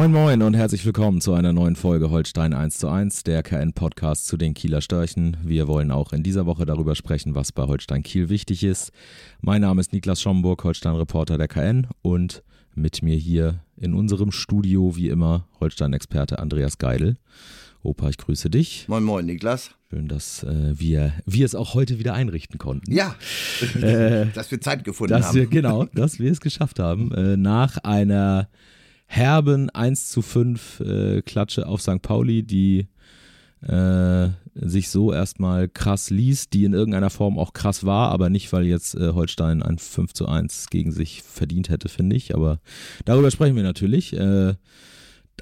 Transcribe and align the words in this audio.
Moin 0.00 0.12
Moin 0.12 0.40
und 0.40 0.54
herzlich 0.54 0.86
willkommen 0.86 1.20
zu 1.20 1.34
einer 1.34 1.52
neuen 1.52 1.76
Folge 1.76 2.08
Holstein 2.08 2.54
1 2.54 2.78
zu 2.78 2.88
1, 2.88 3.22
der 3.24 3.42
KN-Podcast 3.42 4.26
zu 4.26 4.38
den 4.38 4.54
Kieler 4.54 4.80
Störchen. 4.80 5.36
Wir 5.44 5.68
wollen 5.68 5.90
auch 5.90 6.14
in 6.14 6.22
dieser 6.22 6.46
Woche 6.46 6.64
darüber 6.64 6.96
sprechen, 6.96 7.34
was 7.34 7.52
bei 7.52 7.64
Holstein 7.64 8.02
Kiel 8.02 8.30
wichtig 8.30 8.64
ist. 8.64 8.92
Mein 9.42 9.60
Name 9.60 9.78
ist 9.78 9.92
Niklas 9.92 10.22
Schomburg, 10.22 10.64
Holstein-Reporter 10.64 11.36
der 11.36 11.48
KN 11.48 11.86
und 12.00 12.42
mit 12.74 13.02
mir 13.02 13.16
hier 13.16 13.60
in 13.76 13.92
unserem 13.92 14.32
Studio 14.32 14.96
wie 14.96 15.10
immer 15.10 15.46
Holstein-Experte 15.60 16.38
Andreas 16.38 16.78
Geidel. 16.78 17.18
Opa, 17.82 18.08
ich 18.08 18.16
grüße 18.16 18.48
dich. 18.48 18.86
Moin 18.88 19.04
Moin 19.04 19.26
Niklas. 19.26 19.72
Schön, 19.90 20.08
dass 20.08 20.44
äh, 20.44 20.80
wir, 20.80 21.12
wir 21.26 21.44
es 21.44 21.54
auch 21.54 21.74
heute 21.74 21.98
wieder 21.98 22.14
einrichten 22.14 22.56
konnten. 22.56 22.90
Ja, 22.90 23.16
äh, 23.82 24.28
dass 24.34 24.50
wir 24.50 24.62
Zeit 24.62 24.82
gefunden 24.82 25.12
dass 25.12 25.26
haben. 25.26 25.36
Wir, 25.36 25.46
genau, 25.46 25.84
dass 25.92 26.18
wir 26.18 26.32
es 26.32 26.40
geschafft 26.40 26.78
haben. 26.78 27.12
Äh, 27.12 27.36
nach 27.36 27.76
einer 27.84 28.48
herben 29.12 29.70
1 29.70 30.08
zu 30.08 30.22
5 30.22 30.80
äh, 30.80 31.22
Klatsche 31.22 31.66
auf 31.66 31.82
St. 31.82 32.00
Pauli, 32.00 32.44
die 32.44 32.86
äh, 33.60 34.28
sich 34.54 34.88
so 34.88 35.12
erstmal 35.12 35.68
krass 35.68 36.10
liest, 36.10 36.52
die 36.52 36.64
in 36.64 36.74
irgendeiner 36.74 37.10
Form 37.10 37.36
auch 37.36 37.52
krass 37.52 37.84
war, 37.84 38.12
aber 38.12 38.30
nicht, 38.30 38.52
weil 38.52 38.66
jetzt 38.66 38.94
äh, 38.94 39.12
Holstein 39.12 39.64
ein 39.64 39.78
5 39.78 40.12
zu 40.12 40.28
1 40.28 40.70
gegen 40.70 40.92
sich 40.92 41.24
verdient 41.24 41.70
hätte, 41.70 41.88
finde 41.88 42.14
ich. 42.14 42.36
Aber 42.36 42.60
darüber 43.04 43.32
sprechen 43.32 43.56
wir 43.56 43.64
natürlich. 43.64 44.16
Äh, 44.16 44.54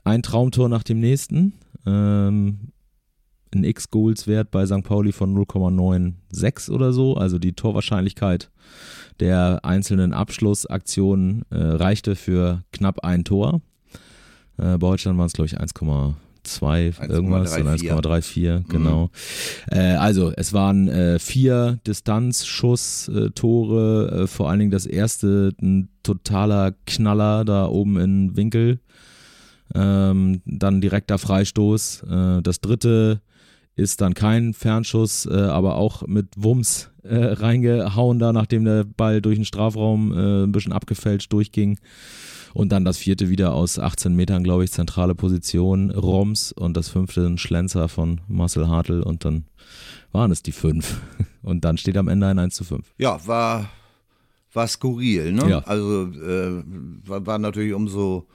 ein 0.02 0.22
Traumtor 0.22 0.70
nach 0.70 0.82
dem 0.82 1.00
nächsten. 1.00 1.52
Ähm, 1.84 2.72
ein 3.54 3.64
X-Goals-Wert 3.64 4.50
bei 4.50 4.66
St. 4.66 4.82
Pauli 4.82 5.12
von 5.12 5.36
0,96 5.36 6.70
oder 6.70 6.92
so. 6.92 7.16
Also 7.16 7.38
die 7.38 7.52
Torwahrscheinlichkeit 7.52 8.50
der 9.20 9.60
einzelnen 9.64 10.12
Abschlussaktionen 10.12 11.44
äh, 11.50 11.56
reichte 11.56 12.16
für 12.16 12.64
knapp 12.72 13.04
ein 13.04 13.22
Tor. 13.24 13.60
Äh, 14.58 14.76
bei 14.78 14.88
Deutschland 14.88 15.18
waren 15.18 15.26
es, 15.26 15.32
glaube 15.32 15.46
ich, 15.46 15.58
1,2 15.58 17.10
irgendwas 17.10 17.56
1,34, 17.56 18.58
mhm. 18.58 18.68
genau. 18.68 19.04
Mhm. 19.04 19.10
Äh, 19.76 19.96
also 19.96 20.32
es 20.36 20.52
waren 20.52 20.88
äh, 20.88 21.18
vier 21.18 21.80
Distanzschuss-Tore, 21.86 24.22
äh, 24.22 24.26
vor 24.26 24.50
allen 24.50 24.58
Dingen 24.60 24.70
das 24.70 24.86
erste 24.86 25.52
ein 25.60 25.90
totaler 26.02 26.72
Knaller 26.86 27.44
da 27.44 27.66
oben 27.66 27.98
in 27.98 28.34
Winkel. 28.36 28.80
Ähm, 29.74 30.40
dann 30.46 30.80
direkter 30.80 31.18
Freistoß. 31.18 32.04
Äh, 32.08 32.40
das 32.42 32.60
dritte 32.60 33.20
ist 33.78 34.00
dann 34.00 34.14
kein 34.14 34.54
Fernschuss, 34.54 35.24
äh, 35.26 35.34
aber 35.34 35.76
auch 35.76 36.06
mit 36.06 36.26
Wumms 36.36 36.90
äh, 37.04 37.14
reingehauen 37.16 38.18
da, 38.18 38.32
nachdem 38.32 38.64
der 38.64 38.84
Ball 38.84 39.22
durch 39.22 39.36
den 39.36 39.44
Strafraum 39.44 40.12
äh, 40.12 40.44
ein 40.44 40.52
bisschen 40.52 40.72
abgefälscht 40.72 41.32
durchging. 41.32 41.78
Und 42.54 42.72
dann 42.72 42.84
das 42.84 42.98
vierte 42.98 43.28
wieder 43.28 43.54
aus 43.54 43.78
18 43.78 44.14
Metern, 44.14 44.42
glaube 44.42 44.64
ich, 44.64 44.72
zentrale 44.72 45.14
Position, 45.14 45.90
Roms 45.90 46.50
und 46.50 46.76
das 46.76 46.88
fünfte 46.88 47.24
ein 47.24 47.38
Schlenzer 47.38 47.88
von 47.88 48.20
Marcel 48.26 48.66
Hartl 48.68 49.00
und 49.00 49.24
dann 49.24 49.44
waren 50.10 50.32
es 50.32 50.42
die 50.42 50.52
fünf. 50.52 51.00
Und 51.42 51.64
dann 51.64 51.78
steht 51.78 51.96
am 51.96 52.08
Ende 52.08 52.26
ein 52.26 52.38
1 52.38 52.54
zu 52.54 52.64
5. 52.64 52.84
Ja, 52.98 53.26
war, 53.26 53.70
war 54.52 54.66
skurril, 54.66 55.32
ne? 55.32 55.48
Ja. 55.48 55.58
Also 55.60 56.08
äh, 56.08 56.62
war, 57.06 57.24
war 57.26 57.38
natürlich 57.38 57.72
umso 57.72 58.26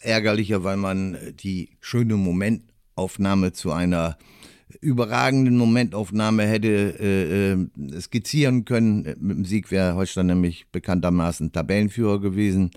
ärgerlicher, 0.00 0.64
weil 0.64 0.76
man 0.76 1.16
die 1.40 1.70
schöne 1.80 2.16
Momentaufnahme 2.16 3.52
zu 3.52 3.70
einer 3.70 4.16
überragenden 4.80 5.56
Momentaufnahme 5.56 6.44
hätte 6.44 6.68
äh, 6.68 7.52
äh, 7.52 8.00
skizzieren 8.00 8.64
können. 8.64 9.02
Mit 9.20 9.36
dem 9.38 9.44
Sieg 9.44 9.70
wäre 9.70 9.94
Holstein 9.94 10.26
nämlich 10.26 10.66
bekanntermaßen 10.70 11.52
Tabellenführer 11.52 12.20
gewesen 12.20 12.70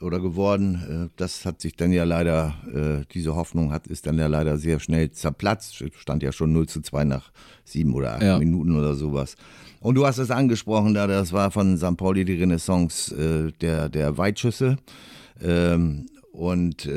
oder 0.00 0.20
geworden. 0.20 1.08
Äh, 1.08 1.10
das 1.16 1.44
hat 1.46 1.60
sich 1.60 1.76
dann 1.76 1.92
ja 1.92 2.04
leider, 2.04 2.54
äh, 2.72 3.06
diese 3.12 3.34
Hoffnung 3.34 3.72
hat, 3.72 3.86
ist 3.86 4.06
dann 4.06 4.18
ja 4.18 4.26
leider 4.26 4.58
sehr 4.58 4.80
schnell 4.80 5.10
zerplatzt. 5.10 5.82
Stand 5.94 6.22
ja 6.22 6.32
schon 6.32 6.52
0 6.52 6.68
zu 6.68 6.80
2 6.82 7.04
nach 7.04 7.32
sieben 7.64 7.94
oder 7.94 8.14
acht 8.16 8.22
Ja. 8.22 8.38
Minuten 8.38 8.76
oder 8.76 8.94
sowas. 8.94 9.36
Und 9.80 9.94
du 9.94 10.06
hast 10.06 10.18
es 10.18 10.30
angesprochen, 10.30 10.94
da 10.94 11.06
das 11.06 11.32
war 11.32 11.50
von 11.50 11.76
St. 11.76 11.96
Pauli 11.96 12.24
die 12.24 12.34
Renaissance 12.34 13.52
der, 13.60 13.88
der 13.88 14.16
Weitschüsse. 14.16 14.76
Ähm, 15.42 16.06
und 16.30 16.88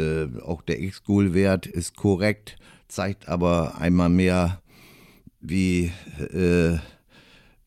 auch 0.44 0.62
der 0.62 0.82
X-Goal-Wert 0.82 1.66
ist 1.66 1.96
korrekt, 1.98 2.58
zeigt 2.88 3.28
aber 3.28 3.78
einmal 3.80 4.10
mehr, 4.10 4.62
wie 5.42 5.92
äh, 6.20 6.78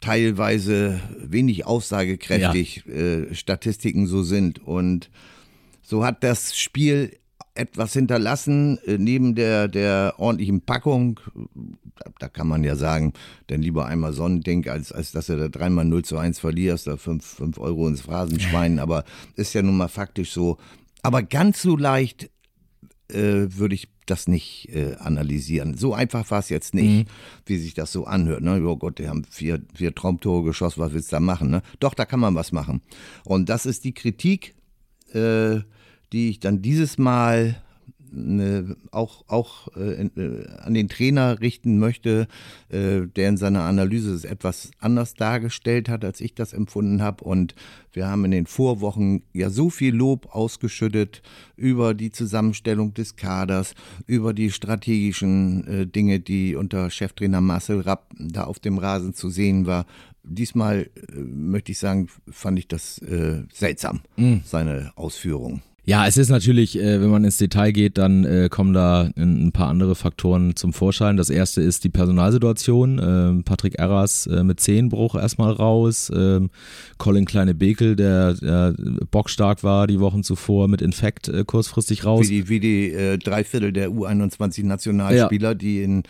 teilweise 0.00 1.00
wenig 1.18 1.66
aussagekräftig 1.66 2.86
äh, 2.86 3.34
Statistiken 3.34 4.06
so 4.06 4.22
sind. 4.22 4.64
Und 4.64 5.10
so 5.82 6.04
hat 6.04 6.22
das 6.22 6.56
Spiel 6.56 7.18
etwas 7.54 7.92
hinterlassen, 7.92 8.78
äh, 8.86 8.98
neben 8.98 9.34
der, 9.34 9.68
der 9.68 10.14
ordentlichen 10.18 10.60
Packung. 10.60 11.20
Da, 11.96 12.10
da 12.20 12.28
kann 12.28 12.46
man 12.46 12.62
ja 12.62 12.76
sagen, 12.76 13.12
denn 13.50 13.60
lieber 13.60 13.86
einmal 13.86 14.12
Sonnending, 14.12 14.68
als, 14.68 14.92
als 14.92 15.10
dass 15.12 15.26
du 15.26 15.36
da 15.36 15.48
dreimal 15.48 15.84
0 15.84 16.04
zu 16.04 16.16
1 16.16 16.38
verlierst, 16.38 16.86
da 16.86 16.96
5 16.96 17.24
fünf 17.24 17.58
Euro 17.58 17.88
ins 17.88 18.02
Phrasenschwein. 18.02 18.78
Aber 18.78 19.04
ist 19.34 19.54
ja 19.54 19.62
nun 19.62 19.76
mal 19.76 19.88
faktisch 19.88 20.32
so. 20.32 20.58
Aber 21.02 21.22
ganz 21.22 21.62
so 21.62 21.76
leicht 21.76 22.30
äh, 23.10 23.46
würde 23.48 23.74
ich 23.74 23.88
das 24.06 24.26
nicht 24.28 24.68
äh, 24.74 24.96
analysieren. 24.96 25.76
So 25.76 25.94
einfach 25.94 26.30
war 26.30 26.38
es 26.38 26.48
jetzt 26.48 26.74
nicht, 26.74 27.08
wie 27.46 27.58
sich 27.58 27.74
das 27.74 27.92
so 27.92 28.04
anhört. 28.04 28.42
Ne? 28.42 28.62
Oh 28.64 28.76
Gott, 28.76 28.98
die 28.98 29.08
haben 29.08 29.24
vier, 29.30 29.60
vier 29.74 29.94
Traumtore 29.94 30.44
geschossen, 30.44 30.80
was 30.80 30.92
willst 30.92 31.12
du 31.12 31.16
da 31.16 31.20
machen? 31.20 31.50
Ne? 31.50 31.62
Doch, 31.80 31.94
da 31.94 32.04
kann 32.04 32.20
man 32.20 32.34
was 32.34 32.52
machen. 32.52 32.80
Und 33.24 33.48
das 33.48 33.66
ist 33.66 33.84
die 33.84 33.92
Kritik, 33.92 34.54
äh, 35.12 35.60
die 36.12 36.30
ich 36.30 36.40
dann 36.40 36.62
dieses 36.62 36.98
Mal 36.98 37.62
äh, 38.12 38.74
auch, 38.90 39.24
auch 39.28 39.68
äh, 39.76 40.04
äh, 40.04 40.48
an 40.58 40.74
den 40.74 40.88
Trainer 40.88 41.40
richten 41.40 41.78
möchte, 41.78 42.28
äh, 42.68 43.02
der 43.06 43.28
in 43.28 43.36
seiner 43.36 43.62
Analyse 43.62 44.14
es 44.14 44.24
etwas 44.24 44.70
anders 44.78 45.14
dargestellt 45.14 45.88
hat, 45.88 46.04
als 46.04 46.20
ich 46.20 46.34
das 46.34 46.52
empfunden 46.52 47.02
habe. 47.02 47.24
Und 47.24 47.54
wir 47.92 48.06
haben 48.06 48.24
in 48.24 48.30
den 48.30 48.46
Vorwochen 48.46 49.22
ja 49.32 49.50
so 49.50 49.70
viel 49.70 49.94
Lob 49.94 50.34
ausgeschüttet 50.34 51.22
über 51.56 51.94
die 51.94 52.10
Zusammenstellung 52.10 52.94
des 52.94 53.16
Kaders, 53.16 53.74
über 54.06 54.34
die 54.34 54.50
strategischen 54.50 55.66
äh, 55.66 55.86
Dinge, 55.86 56.20
die 56.20 56.54
unter 56.54 56.90
Cheftrainer 56.90 57.40
Marcel 57.40 57.80
Rapp 57.80 58.14
da 58.18 58.44
auf 58.44 58.58
dem 58.58 58.78
Rasen 58.78 59.14
zu 59.14 59.30
sehen 59.30 59.66
war. 59.66 59.86
Diesmal 60.22 60.90
äh, 60.94 61.18
möchte 61.18 61.72
ich 61.72 61.78
sagen, 61.78 62.08
fand 62.30 62.58
ich 62.58 62.68
das 62.68 62.98
äh, 62.98 63.44
seltsam, 63.52 64.00
seine 64.44 64.92
Ausführungen. 64.96 65.62
Ja, 65.88 66.06
es 66.06 66.18
ist 66.18 66.28
natürlich, 66.28 66.78
äh, 66.78 67.00
wenn 67.00 67.08
man 67.08 67.24
ins 67.24 67.38
Detail 67.38 67.72
geht, 67.72 67.96
dann 67.96 68.26
äh, 68.26 68.50
kommen 68.50 68.74
da 68.74 69.08
ein, 69.16 69.52
paar 69.52 69.68
andere 69.68 69.94
Faktoren 69.94 70.54
zum 70.54 70.74
Vorschein. 70.74 71.16
Das 71.16 71.30
erste 71.30 71.62
ist 71.62 71.82
die 71.82 71.88
Personalsituation. 71.88 73.00
Ähm, 73.02 73.42
Patrick 73.42 73.78
Erras 73.78 74.26
äh, 74.26 74.44
mit 74.44 74.60
Zehenbruch 74.60 75.14
erstmal 75.14 75.50
raus. 75.50 76.12
Ähm, 76.14 76.50
Colin 76.98 77.24
Kleine-Bekel, 77.24 77.96
der, 77.96 78.34
der 78.34 78.74
bockstark 79.10 79.64
war 79.64 79.86
die 79.86 79.98
Wochen 79.98 80.22
zuvor, 80.22 80.68
mit 80.68 80.82
Infekt 80.82 81.28
äh, 81.28 81.44
kurzfristig 81.46 82.04
raus. 82.04 82.28
Wie 82.28 82.42
die, 82.42 82.48
wie 82.50 82.60
die 82.60 82.92
äh, 82.92 83.16
drei 83.16 83.42
Viertel 83.42 83.72
der 83.72 83.88
U21-Nationalspieler, 83.88 85.54
die 85.54 85.82
in, 85.82 86.02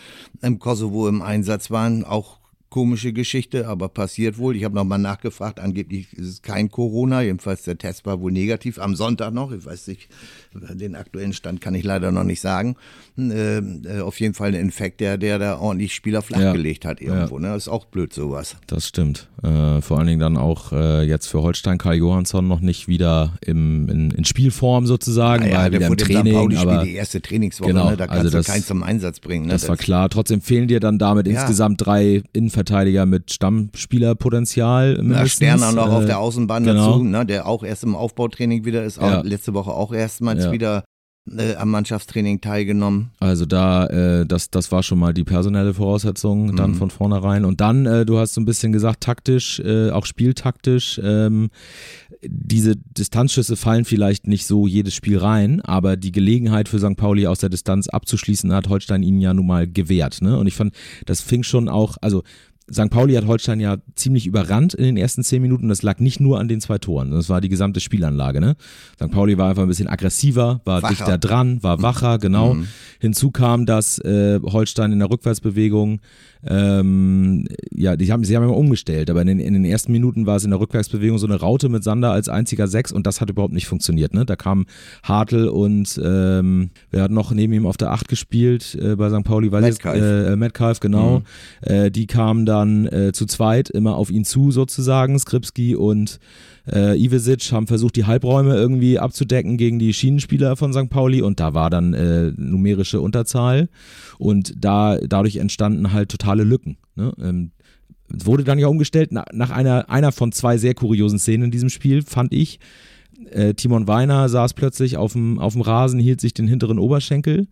im 0.43 0.59
Kosovo 0.59 1.06
im 1.06 1.22
Einsatz 1.22 1.71
waren, 1.71 2.02
auch 2.02 2.38
komische 2.70 3.12
Geschichte, 3.12 3.67
aber 3.67 3.88
passiert 3.88 4.37
wohl. 4.38 4.55
Ich 4.55 4.65
habe 4.65 4.75
nochmal 4.75 4.99
nachgefragt, 4.99 5.59
angeblich 5.59 6.12
ist 6.12 6.29
es 6.29 6.43
kein 6.43 6.70
Corona, 6.70 7.23
jedenfalls 7.23 7.62
der 7.62 7.79
Test 7.79 8.05
war 8.05 8.20
wohl 8.20 8.31
negativ, 8.32 8.79
am 8.79 8.94
Sonntag 8.94 9.32
noch, 9.32 9.53
ich 9.53 9.65
weiß 9.65 9.87
nicht, 9.88 10.09
den 10.53 10.94
aktuellen 10.94 11.32
Stand 11.32 11.61
kann 11.61 11.75
ich 11.75 11.85
leider 11.85 12.12
noch 12.12 12.25
nicht 12.25 12.41
sagen. 12.41 12.76
Äh, 13.19 13.59
äh, 13.59 14.00
auf 14.00 14.20
jeden 14.20 14.35
Fall 14.35 14.49
ein 14.49 14.55
Infekt, 14.55 15.00
der, 15.00 15.17
der 15.19 15.38
da 15.38 15.59
ordentlich 15.59 15.94
Spieler 15.94 16.20
flachgelegt 16.23 16.85
hat 16.85 17.00
irgendwo. 17.00 17.38
Ne? 17.38 17.49
Das 17.49 17.65
ist 17.65 17.69
auch 17.69 17.87
blöd 17.87 18.12
sowas. 18.12 18.56
Das 18.67 18.87
stimmt. 18.87 19.29
Äh, 19.43 19.81
vor 19.81 19.99
allen 19.99 20.06
Dingen 20.06 20.21
dann 20.21 20.37
auch 20.37 20.73
äh, 20.73 21.03
jetzt 21.05 21.26
für 21.26 21.43
Holstein 21.43 21.79
Karl 21.79 21.97
Johansson 21.97 22.47
noch 22.47 22.61
nicht 22.61 22.87
wieder 22.88 23.32
im, 23.44 23.88
in, 23.88 24.11
in 24.11 24.25
Spielform 24.25 24.87
sozusagen, 24.87 25.44
Naja, 25.44 25.59
weil 25.62 25.71
der 25.71 25.81
im. 25.88 25.97
Training. 25.97 26.35
Pauli-Spiel 26.35 26.69
Aber 26.71 26.85
die 26.85 26.94
erste 26.94 27.21
Trainingswoche, 27.21 27.71
Genau, 27.71 27.91
ne? 27.91 27.97
da 27.97 28.06
kannst 28.06 28.25
also 28.26 28.37
das- 28.38 28.47
du 28.47 28.53
keinen 28.53 28.64
zum 28.64 28.82
Einsatz 28.82 29.21
bringen. 29.21 29.47
Ne? 29.47 29.53
das 29.53 29.69
war 29.69 29.76
klar. 29.76 30.09
Trotzdem 30.11 30.41
fehlen 30.43 30.69
dir 30.69 30.81
dann 30.81 30.99
damit 30.99 31.26
Ja. 31.26 31.41
insgesamt 31.41 31.85
drei 31.85 32.23
Innenverteidiger 32.32 32.57
mit 33.06 33.31
Stammspielerpotenzial. 33.32 34.96
Ja, 34.96 35.02
mindestens. 35.02 35.32
Sterner 35.32 35.72
noch 35.72 35.90
auf 35.93 36.02
Äh, 36.05 36.06
der 36.06 36.19
Außenbahn 36.19 36.64
genau. 36.64 36.93
dazu, 36.93 37.05
ne, 37.05 37.25
der 37.26 37.46
auch 37.46 37.62
erst 37.62 37.84
im 37.84 37.94
Aufbautraining 37.94 38.64
wieder 38.64 38.84
ist, 38.84 38.99
auch 38.99 39.10
Ja. 39.10 39.20
letzte 39.22 39.55
Woche 39.55 39.70
auch 39.72 39.93
erstmals 39.93 40.44
Ja. 40.44 40.52
wieder 40.52 40.84
äh, 41.36 41.54
am 41.56 41.70
Mannschaftstraining 41.70 42.40
teilgenommen. 42.40 43.10
Also 43.20 43.46
da, 43.46 43.86
äh, 43.86 44.26
das, 44.26 44.50
das 44.50 44.70
war 44.72 44.82
schon 44.82 44.98
mal 44.98 45.12
die 45.12 45.25
personelle 45.25 45.75
Voraussetzung 45.75 46.56
dann 46.56 46.72
mhm. 46.72 46.75
von 46.76 46.90
vornherein. 46.90 47.44
Und 47.44 47.60
dann, 47.60 47.86
äh, 47.86 48.06
du 48.06 48.19
hast 48.19 48.34
so 48.34 48.40
ein 48.40 48.44
bisschen 48.44 48.72
gesagt, 48.72 49.02
taktisch, 49.02 49.60
äh, 49.60 49.90
auch 49.90 50.06
spieltaktisch. 50.06 51.00
Ähm, 51.02 51.50
diese 52.22 52.76
Distanzschüsse 52.76 53.56
fallen 53.56 53.84
vielleicht 53.84 54.26
nicht 54.26 54.46
so 54.46 54.66
jedes 54.66 54.94
Spiel 54.94 55.19
rein, 55.19 55.60
aber 55.60 55.96
die 55.96 56.12
Gelegenheit 56.12 56.69
für 56.69 56.78
St. 56.78 56.96
Pauli 56.96 57.26
aus 57.26 57.38
der 57.38 57.48
Distanz 57.48 57.88
abzuschließen 57.88 58.52
hat 58.52 58.69
Holstein 58.69 59.02
ihnen 59.02 59.20
ja 59.20 59.34
nun 59.34 59.46
mal 59.46 59.69
gewährt. 59.69 60.22
Ne? 60.22 60.38
Und 60.38 60.46
ich 60.46 60.54
fand, 60.54 60.75
das 61.06 61.20
fing 61.20 61.42
schon 61.42 61.69
auch, 61.69 61.96
also 62.00 62.22
St. 62.73 62.91
Pauli 62.91 63.15
hat 63.15 63.26
Holstein 63.26 63.61
ja 63.61 63.79
ziemlich 63.94 64.26
überrannt 64.26 64.75
in 64.75 64.85
den 64.85 64.97
ersten 64.97 65.23
zehn 65.23 65.41
Minuten. 65.43 65.69
Das 65.69 65.82
lag 65.82 65.99
nicht 65.99 66.20
nur 66.20 66.38
an 66.38 66.49
den 66.49 66.61
zwei 66.61 66.79
Toren. 66.79 67.11
Das 67.11 67.29
war 67.29 67.41
die 67.41 67.49
gesamte 67.49 67.81
Spielanlage. 67.81 68.41
Ne? 68.41 68.56
St. 68.97 69.11
Pauli 69.11 69.38
war 69.38 69.49
einfach 69.50 69.62
ein 69.62 69.69
bisschen 69.69 69.88
aggressiver, 69.88 70.61
war 70.65 70.82
wacher. 70.82 70.94
dichter 70.94 71.19
dran, 71.19 71.62
war 71.62 71.82
wacher, 71.82 72.19
genau. 72.19 72.55
Mhm. 72.55 72.69
Hinzu 73.00 73.31
kam, 73.31 73.67
dass 73.67 73.99
äh, 74.00 74.41
Holstein 74.43 74.93
in 74.93 74.99
der 74.99 75.11
Rückwärtsbewegung 75.11 76.00
ähm, 76.47 77.47
ja, 77.73 77.97
die 77.97 78.12
haben, 78.12 78.23
sie 78.25 78.37
haben 78.37 78.44
immer 78.44 78.56
umgestellt, 78.56 79.11
aber 79.11 79.23
in 79.23 79.26
den, 79.26 79.41
in 79.41 79.55
den 79.55 79.64
ersten 79.64 79.91
Minuten 79.93 80.26
war 80.26 80.37
es 80.37 80.44
in 80.44 80.50
der 80.50 80.61
Rückwärtsbewegung 80.61 81.19
so 81.19 81.26
eine 81.26 81.37
Raute 81.37 81.69
mit 81.69 81.82
Sander 81.82 82.12
als 82.12 82.29
einziger 82.29 82.69
Sechs 82.69 82.93
und 82.93 83.06
das 83.06 83.21
hat 83.21 83.31
überhaupt 83.31 83.53
nicht 83.53 83.67
funktioniert. 83.67 84.14
Ne? 84.14 84.25
Da 84.25 84.37
kamen 84.37 84.67
Hartl 85.03 85.49
und 85.49 86.00
ähm, 86.03 86.71
wer 86.91 87.03
hat 87.03 87.11
noch 87.11 87.32
neben 87.32 87.53
ihm 87.53 87.67
auf 87.67 87.76
der 87.76 87.91
Acht 87.91 88.09
gespielt 88.09 88.79
äh, 88.81 88.94
bei 88.94 89.11
St. 89.11 89.25
Pauli? 89.25 89.50
Metcalf. 89.50 90.00
Äh, 90.00 90.37
Metcalf, 90.37 90.81
genau. 90.81 91.21
Mhm. 91.21 91.73
Äh, 91.73 91.91
die 91.91 92.06
kamen 92.06 92.47
dann 92.58 92.87
äh, 92.87 93.12
zu 93.12 93.26
zweit 93.26 93.70
immer 93.70 93.96
auf 93.96 94.10
ihn 94.10 94.25
zu 94.25 94.50
sozusagen, 94.50 95.19
Skripski 95.19 95.75
und 95.75 96.19
äh, 96.70 96.96
Ivesic 96.96 97.52
haben 97.52 97.66
versucht, 97.66 97.96
die 97.96 98.05
Halbräume 98.05 98.55
irgendwie 98.55 98.99
abzudecken 98.99 99.56
gegen 99.56 99.78
die 99.78 99.94
Schienenspieler 99.94 100.56
von 100.56 100.72
St. 100.72 100.90
Pauli 100.90 101.22
und 101.22 101.40
da 101.40 101.55
war 101.55 101.70
dann 101.70 101.94
äh, 101.94 102.32
numerische 102.37 103.00
Unterzahl 103.00 103.69
und 104.19 104.52
da 104.56 104.99
dadurch 104.99 105.37
entstanden 105.37 105.93
halt 105.93 106.10
totale 106.10 106.44
Lücken. 106.44 106.76
Ne? 106.96 107.12
Ähm, 107.20 107.52
wurde 108.08 108.44
dann 108.44 108.58
ja 108.58 108.69
umgestellt 108.69 109.12
nach, 109.12 109.26
nach 109.32 109.50
einer, 109.50 109.90
einer 109.90 110.12
von 110.12 110.32
zwei 110.32 110.56
sehr 110.56 110.75
kuriosen 110.75 111.19
Szenen 111.19 111.44
in 111.44 111.50
diesem 111.50 111.69
Spiel, 111.69 112.02
fand 112.02 112.32
ich. 112.32 112.58
Äh, 113.31 113.54
Timon 113.54 113.87
Weiner 113.88 114.28
saß 114.28 114.54
plötzlich 114.54 114.96
auf 114.96 115.12
dem, 115.12 115.38
auf 115.38 115.54
dem 115.54 115.62
Rasen, 115.62 116.00
hielt 116.00 116.20
sich 116.20 116.34
den 116.34 116.49
hinteren 116.49 116.78
Oberschenkel 116.78 117.49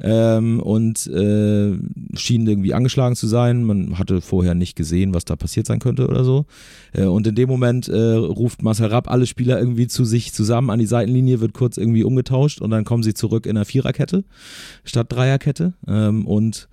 ähm, 0.00 0.60
und 0.60 1.06
äh, 1.06 1.76
schien 2.14 2.46
irgendwie 2.46 2.74
angeschlagen 2.74 3.16
zu 3.16 3.26
sein. 3.26 3.64
Man 3.64 3.98
hatte 3.98 4.20
vorher 4.20 4.54
nicht 4.54 4.76
gesehen, 4.76 5.14
was 5.14 5.24
da 5.24 5.36
passiert 5.36 5.66
sein 5.66 5.78
könnte 5.78 6.06
oder 6.06 6.24
so. 6.24 6.46
Äh, 6.92 7.04
und 7.04 7.26
in 7.26 7.34
dem 7.34 7.48
Moment 7.48 7.88
äh, 7.88 8.12
ruft 8.12 8.62
Marcel 8.62 8.86
Rapp 8.86 9.10
alle 9.10 9.26
Spieler 9.26 9.58
irgendwie 9.58 9.86
zu 9.86 10.04
sich 10.04 10.32
zusammen 10.32 10.70
an 10.70 10.78
die 10.78 10.86
Seitenlinie, 10.86 11.40
wird 11.40 11.54
kurz 11.54 11.76
irgendwie 11.76 12.04
umgetauscht 12.04 12.60
und 12.60 12.70
dann 12.70 12.84
kommen 12.84 13.02
sie 13.02 13.14
zurück 13.14 13.46
in 13.46 13.56
einer 13.56 13.64
Viererkette 13.64 14.24
statt 14.84 15.06
Dreierkette. 15.10 15.74
Ähm, 15.86 16.26
und 16.26 16.68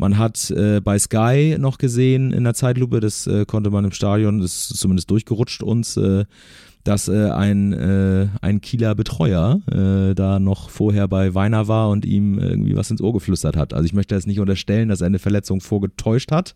man 0.00 0.16
hat 0.16 0.50
äh, 0.50 0.80
bei 0.80 0.98
Sky 0.98 1.56
noch 1.58 1.76
gesehen 1.76 2.32
in 2.32 2.44
der 2.44 2.54
Zeitlupe, 2.54 3.00
das 3.00 3.26
äh, 3.26 3.44
konnte 3.44 3.70
man 3.70 3.84
im 3.84 3.92
Stadion, 3.92 4.40
das 4.40 4.70
ist 4.70 4.80
zumindest 4.80 5.10
durchgerutscht 5.10 5.62
uns, 5.62 5.98
äh, 5.98 6.24
dass 6.84 7.08
äh, 7.08 7.30
ein, 7.30 7.72
äh, 7.72 8.28
ein 8.40 8.60
Kieler 8.60 8.94
Betreuer 8.94 9.60
äh, 9.70 10.14
da 10.14 10.38
noch 10.38 10.70
vorher 10.70 11.08
bei 11.08 11.34
Weiner 11.34 11.68
war 11.68 11.90
und 11.90 12.04
ihm 12.04 12.38
irgendwie 12.38 12.76
was 12.76 12.90
ins 12.90 13.02
Ohr 13.02 13.12
geflüstert 13.12 13.56
hat. 13.56 13.74
Also 13.74 13.84
ich 13.84 13.92
möchte 13.92 14.14
jetzt 14.14 14.26
nicht 14.26 14.40
unterstellen, 14.40 14.88
dass 14.88 15.00
er 15.00 15.08
eine 15.08 15.18
Verletzung 15.18 15.60
vorgetäuscht 15.60 16.32
hat, 16.32 16.54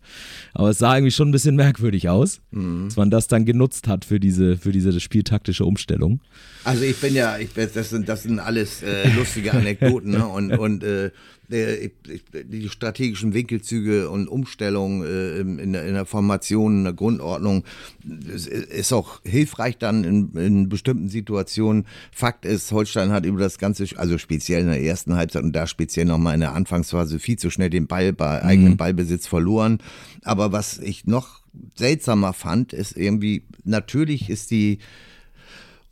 aber 0.53 0.69
es 0.69 0.79
sah 0.79 0.95
irgendwie 0.95 1.11
schon 1.11 1.29
ein 1.29 1.31
bisschen 1.31 1.55
merkwürdig 1.55 2.09
aus, 2.09 2.41
mhm. 2.51 2.85
dass 2.85 2.97
man 2.97 3.11
das 3.11 3.27
dann 3.27 3.45
genutzt 3.45 3.87
hat 3.87 4.05
für 4.05 4.19
diese, 4.19 4.57
für 4.57 4.71
diese 4.71 4.99
spieltaktische 4.99 5.65
Umstellung. 5.65 6.21
Also 6.63 6.83
ich 6.83 6.99
bin 6.99 7.13
ja, 7.13 7.37
ich, 7.37 7.49
das, 7.53 7.89
sind, 7.89 8.09
das 8.09 8.23
sind 8.23 8.39
alles 8.39 8.81
äh, 8.81 9.09
lustige 9.15 9.53
Anekdoten 9.53 10.11
ne? 10.11 10.27
und, 10.27 10.51
und 10.57 10.83
äh, 10.83 11.11
die 11.49 12.69
strategischen 12.69 13.33
Winkelzüge 13.33 14.09
und 14.09 14.27
Umstellungen 14.27 15.03
äh, 15.03 15.39
in, 15.39 15.73
der, 15.73 15.85
in 15.85 15.93
der 15.93 16.05
Formation, 16.05 16.79
in 16.79 16.83
der 16.85 16.93
Grundordnung 16.93 17.63
ist 18.03 18.93
auch 18.93 19.21
hilfreich 19.23 19.77
dann 19.77 20.03
in, 20.03 20.31
in 20.33 20.69
bestimmten 20.69 21.09
Situationen. 21.09 21.85
Fakt 22.11 22.45
ist, 22.45 22.71
Holstein 22.71 23.11
hat 23.11 23.25
über 23.25 23.39
das 23.39 23.57
Ganze, 23.57 23.85
also 23.97 24.17
speziell 24.17 24.61
in 24.61 24.67
der 24.67 24.81
ersten 24.81 25.15
Halbzeit 25.15 25.43
und 25.43 25.53
da 25.53 25.67
speziell 25.67 26.05
nochmal 26.05 26.35
in 26.35 26.41
der 26.41 26.53
Anfangsphase 26.53 27.19
viel 27.19 27.37
zu 27.37 27.49
schnell 27.49 27.69
den 27.69 27.87
Ball 27.87 28.13
bei 28.13 28.39
mhm. 28.41 28.47
eigenem 28.47 28.77
Ballbesitz 28.77 29.27
verloren. 29.27 29.79
Aber 30.23 30.51
was 30.51 30.79
ich 30.79 31.05
noch 31.05 31.41
seltsamer 31.75 32.33
fand, 32.33 32.73
ist 32.73 32.97
irgendwie, 32.97 33.43
natürlich 33.63 34.29
ist 34.29 34.51
die 34.51 34.79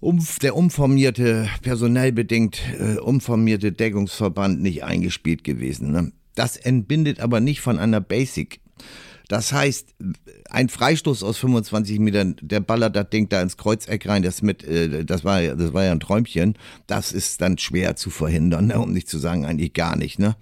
umf 0.04 0.40
der 0.40 0.56
umformierte, 0.56 1.50
personell 1.62 2.12
bedingt 2.12 2.62
äh, 2.80 2.98
umformierte 2.98 3.72
Deckungsverband 3.72 4.62
nicht 4.62 4.84
eingespielt 4.84 5.44
gewesen. 5.44 5.92
Ne? 5.92 6.12
Das 6.36 6.58
entbindet 6.58 7.20
aber 7.20 7.40
nicht 7.40 7.62
von 7.62 7.80
einer 7.80 8.02
Basic. 8.02 8.60
Das 9.30 9.54
heißt, 9.54 9.96
ein 10.50 10.70
Freistoß 10.70 11.24
aus 11.24 11.38
25 11.38 12.00
Metern, 12.00 12.36
der 12.42 12.60
ballert 12.60 12.96
das 12.96 13.10
Ding 13.10 13.30
da 13.30 13.42
ins 13.42 13.58
Kreuzeck 13.58 14.08
rein, 14.08 14.22
das 14.22 14.42
mit, 14.42 14.64
äh, 14.64 15.06
das 15.06 15.24
war, 15.24 15.42
das 15.42 15.74
war 15.74 15.86
ja 15.86 15.92
ein 15.92 16.00
Träumchen. 16.00 16.58
Das 16.88 17.14
ist 17.14 17.42
dann 17.42 17.58
schwer 17.58 17.96
zu 17.96 18.10
verhindern, 18.10 18.68
ne? 18.68 18.80
um 18.80 18.92
nicht 18.92 19.08
zu 19.08 19.18
sagen 19.18 19.46
eigentlich 19.46 19.74
gar 19.74 19.96
nicht. 19.96 20.20
Ne? 20.20 20.36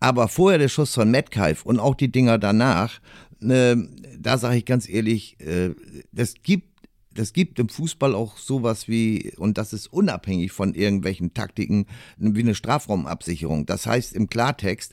Aber 0.00 0.28
vorher 0.28 0.58
der 0.58 0.68
Schuss 0.68 0.92
von 0.92 1.10
Metcalf 1.10 1.64
und 1.64 1.78
auch 1.78 1.94
die 1.94 2.10
Dinger 2.10 2.38
danach, 2.38 3.00
äh, 3.40 3.76
da 4.18 4.38
sage 4.38 4.58
ich 4.58 4.64
ganz 4.64 4.88
ehrlich, 4.88 5.38
äh, 5.40 5.70
das 6.12 6.34
gibt 6.42 6.75
das 7.16 7.32
gibt 7.32 7.58
im 7.58 7.68
Fußball 7.68 8.14
auch 8.14 8.38
sowas 8.38 8.88
wie, 8.88 9.32
und 9.36 9.58
das 9.58 9.72
ist 9.72 9.92
unabhängig 9.92 10.52
von 10.52 10.74
irgendwelchen 10.74 11.34
Taktiken, 11.34 11.86
wie 12.16 12.40
eine 12.40 12.54
Strafraumabsicherung. 12.54 13.66
Das 13.66 13.86
heißt 13.86 14.14
im 14.14 14.28
Klartext, 14.28 14.92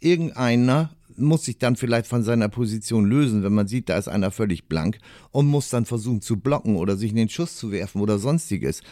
irgendeiner 0.00 0.90
muss 1.16 1.44
sich 1.44 1.58
dann 1.58 1.76
vielleicht 1.76 2.06
von 2.06 2.22
seiner 2.22 2.48
Position 2.48 3.04
lösen, 3.04 3.42
wenn 3.42 3.54
man 3.54 3.66
sieht, 3.66 3.88
da 3.88 3.98
ist 3.98 4.08
einer 4.08 4.30
völlig 4.30 4.68
blank 4.68 4.98
und 5.30 5.46
muss 5.46 5.68
dann 5.68 5.84
versuchen 5.84 6.20
zu 6.20 6.38
blocken 6.38 6.76
oder 6.76 6.96
sich 6.96 7.10
in 7.10 7.16
den 7.16 7.28
Schuss 7.28 7.56
zu 7.56 7.72
werfen 7.72 8.00
oder 8.00 8.18
sonstiges. 8.18 8.82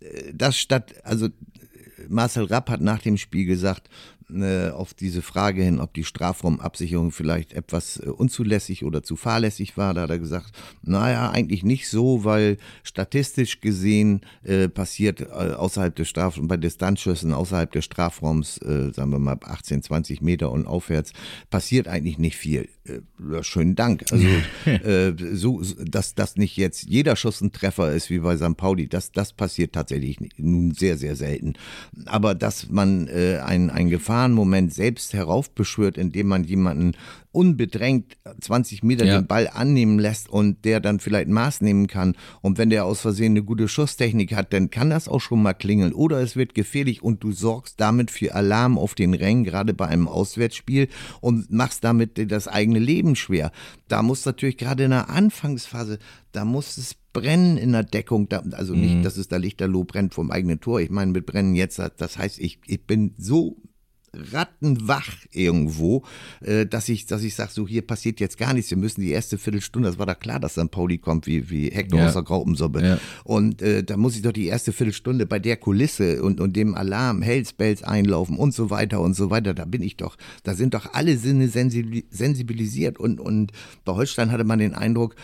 Äh, 0.00 0.32
das 0.34 0.58
statt, 0.58 0.94
also 1.04 1.28
Marcel 2.08 2.44
Rapp 2.44 2.70
hat 2.70 2.80
nach 2.80 3.00
dem 3.00 3.16
Spiel 3.16 3.44
gesagt, 3.44 3.88
äh, 4.30 4.70
auf 4.70 4.92
diese 4.92 5.22
Frage 5.22 5.62
hin, 5.62 5.80
ob 5.80 5.94
die 5.94 6.04
Strafraumabsicherung 6.04 7.12
vielleicht 7.12 7.54
etwas 7.54 7.98
äh, 7.98 8.10
unzulässig 8.10 8.84
oder 8.84 9.02
zu 9.02 9.16
fahrlässig 9.16 9.78
war, 9.78 9.94
da 9.94 10.02
hat 10.02 10.10
er 10.10 10.18
gesagt, 10.18 10.52
naja, 10.82 11.30
eigentlich 11.30 11.62
nicht 11.62 11.88
so, 11.88 12.24
weil 12.24 12.58
statistisch 12.82 13.62
gesehen 13.62 14.20
äh, 14.42 14.68
passiert 14.68 15.22
äh, 15.22 15.24
außerhalb 15.24 15.94
des 15.96 16.08
Strafraums, 16.08 16.48
bei 16.48 16.58
Distanzschüssen 16.58 17.32
außerhalb 17.32 17.72
des 17.72 17.86
Strafraums, 17.86 18.58
äh, 18.58 18.92
sagen 18.92 19.12
wir 19.12 19.18
mal 19.18 19.38
18, 19.42 19.82
20 19.82 20.20
Meter 20.20 20.52
und 20.52 20.66
aufwärts, 20.66 21.12
passiert 21.48 21.88
eigentlich 21.88 22.18
nicht 22.18 22.36
viel. 22.36 22.68
Äh, 22.84 23.42
schönen 23.42 23.76
Dank. 23.76 24.04
Also 24.12 24.26
so, 25.32 25.62
dass 25.84 26.14
das 26.14 26.36
nicht 26.36 26.56
jetzt 26.58 26.82
jeder 26.82 27.16
Schuss 27.16 27.40
ein 27.40 27.52
Treffer 27.52 27.92
ist 27.92 28.10
wie 28.10 28.18
bei 28.18 28.36
St. 28.36 28.56
Pauli, 28.58 28.88
das, 28.88 29.10
das 29.10 29.32
passiert 29.32 29.72
tatsächlich 29.72 30.18
nun 30.36 30.72
sehr, 30.72 30.98
sehr 30.98 31.16
selten. 31.16 31.54
Aber 32.04 32.34
dass 32.34 32.68
man 32.68 33.08
ein, 33.08 33.70
ein 33.70 33.88
Gefahr 33.88 34.17
Gefahrenmoment 34.18 34.74
selbst 34.74 35.12
heraufbeschwört, 35.12 35.96
indem 35.96 36.26
man 36.26 36.42
jemanden 36.42 36.94
unbedrängt 37.30 38.16
20 38.40 38.82
Meter 38.82 39.04
ja. 39.04 39.20
den 39.20 39.28
Ball 39.28 39.48
annehmen 39.48 40.00
lässt 40.00 40.28
und 40.28 40.64
der 40.64 40.80
dann 40.80 40.98
vielleicht 40.98 41.28
Maß 41.28 41.60
nehmen 41.60 41.86
kann. 41.86 42.16
Und 42.40 42.58
wenn 42.58 42.70
der 42.70 42.84
aus 42.84 43.00
Versehen 43.00 43.32
eine 43.32 43.44
gute 43.44 43.68
Schusstechnik 43.68 44.34
hat, 44.34 44.52
dann 44.52 44.70
kann 44.70 44.90
das 44.90 45.08
auch 45.08 45.20
schon 45.20 45.40
mal 45.40 45.52
klingeln. 45.54 45.92
Oder 45.92 46.20
es 46.20 46.34
wird 46.34 46.54
gefährlich 46.54 47.02
und 47.02 47.22
du 47.22 47.30
sorgst 47.30 47.80
damit 47.80 48.10
für 48.10 48.34
Alarm 48.34 48.76
auf 48.76 48.96
den 48.96 49.14
Rängen, 49.14 49.44
gerade 49.44 49.72
bei 49.72 49.86
einem 49.86 50.08
Auswärtsspiel 50.08 50.88
und 51.20 51.52
machst 51.52 51.84
damit 51.84 52.32
das 52.32 52.48
eigene 52.48 52.80
Leben 52.80 53.14
schwer. 53.14 53.52
Da 53.86 54.02
muss 54.02 54.24
natürlich 54.24 54.56
gerade 54.56 54.84
in 54.84 54.90
der 54.90 55.08
Anfangsphase, 55.08 56.00
da 56.32 56.44
muss 56.44 56.76
es 56.76 56.96
brennen 57.12 57.56
in 57.56 57.72
der 57.72 57.84
Deckung, 57.84 58.28
also 58.52 58.74
nicht, 58.74 58.96
mhm. 58.96 59.02
dass 59.02 59.16
es 59.16 59.28
da 59.28 59.36
Lichterloh 59.36 59.84
brennt 59.84 60.14
vom 60.14 60.30
eigenen 60.30 60.60
Tor. 60.60 60.80
Ich 60.80 60.90
meine 60.90 61.12
mit 61.12 61.26
brennen 61.26 61.54
jetzt, 61.54 61.78
das 61.78 62.18
heißt, 62.18 62.38
ich, 62.38 62.58
ich 62.66 62.84
bin 62.86 63.14
so 63.16 63.56
rattenwach 64.12 65.10
irgendwo, 65.32 66.02
äh, 66.40 66.66
dass 66.66 66.88
ich, 66.88 67.06
dass 67.06 67.22
ich 67.22 67.34
sage, 67.34 67.50
so 67.52 67.66
hier 67.66 67.82
passiert 67.82 68.20
jetzt 68.20 68.38
gar 68.38 68.54
nichts. 68.54 68.70
Wir 68.70 68.78
müssen 68.78 69.00
die 69.00 69.10
erste 69.10 69.38
Viertelstunde, 69.38 69.88
das 69.88 69.98
war 69.98 70.06
da 70.06 70.14
klar, 70.14 70.40
dass 70.40 70.54
dann 70.54 70.68
Pauli 70.68 70.98
kommt 70.98 71.26
wie, 71.26 71.50
wie 71.50 71.70
Hector 71.70 72.00
ja. 72.00 72.06
aus 72.06 72.14
der 72.14 72.22
Graupensuppe. 72.22 72.82
Ja. 72.82 72.98
Und 73.24 73.62
äh, 73.62 73.82
da 73.82 73.96
muss 73.96 74.16
ich 74.16 74.22
doch 74.22 74.32
die 74.32 74.46
erste 74.46 74.72
Viertelstunde 74.72 75.26
bei 75.26 75.38
der 75.38 75.56
Kulisse 75.56 76.22
und, 76.22 76.40
und 76.40 76.56
dem 76.56 76.74
Alarm, 76.74 77.22
Hells 77.22 77.52
Bells 77.52 77.82
einlaufen 77.82 78.36
und 78.36 78.54
so 78.54 78.70
weiter 78.70 79.00
und 79.00 79.14
so 79.14 79.30
weiter. 79.30 79.54
Da 79.54 79.64
bin 79.64 79.82
ich 79.82 79.96
doch, 79.96 80.16
da 80.42 80.54
sind 80.54 80.74
doch 80.74 80.92
alle 80.94 81.16
Sinne 81.16 81.48
sensibilisiert 81.48 82.98
und, 82.98 83.20
und 83.20 83.52
bei 83.84 83.92
Holstein 83.92 84.32
hatte 84.32 84.44
man 84.44 84.58
den 84.58 84.74
Eindruck, 84.74 85.14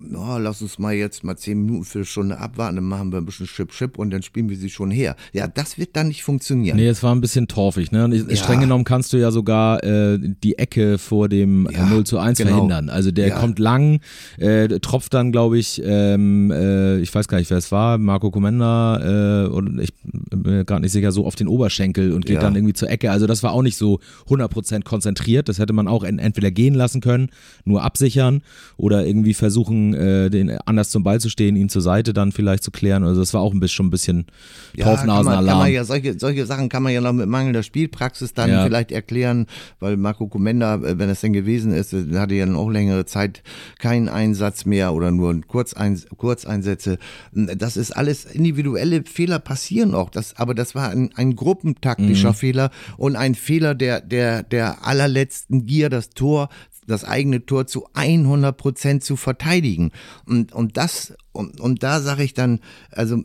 oh, 0.00 0.38
lass 0.38 0.60
uns 0.60 0.78
mal 0.78 0.92
jetzt 0.92 1.24
mal 1.24 1.36
zehn 1.36 1.64
Minuten, 1.64 1.84
für 1.84 1.98
eine 1.98 2.04
Stunde 2.04 2.38
abwarten, 2.38 2.76
dann 2.76 2.84
machen 2.84 3.12
wir 3.12 3.18
ein 3.18 3.24
bisschen 3.24 3.46
Chip, 3.46 3.70
Chip 3.70 3.98
und 3.98 4.10
dann 4.10 4.22
spielen 4.22 4.48
wir 4.48 4.56
sie 4.56 4.70
schon 4.70 4.90
her. 4.90 5.16
Ja, 5.32 5.46
das 5.46 5.78
wird 5.78 5.96
dann 5.96 6.08
nicht 6.08 6.24
funktionieren. 6.24 6.76
Nee, 6.76 6.88
es 6.88 7.02
war 7.02 7.14
ein 7.14 7.20
bisschen 7.20 7.48
torfig, 7.48 7.92
ne? 7.92 8.04
Und 8.04 8.12
ja. 8.12 8.36
streng 8.36 8.60
genommen 8.60 8.84
kannst 8.84 9.12
du 9.12 9.16
ja 9.16 9.30
sogar 9.30 9.82
äh, 9.84 10.18
die 10.20 10.58
Ecke 10.58 10.98
vor 10.98 11.28
dem 11.28 11.68
ja, 11.70 11.86
0 11.86 12.04
zu 12.04 12.18
1 12.18 12.38
genau. 12.38 12.50
verhindern. 12.50 12.88
Also 12.90 13.10
der 13.10 13.28
ja. 13.28 13.38
kommt 13.38 13.58
lang, 13.58 14.00
äh, 14.38 14.68
tropft 14.80 15.14
dann, 15.14 15.32
glaube 15.32 15.58
ich, 15.58 15.80
ähm, 15.84 16.50
äh, 16.50 16.98
ich 16.98 17.14
weiß 17.14 17.28
gar 17.28 17.38
nicht, 17.38 17.50
wer 17.50 17.58
es 17.58 17.70
war, 17.72 17.98
Marco 17.98 18.30
Comenda, 18.30 19.44
äh, 19.44 19.48
und 19.48 19.78
ich 19.80 19.92
bin 20.02 20.42
mir 20.42 20.64
gerade 20.64 20.82
nicht 20.82 20.92
sicher, 20.92 21.12
so 21.12 21.26
auf 21.26 21.36
den 21.36 21.48
Oberschenkel 21.48 22.12
und 22.12 22.26
geht 22.26 22.42
dann 22.42 22.56
irgendwie 22.56 22.74
zur 22.74 22.90
Ecke. 22.90 23.10
Also 23.10 23.26
das 23.26 23.42
war 23.42 23.52
auch 23.52 23.62
nicht 23.62 23.76
so 23.76 24.00
100% 24.28 24.82
konzentriert. 24.82 25.48
Das 25.48 25.58
hätte 25.58 25.72
man 25.72 25.88
auch 25.88 26.02
entweder 26.04 26.50
gehen 26.50 26.74
lassen 26.74 27.00
können, 27.00 27.30
nur 27.64 27.82
absichern 27.82 28.42
oder 28.76 29.06
irgendwie 29.06 29.34
versuchen, 29.34 29.83
äh, 29.92 30.30
den 30.30 30.56
anders 30.64 30.90
zum 30.90 31.02
Ball 31.02 31.20
zu 31.20 31.28
stehen, 31.28 31.56
ihn 31.56 31.68
zur 31.68 31.82
Seite 31.82 32.14
dann 32.14 32.32
vielleicht 32.32 32.62
zu 32.62 32.70
klären. 32.70 33.04
Also 33.04 33.20
das 33.20 33.34
war 33.34 33.42
auch 33.42 33.52
ein 33.52 33.60
bisschen, 33.60 33.74
schon 33.74 33.86
ein 33.86 33.90
bisschen 33.90 34.26
ja, 34.74 34.84
Torfnasenalarm. 34.84 35.66
Ja, 35.70 35.84
solche, 35.84 36.18
solche 36.18 36.46
Sachen 36.46 36.68
kann 36.68 36.82
man 36.82 36.92
ja 36.92 37.00
noch 37.00 37.12
mit 37.12 37.26
mangelnder 37.26 37.62
Spielpraxis 37.62 38.32
dann 38.32 38.50
ja. 38.50 38.64
vielleicht 38.64 38.92
erklären, 38.92 39.46
weil 39.80 39.96
Marco 39.96 40.28
Comenda, 40.28 40.76
äh, 40.76 40.98
wenn 40.98 41.10
es 41.10 41.20
denn 41.20 41.32
gewesen 41.32 41.72
ist, 41.72 41.92
äh, 41.92 42.04
hatte 42.14 42.34
ja 42.34 42.46
dann 42.46 42.56
auch 42.56 42.70
längere 42.70 43.04
Zeit 43.04 43.42
keinen 43.78 44.08
Einsatz 44.08 44.64
mehr 44.64 44.94
oder 44.94 45.10
nur 45.10 45.34
Kurzeins 45.42 46.06
Kurzeinsätze. 46.16 46.98
Das 47.32 47.76
ist 47.76 47.90
alles 47.90 48.24
individuelle 48.24 49.02
Fehler 49.04 49.38
passieren 49.38 49.94
auch. 49.94 50.10
Das, 50.10 50.36
aber 50.36 50.54
das 50.54 50.74
war 50.74 50.90
ein, 50.90 51.10
ein 51.16 51.34
gruppentaktischer 51.34 52.30
mhm. 52.30 52.34
Fehler 52.34 52.70
und 52.96 53.16
ein 53.16 53.34
Fehler 53.34 53.74
der, 53.74 54.00
der, 54.00 54.42
der 54.42 54.86
allerletzten 54.86 55.66
Gier, 55.66 55.88
das 55.88 56.10
Tor 56.10 56.48
das 56.86 57.04
eigene 57.04 57.44
Tor 57.46 57.66
zu 57.66 57.86
100 57.94 58.56
Prozent 58.56 59.04
zu 59.04 59.16
verteidigen. 59.16 59.92
Und, 60.26 60.52
und 60.52 60.76
das, 60.76 61.14
und, 61.32 61.60
und 61.60 61.82
da 61.82 62.00
sage 62.00 62.24
ich 62.24 62.34
dann, 62.34 62.60
also 62.90 63.22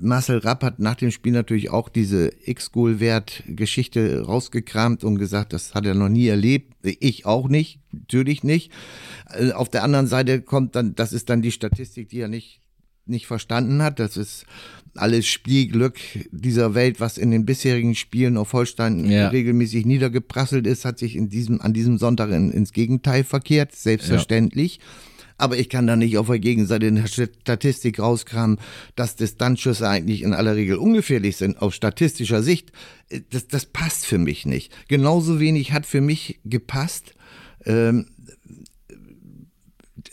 Marcel 0.00 0.38
Rapp 0.38 0.62
hat 0.62 0.78
nach 0.78 0.94
dem 0.96 1.10
Spiel 1.10 1.32
natürlich 1.32 1.70
auch 1.70 1.88
diese 1.88 2.30
X-Goal-Wert-Geschichte 2.44 4.22
rausgekramt 4.22 5.04
und 5.04 5.18
gesagt, 5.18 5.52
das 5.52 5.74
hat 5.74 5.86
er 5.86 5.94
noch 5.94 6.08
nie 6.08 6.26
erlebt. 6.26 6.74
Ich 6.82 7.26
auch 7.26 7.48
nicht, 7.48 7.80
natürlich 7.92 8.44
nicht. 8.44 8.72
Äh, 9.30 9.52
auf 9.52 9.68
der 9.68 9.82
anderen 9.82 10.06
Seite 10.06 10.42
kommt 10.42 10.76
dann, 10.76 10.94
das 10.94 11.12
ist 11.12 11.30
dann 11.30 11.42
die 11.42 11.52
Statistik, 11.52 12.08
die 12.08 12.20
er 12.20 12.28
nicht, 12.28 12.60
nicht 13.06 13.26
verstanden 13.26 13.82
hat. 13.82 13.98
Das 13.98 14.16
ist 14.16 14.46
alles 14.96 15.26
Spielglück 15.26 15.98
dieser 16.30 16.74
Welt, 16.74 17.00
was 17.00 17.18
in 17.18 17.30
den 17.30 17.44
bisherigen 17.44 17.94
Spielen 17.94 18.36
auf 18.36 18.52
Holstein 18.52 19.10
ja. 19.10 19.28
regelmäßig 19.28 19.86
niedergeprasselt 19.86 20.66
ist, 20.66 20.84
hat 20.84 20.98
sich 20.98 21.16
in 21.16 21.28
diesem, 21.28 21.60
an 21.60 21.72
diesem 21.72 21.98
Sonntag 21.98 22.30
in, 22.30 22.50
ins 22.50 22.72
Gegenteil 22.72 23.24
verkehrt, 23.24 23.74
selbstverständlich. 23.74 24.76
Ja. 24.76 24.82
Aber 25.36 25.58
ich 25.58 25.68
kann 25.68 25.86
da 25.86 25.96
nicht 25.96 26.16
auf 26.16 26.28
der 26.28 26.38
Gegenseite 26.38 26.86
in 26.86 26.94
der 26.94 27.08
Statistik 27.08 27.98
rauskramen, 27.98 28.58
dass 28.94 29.16
Distanzschüsse 29.16 29.88
eigentlich 29.88 30.22
in 30.22 30.32
aller 30.32 30.54
Regel 30.54 30.76
ungefährlich 30.76 31.36
sind, 31.36 31.60
aus 31.60 31.74
statistischer 31.74 32.42
Sicht. 32.42 32.70
Das, 33.30 33.48
das 33.48 33.66
passt 33.66 34.06
für 34.06 34.18
mich 34.18 34.46
nicht. 34.46 34.72
Genauso 34.88 35.40
wenig 35.40 35.72
hat 35.72 35.86
für 35.86 36.00
mich 36.00 36.38
gepasst, 36.44 37.14
ähm, 37.66 38.06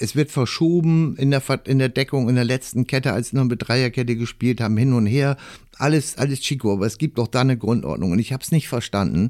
es 0.01 0.15
wird 0.15 0.31
verschoben 0.31 1.15
in 1.17 1.29
der, 1.29 1.43
in 1.65 1.77
der 1.77 1.89
Deckung 1.89 2.27
in 2.27 2.35
der 2.35 2.43
letzten 2.43 2.87
Kette, 2.87 3.13
als 3.13 3.29
sie 3.29 3.35
noch 3.35 3.43
mit 3.45 3.67
Dreierkette 3.67 4.15
gespielt 4.15 4.59
haben, 4.59 4.75
hin 4.75 4.93
und 4.93 5.05
her. 5.05 5.37
Alles, 5.77 6.17
alles 6.17 6.41
Chico, 6.41 6.73
aber 6.73 6.87
es 6.87 6.97
gibt 6.97 7.19
doch 7.19 7.27
da 7.27 7.41
eine 7.41 7.57
Grundordnung. 7.57 8.11
Und 8.11 8.19
ich 8.19 8.33
habe 8.33 8.43
es 8.43 8.51
nicht 8.51 8.67
verstanden, 8.67 9.29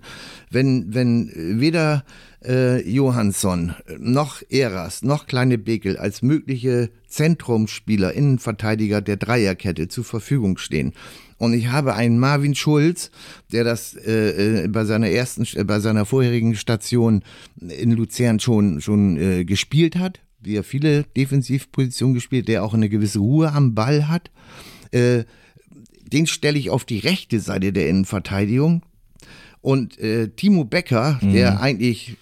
wenn, 0.49 0.93
wenn 0.93 1.31
weder 1.59 2.05
äh, 2.43 2.87
Johansson 2.89 3.73
noch 3.99 4.41
Eras 4.49 5.03
noch 5.03 5.27
Kleine 5.27 5.57
Bekel 5.57 5.97
als 5.97 6.21
mögliche 6.21 6.89
Zentrumspieler, 7.07 8.13
Innenverteidiger 8.13 9.01
der 9.01 9.17
Dreierkette 9.17 9.89
zur 9.89 10.05
Verfügung 10.05 10.57
stehen. 10.57 10.93
Und 11.37 11.53
ich 11.53 11.67
habe 11.67 11.95
einen 11.95 12.17
Marvin 12.17 12.55
Schulz, 12.55 13.11
der 13.51 13.63
das 13.63 13.95
äh, 13.95 14.63
äh 14.63 14.67
bei 14.67 14.85
seiner 14.85 15.09
ersten, 15.09 15.45
äh, 15.55 15.63
bei 15.63 15.79
seiner 15.79 16.05
vorherigen 16.05 16.55
Station 16.55 17.23
in 17.59 17.91
Luzern 17.91 18.39
schon 18.39 18.79
schon 18.79 19.17
äh, 19.17 19.43
gespielt 19.43 19.95
hat, 19.95 20.21
wie 20.41 20.55
er 20.55 20.63
viele 20.63 21.03
Defensivpositionen 21.15 22.15
gespielt, 22.15 22.47
der 22.47 22.63
auch 22.63 22.73
eine 22.73 22.89
gewisse 22.89 23.19
Ruhe 23.19 23.51
am 23.51 23.75
Ball 23.75 24.07
hat. 24.07 24.31
Äh, 24.91 25.23
den 26.11 26.27
stelle 26.27 26.59
ich 26.59 26.69
auf 26.69 26.85
die 26.85 26.99
rechte 26.99 27.39
Seite 27.39 27.71
der 27.71 27.89
Innenverteidigung. 27.89 28.83
Und 29.61 29.99
äh, 29.99 30.29
Timo 30.29 30.65
Becker, 30.65 31.19
mhm. 31.21 31.33
der 31.33 31.61
eigentlich, 31.61 32.17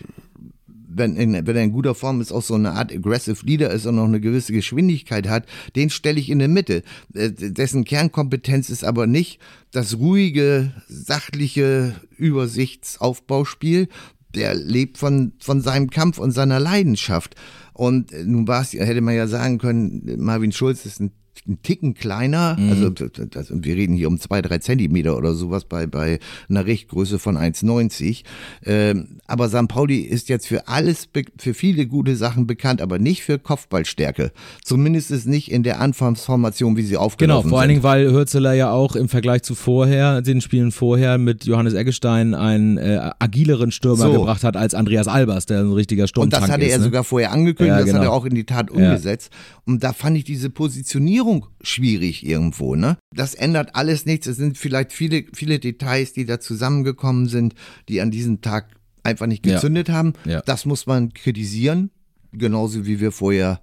wenn, 0.68 1.16
in, 1.16 1.34
wenn 1.34 1.56
er 1.56 1.64
in 1.64 1.72
guter 1.72 1.96
Form 1.96 2.20
ist, 2.20 2.32
auch 2.32 2.44
so 2.44 2.56
eine 2.56 2.74
Art 2.74 2.92
Aggressive 2.92 3.46
Leader 3.46 3.72
ist 3.72 3.86
und 3.86 3.96
noch 3.96 4.06
eine 4.06 4.20
gewisse 4.20 4.54
Geschwindigkeit 4.54 5.28
hat, 5.28 5.46
den 5.76 5.90
stelle 5.90 6.20
ich 6.20 6.30
in 6.30 6.40
der 6.40 6.50
Mitte. 6.50 6.84
Äh, 7.14 7.32
dessen 7.32 7.86
Kernkompetenz 7.86 8.70
ist 8.70 8.84
aber 8.84 9.08
nicht 9.08 9.40
das 9.72 9.98
ruhige, 9.98 10.72
sachliche 10.88 11.96
Übersichtsaufbauspiel. 12.18 13.88
Der 14.36 14.54
lebt 14.54 14.98
von, 15.00 15.32
von 15.40 15.62
seinem 15.62 15.90
Kampf 15.90 16.20
und 16.20 16.32
seiner 16.32 16.60
Leidenschaft. 16.60 17.36
Und 17.80 18.12
nun 18.26 18.46
war 18.46 18.62
es, 18.62 18.74
hätte 18.74 19.00
man 19.00 19.16
ja 19.16 19.26
sagen 19.26 19.58
können, 19.58 20.18
Marvin 20.18 20.52
Schulz 20.52 20.86
ist 20.86 21.00
ein 21.00 21.14
ein 21.48 21.62
Ticken 21.64 21.94
kleiner, 21.94 22.56
mhm. 22.60 22.70
also 22.70 22.90
das, 22.90 23.52
wir 23.52 23.76
reden 23.76 23.96
hier 23.96 24.08
um 24.08 24.20
zwei, 24.20 24.42
drei 24.42 24.60
Zentimeter 24.60 25.18
oder 25.18 25.34
sowas 25.34 25.66
bei, 25.66 25.88
bei 25.88 26.20
einer 26.50 26.66
Richtgröße 26.66 27.20
von 27.20 27.38
1,90. 27.38 28.24
Ähm, 28.66 29.20
aber 29.26 29.50
St. 29.50 29.68
Pauli 29.68 30.02
ist 30.02 30.30
jetzt 30.30 30.48
für 30.48 30.68
alles, 30.68 31.10
für 31.38 31.54
viele 31.54 31.88
gute 31.88 32.16
Sachen 32.16 32.48
bekannt, 32.48 32.82
aber 32.82 33.00
nicht 33.00 33.24
für 33.24 33.40
Kopfballstärke. 33.40 34.32
Zumindest 34.64 35.12
ist 35.12 35.28
nicht 35.28 35.52
in 35.52 35.64
der 35.64 35.80
Anfangsformation, 35.80 36.78
wie 36.78 36.84
sie 36.84 36.98
aufgelaufen 36.98 37.44
Genau, 37.44 37.50
vor 37.50 37.62
allen 37.62 37.70
Dingen, 37.70 37.84
weil 37.84 38.12
Hürzeler 38.12 38.54
ja 38.54 38.72
auch 38.72 38.96
im 38.96 39.10
Vergleich 39.10 39.44
zu 39.44 39.56
vorher, 39.56 40.22
den 40.22 40.42
Spielen 40.42 40.72
vorher 40.72 41.18
mit 41.18 41.46
Johannes 41.46 41.74
Eggestein 41.74 42.34
einen 42.34 42.78
äh, 42.78 43.12
agileren 43.20 43.72
Stürmer 43.72 44.06
so. 44.06 44.14
gebracht 44.14 44.44
hat 44.44 44.56
als 44.56 44.74
Andreas 44.74 45.08
Albers, 45.08 45.46
der 45.46 45.62
ein 45.62 45.72
richtiger 45.72 46.08
Sturmtank 46.08 46.34
ist. 46.34 46.44
Und 46.44 46.50
das 46.50 46.54
hatte 46.54 46.66
ist, 46.66 46.72
er 46.74 46.78
ne? 46.80 46.84
sogar 46.84 47.04
vorher 47.04 47.32
angekündigt, 47.32 47.74
ja, 47.74 47.78
das 47.78 47.86
genau. 47.86 48.00
hat 48.00 48.06
er 48.06 48.12
auch 48.12 48.26
in 48.26 48.36
die 48.36 48.46
Tat 48.46 48.70
umgesetzt. 48.70 49.32
Ja. 49.32 49.62
Und 49.66 49.84
da 49.84 49.94
fand 49.94 50.18
ich 50.18 50.24
diese 50.24 50.50
Positionierung 50.50 51.29
Orientierung 51.30 51.48
schwierig 51.62 52.26
irgendwo, 52.26 52.76
ne? 52.76 52.98
Das 53.16 53.36
ändert 53.36 53.76
alles 53.76 54.06
nichts. 54.06 54.28
Es 54.28 54.38
sind 54.38 54.58
vielleicht 54.58 54.94
viele, 54.94 55.26
viele 55.34 55.60
Details, 55.60 56.14
die 56.14 56.26
da 56.26 56.40
zusammengekommen 56.40 57.28
sind, 57.28 57.56
die 57.88 58.02
an 58.02 58.12
diesem 58.12 58.42
Tag 58.42 58.70
einfach 59.04 59.28
nicht 59.28 59.44
gezündet 59.44 59.90
ja. 59.90 59.94
haben. 59.94 60.14
Ja. 60.26 60.42
Das 60.42 60.66
muss 60.66 60.86
man 60.86 61.14
kritisieren. 61.14 61.92
Genauso 62.32 62.86
wie 62.86 63.00
wir 63.00 63.12
vorher 63.12 63.62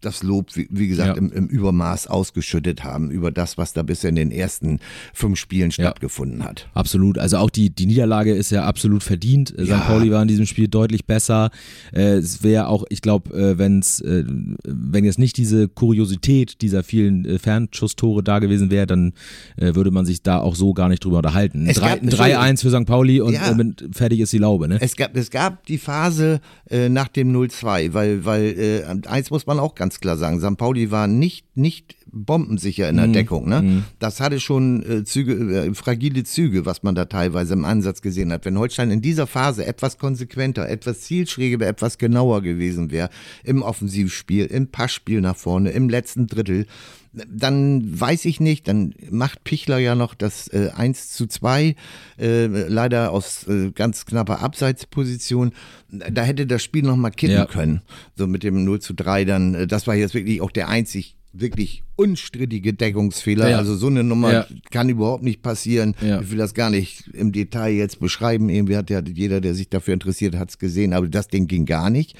das 0.00 0.22
Lob, 0.22 0.56
wie, 0.56 0.66
wie 0.70 0.88
gesagt, 0.88 1.08
ja. 1.08 1.14
im, 1.14 1.32
im, 1.32 1.46
Übermaß 1.46 2.06
ausgeschüttet 2.06 2.84
haben 2.84 3.10
über 3.10 3.30
das, 3.30 3.58
was 3.58 3.72
da 3.72 3.82
bisher 3.82 4.10
in 4.10 4.16
den 4.16 4.30
ersten 4.30 4.80
fünf 5.12 5.38
Spielen 5.38 5.70
stattgefunden 5.70 6.40
ja. 6.40 6.46
hat. 6.46 6.68
Absolut. 6.74 7.18
Also 7.18 7.38
auch 7.38 7.50
die, 7.50 7.70
die 7.70 7.86
Niederlage 7.86 8.34
ist 8.34 8.50
ja 8.50 8.64
absolut 8.64 9.02
verdient. 9.02 9.54
Ja. 9.58 9.78
St. 9.78 9.86
Pauli 9.86 10.10
war 10.10 10.22
in 10.22 10.28
diesem 10.28 10.46
Spiel 10.46 10.68
deutlich 10.68 11.06
besser. 11.06 11.50
Äh, 11.92 12.14
es 12.14 12.42
wäre 12.42 12.68
auch, 12.68 12.84
ich 12.88 13.02
glaube, 13.02 13.34
äh, 13.36 13.58
wenn's, 13.58 14.00
äh, 14.00 14.24
wenn 14.64 15.04
jetzt 15.04 15.18
nicht 15.18 15.36
diese 15.36 15.68
Kuriosität 15.68 16.62
dieser 16.62 16.82
vielen 16.82 17.24
äh, 17.24 17.38
Fernschusstore 17.38 18.22
da 18.22 18.38
gewesen 18.38 18.70
wäre, 18.70 18.86
dann 18.86 19.12
äh, 19.56 19.74
würde 19.74 19.90
man 19.90 20.06
sich 20.06 20.22
da 20.22 20.38
auch 20.40 20.54
so 20.54 20.72
gar 20.72 20.88
nicht 20.88 21.04
drüber 21.04 21.18
unterhalten. 21.18 21.68
Ein 21.68 21.74
3-1 21.74 22.62
für 22.62 22.70
St. 22.70 22.86
Pauli 22.86 23.20
und 23.20 23.34
ja. 23.34 23.52
mit, 23.54 23.88
fertig 23.92 24.20
ist 24.20 24.32
die 24.32 24.38
Laube. 24.38 24.68
Ne? 24.68 24.78
Es, 24.80 24.96
gab, 24.96 25.16
es 25.16 25.30
gab 25.30 25.66
die 25.66 25.78
Phase 25.78 26.40
äh, 26.68 26.88
nach 26.88 27.08
dem 27.08 27.34
0-2, 27.34 27.92
weil, 27.92 28.24
weil 28.24 29.00
eins 29.06 29.30
muss 29.30 29.46
man 29.46 29.58
auch 29.58 29.74
ganz 29.74 29.89
ganz 29.90 29.98
klar 29.98 30.16
sagen. 30.16 30.38
St. 30.38 30.56
Pauli 30.56 30.92
war 30.92 31.08
nicht, 31.08 31.56
nicht 31.56 31.96
bombensicher 32.06 32.88
in 32.88 32.96
der 32.96 33.08
mm, 33.08 33.12
Deckung. 33.12 33.48
Ne? 33.48 33.62
Mm. 33.62 33.84
Das 33.98 34.20
hatte 34.20 34.38
schon 34.38 34.84
äh, 34.84 35.04
Züge, 35.04 35.32
äh, 35.32 35.74
fragile 35.74 36.22
Züge, 36.22 36.64
was 36.64 36.84
man 36.84 36.94
da 36.94 37.06
teilweise 37.06 37.54
im 37.54 37.64
Ansatz 37.64 38.00
gesehen 38.00 38.30
hat. 38.30 38.44
Wenn 38.44 38.56
Holstein 38.56 38.92
in 38.92 39.02
dieser 39.02 39.26
Phase 39.26 39.66
etwas 39.66 39.98
konsequenter, 39.98 40.68
etwas 40.68 41.00
zielschräger, 41.00 41.66
etwas 41.66 41.98
genauer 41.98 42.42
gewesen 42.42 42.92
wäre, 42.92 43.10
im 43.42 43.62
Offensivspiel, 43.62 44.46
im 44.46 44.68
Passspiel 44.68 45.20
nach 45.20 45.36
vorne, 45.36 45.70
im 45.70 45.88
letzten 45.88 46.28
Drittel, 46.28 46.66
dann 47.12 48.00
weiß 48.00 48.24
ich 48.24 48.40
nicht, 48.40 48.68
dann 48.68 48.94
macht 49.10 49.42
Pichler 49.44 49.78
ja 49.78 49.94
noch 49.94 50.14
das 50.14 50.48
äh, 50.48 50.70
1 50.74 51.10
zu 51.10 51.26
2, 51.26 51.74
äh, 52.18 52.46
leider 52.46 53.10
aus 53.10 53.46
äh, 53.48 53.72
ganz 53.72 54.06
knapper 54.06 54.40
Abseitsposition. 54.40 55.52
Da 55.88 56.22
hätte 56.22 56.46
das 56.46 56.62
Spiel 56.62 56.82
noch 56.82 56.96
mal 56.96 57.10
kippen 57.10 57.36
ja. 57.36 57.46
können. 57.46 57.82
So 58.16 58.26
mit 58.26 58.42
dem 58.42 58.64
0 58.64 58.80
zu 58.80 58.94
3 58.94 59.24
dann, 59.24 59.54
äh, 59.54 59.66
das 59.66 59.86
war 59.86 59.94
jetzt 59.94 60.14
wirklich 60.14 60.40
auch 60.40 60.52
der 60.52 60.68
einzig 60.68 61.16
wirklich 61.32 61.84
unstrittige 61.96 62.72
Deckungsfehler. 62.72 63.50
Ja. 63.50 63.58
Also 63.58 63.76
so 63.76 63.86
eine 63.86 64.02
Nummer 64.02 64.32
ja. 64.32 64.46
kann 64.70 64.88
überhaupt 64.88 65.22
nicht 65.22 65.42
passieren. 65.42 65.94
Ja. 66.00 66.20
Ich 66.20 66.30
will 66.30 66.38
das 66.38 66.54
gar 66.54 66.70
nicht 66.70 67.08
im 67.12 67.30
Detail 67.30 67.72
jetzt 67.72 68.00
beschreiben. 68.00 68.48
Irgendwie 68.48 68.76
hat 68.76 68.90
ja 68.90 69.00
jeder, 69.00 69.40
der 69.40 69.54
sich 69.54 69.68
dafür 69.68 69.94
interessiert, 69.94 70.36
hat 70.36 70.50
es 70.50 70.58
gesehen. 70.58 70.92
Aber 70.92 71.08
das 71.08 71.28
Ding 71.28 71.46
ging 71.46 71.66
gar 71.66 71.90
nicht. 71.90 72.16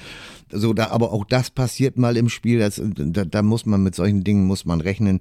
So, 0.51 0.73
da, 0.73 0.89
aber 0.89 1.11
auch 1.11 1.25
das 1.25 1.49
passiert 1.49 1.97
mal 1.97 2.15
im 2.15 2.29
Spiel. 2.29 2.59
Das, 2.59 2.81
da, 2.83 3.25
da 3.25 3.41
muss 3.41 3.65
man 3.65 3.83
mit 3.83 3.95
solchen 3.95 4.23
Dingen 4.23 4.45
muss 4.45 4.65
man 4.65 4.81
rechnen. 4.81 5.19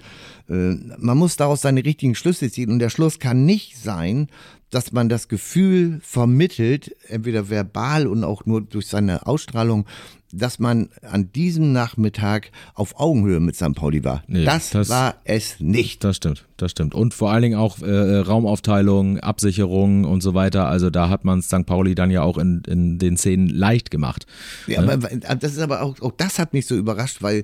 Äh, 0.48 0.74
man 0.98 1.18
muss 1.18 1.36
daraus 1.36 1.62
seine 1.62 1.84
richtigen 1.84 2.14
Schlüsse 2.14 2.50
ziehen. 2.50 2.70
Und 2.70 2.78
der 2.78 2.90
Schluss 2.90 3.18
kann 3.18 3.44
nicht 3.44 3.76
sein, 3.76 4.28
dass 4.70 4.92
man 4.92 5.08
das 5.08 5.28
Gefühl 5.28 6.00
vermittelt, 6.02 6.94
entweder 7.08 7.50
verbal 7.50 8.06
und 8.06 8.24
auch 8.24 8.46
nur 8.46 8.60
durch 8.60 8.86
seine 8.86 9.26
Ausstrahlung, 9.26 9.86
dass 10.32 10.60
man 10.60 10.90
an 11.02 11.32
diesem 11.32 11.72
Nachmittag 11.72 12.52
auf 12.74 13.00
Augenhöhe 13.00 13.40
mit 13.40 13.56
St. 13.56 13.74
Pauli 13.74 14.04
war. 14.04 14.22
Nee, 14.28 14.44
das, 14.44 14.70
das- 14.70 14.88
war 14.88 15.16
es 15.24 15.58
nicht. 15.58 16.04
Das 16.04 16.18
stimmt, 16.18 16.46
das 16.56 16.70
stimmt. 16.70 16.94
Und 16.94 17.14
vor 17.14 17.32
allen 17.32 17.42
Dingen 17.42 17.58
auch 17.58 17.82
äh, 17.82 18.18
Raumaufteilung, 18.18 19.18
Absicherung 19.18 20.04
und 20.04 20.22
so 20.22 20.34
weiter. 20.34 20.68
Also 20.68 20.88
da 20.88 21.08
hat 21.08 21.24
man 21.24 21.42
St. 21.42 21.66
Pauli 21.66 21.96
dann 21.96 22.12
ja 22.12 22.22
auch 22.22 22.38
in, 22.38 22.62
in 22.68 22.98
den 22.98 23.16
Szenen 23.16 23.48
leicht 23.48 23.90
gemacht. 23.90 24.26
Ja, 24.68 24.80
aber 24.82 24.96
das 24.98 25.52
ist 25.52 25.58
aber 25.60 25.82
auch, 25.82 26.00
auch 26.00 26.12
das 26.16 26.38
hat 26.38 26.52
mich 26.52 26.66
so 26.66 26.76
überrascht, 26.76 27.22
weil 27.22 27.42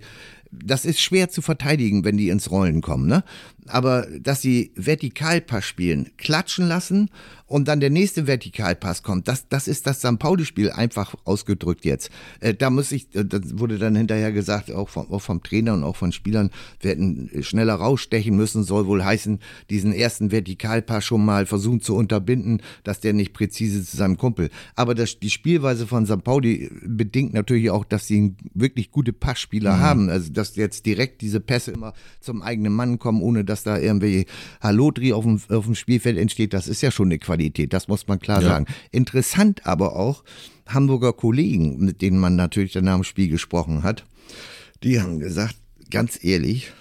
das 0.53 0.85
ist 0.85 1.01
schwer 1.01 1.29
zu 1.29 1.43
verteidigen, 1.43 2.05
wenn 2.05 2.17
die 2.17 2.29
ins 2.29 2.53
Rollen 2.53 2.83
kommen, 2.83 3.09
ne? 3.09 3.25
Aber 3.69 4.07
dass 4.21 4.43
sie 4.43 4.73
Vertikalpass 4.75 5.65
spielen, 5.65 6.11
klatschen 6.17 6.69
lassen 6.69 7.11
und 7.47 7.69
dann 7.69 7.81
der 7.81 7.91
nächste 7.91 8.27
Vertikalpass 8.27 9.03
kommt, 9.03 9.29
das, 9.29 9.49
das 9.49 9.69
ist 9.69 9.87
das 9.87 9.99
St. 9.99 10.19
Pauli-Spiel 10.19 10.71
einfach 10.71 11.15
ausgedrückt 11.25 11.85
jetzt. 11.85 12.11
Äh, 12.41 12.55
da 12.55 12.71
muss 12.71 12.91
ich, 12.93 13.15
äh, 13.15 13.25
das 13.25 13.59
wurde 13.59 13.79
dann 13.79 13.95
hinterher 13.95 14.33
gesagt, 14.33 14.73
auch 14.73 14.89
vom, 14.89 15.11
auch 15.11 15.21
vom 15.21 15.43
Trainer 15.43 15.75
und 15.75 15.85
auch 15.85 15.97
von 15.97 16.13
Spielern, 16.13 16.51
wir 16.81 16.91
hätten 16.91 17.31
schneller 17.43 17.75
rausstechen 17.75 18.37
müssen, 18.37 18.65
soll 18.65 18.87
wohl 18.87 19.05
heißen, 19.05 19.39
diesen 19.71 19.93
ersten 19.93 20.33
Vertikalpass 20.33 21.05
schon 21.05 21.25
mal 21.25 21.47
versuchen 21.47 21.81
zu 21.81 21.95
unterbinden, 21.95 22.63
dass 22.83 23.01
der 23.01 23.13
nicht 23.13 23.33
präzise 23.33 23.85
zu 23.85 23.97
seinem 23.97 24.17
Kumpel. 24.17 24.51
Aber 24.75 24.95
das, 24.95 25.19
die 25.21 25.31
Spielweise 25.31 25.87
von 25.87 26.07
St. 26.07 26.25
Pauli 26.25 26.71
bedingt 26.85 27.33
natürlich 27.33 27.71
auch, 27.71 27.85
dass 27.85 28.07
sie 28.07 28.35
wirklich 28.55 28.91
gute 28.91 29.13
Passspieler 29.13 29.79
haben. 29.79 30.11
Also, 30.11 30.33
dass 30.33 30.57
jetzt 30.57 30.87
direkt 30.87 31.21
diese 31.21 31.41
Pässe 31.41 31.73
immer 31.73 31.93
zum 32.21 32.43
eigenen 32.43 32.73
Mann 32.73 32.99
kommen, 32.99 33.23
ohne 33.23 33.45
dass 33.45 33.56
da 33.63 33.79
irgendwie 33.79 34.27
Hallodri 34.61 35.13
auf 35.13 35.25
dem, 35.25 35.41
auf 35.49 35.65
dem 35.67 35.75
Spielfeld 35.75 36.19
entsteht, 36.19 36.53
das 36.53 36.69
ist 36.69 36.83
ja 36.83 36.91
schon 36.91 37.09
eine 37.09 37.19
Qualität, 37.19 37.73
das 37.73 37.89
muss 37.89 38.07
man 38.07 38.19
klar 38.19 38.41
Ja. 38.43 38.49
sagen. 38.49 38.67
Interessant 38.93 39.67
aber 39.67 39.97
auch, 39.97 40.25
Hamburger 40.67 41.13
Kollegen, 41.13 41.79
mit 41.85 42.03
denen 42.03 42.19
man 42.19 42.37
natürlich 42.37 42.73
dann 42.73 42.87
dem 42.87 43.05
Spiel 43.05 43.29
gesprochen 43.29 43.83
hat, 43.83 44.05
die 44.83 45.01
haben 45.01 45.19
gesagt, 45.21 45.57
ganz 45.91 46.23
ehrlich, 46.23 46.73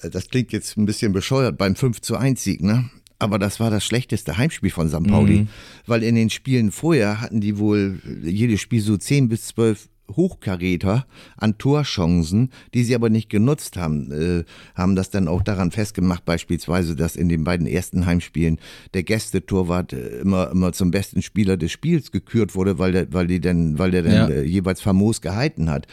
äh, 0.00 0.10
das 0.10 0.28
klingt 0.28 0.52
jetzt 0.52 0.76
ein 0.76 0.86
bisschen 0.86 1.12
bescheuert 1.12 1.58
beim 1.58 1.76
5 1.76 2.00
zu 2.00 2.16
1 2.16 2.42
Sieg, 2.42 2.62
ne? 2.62 2.88
Aber 3.20 3.38
das 3.38 3.60
war 3.60 3.70
das 3.70 3.84
schlechteste 3.84 4.36
Heimspiel 4.36 4.70
von 4.70 4.88
St. 4.88 5.04
Pauli, 5.04 5.46
weil 5.86 6.02
in 6.02 6.14
den 6.16 6.30
Spielen 6.30 6.72
vorher 6.72 7.20
hatten 7.20 7.40
die 7.40 7.58
wohl 7.58 8.00
jedes 8.22 8.60
Spiel 8.60 8.80
so 8.80 8.96
10 8.96 9.28
bis 9.28 9.46
12 9.46 9.88
Hochkaräter 10.10 11.06
an 11.36 11.58
Torchancen, 11.58 12.50
die 12.74 12.84
sie 12.84 12.94
aber 12.94 13.10
nicht 13.10 13.28
genutzt 13.30 13.76
haben, 13.76 14.10
äh, 14.12 14.44
haben 14.74 14.96
das 14.96 15.10
dann 15.10 15.28
auch 15.28 15.42
daran 15.42 15.70
festgemacht, 15.70 16.24
beispielsweise, 16.24 16.96
dass 16.96 17.16
in 17.16 17.28
den 17.28 17.44
beiden 17.44 17.66
ersten 17.66 18.06
Heimspielen 18.06 18.58
der 18.94 19.02
Gästetorwart 19.02 19.92
äh, 19.92 20.18
immer, 20.20 20.50
immer 20.50 20.72
zum 20.72 20.90
besten 20.90 21.22
Spieler 21.22 21.56
des 21.56 21.72
Spiels 21.72 22.12
gekürt 22.12 22.54
wurde, 22.54 22.78
weil 22.78 22.92
der, 22.92 23.12
weil 23.12 23.26
die 23.26 23.40
denn, 23.40 23.78
weil 23.78 23.90
der 23.90 24.02
dann 24.02 24.12
Ja. 24.12 24.28
äh, 24.28 24.42
jeweils 24.44 24.80
famos 24.80 25.20
gehalten 25.20 25.70
hat. 25.70 25.86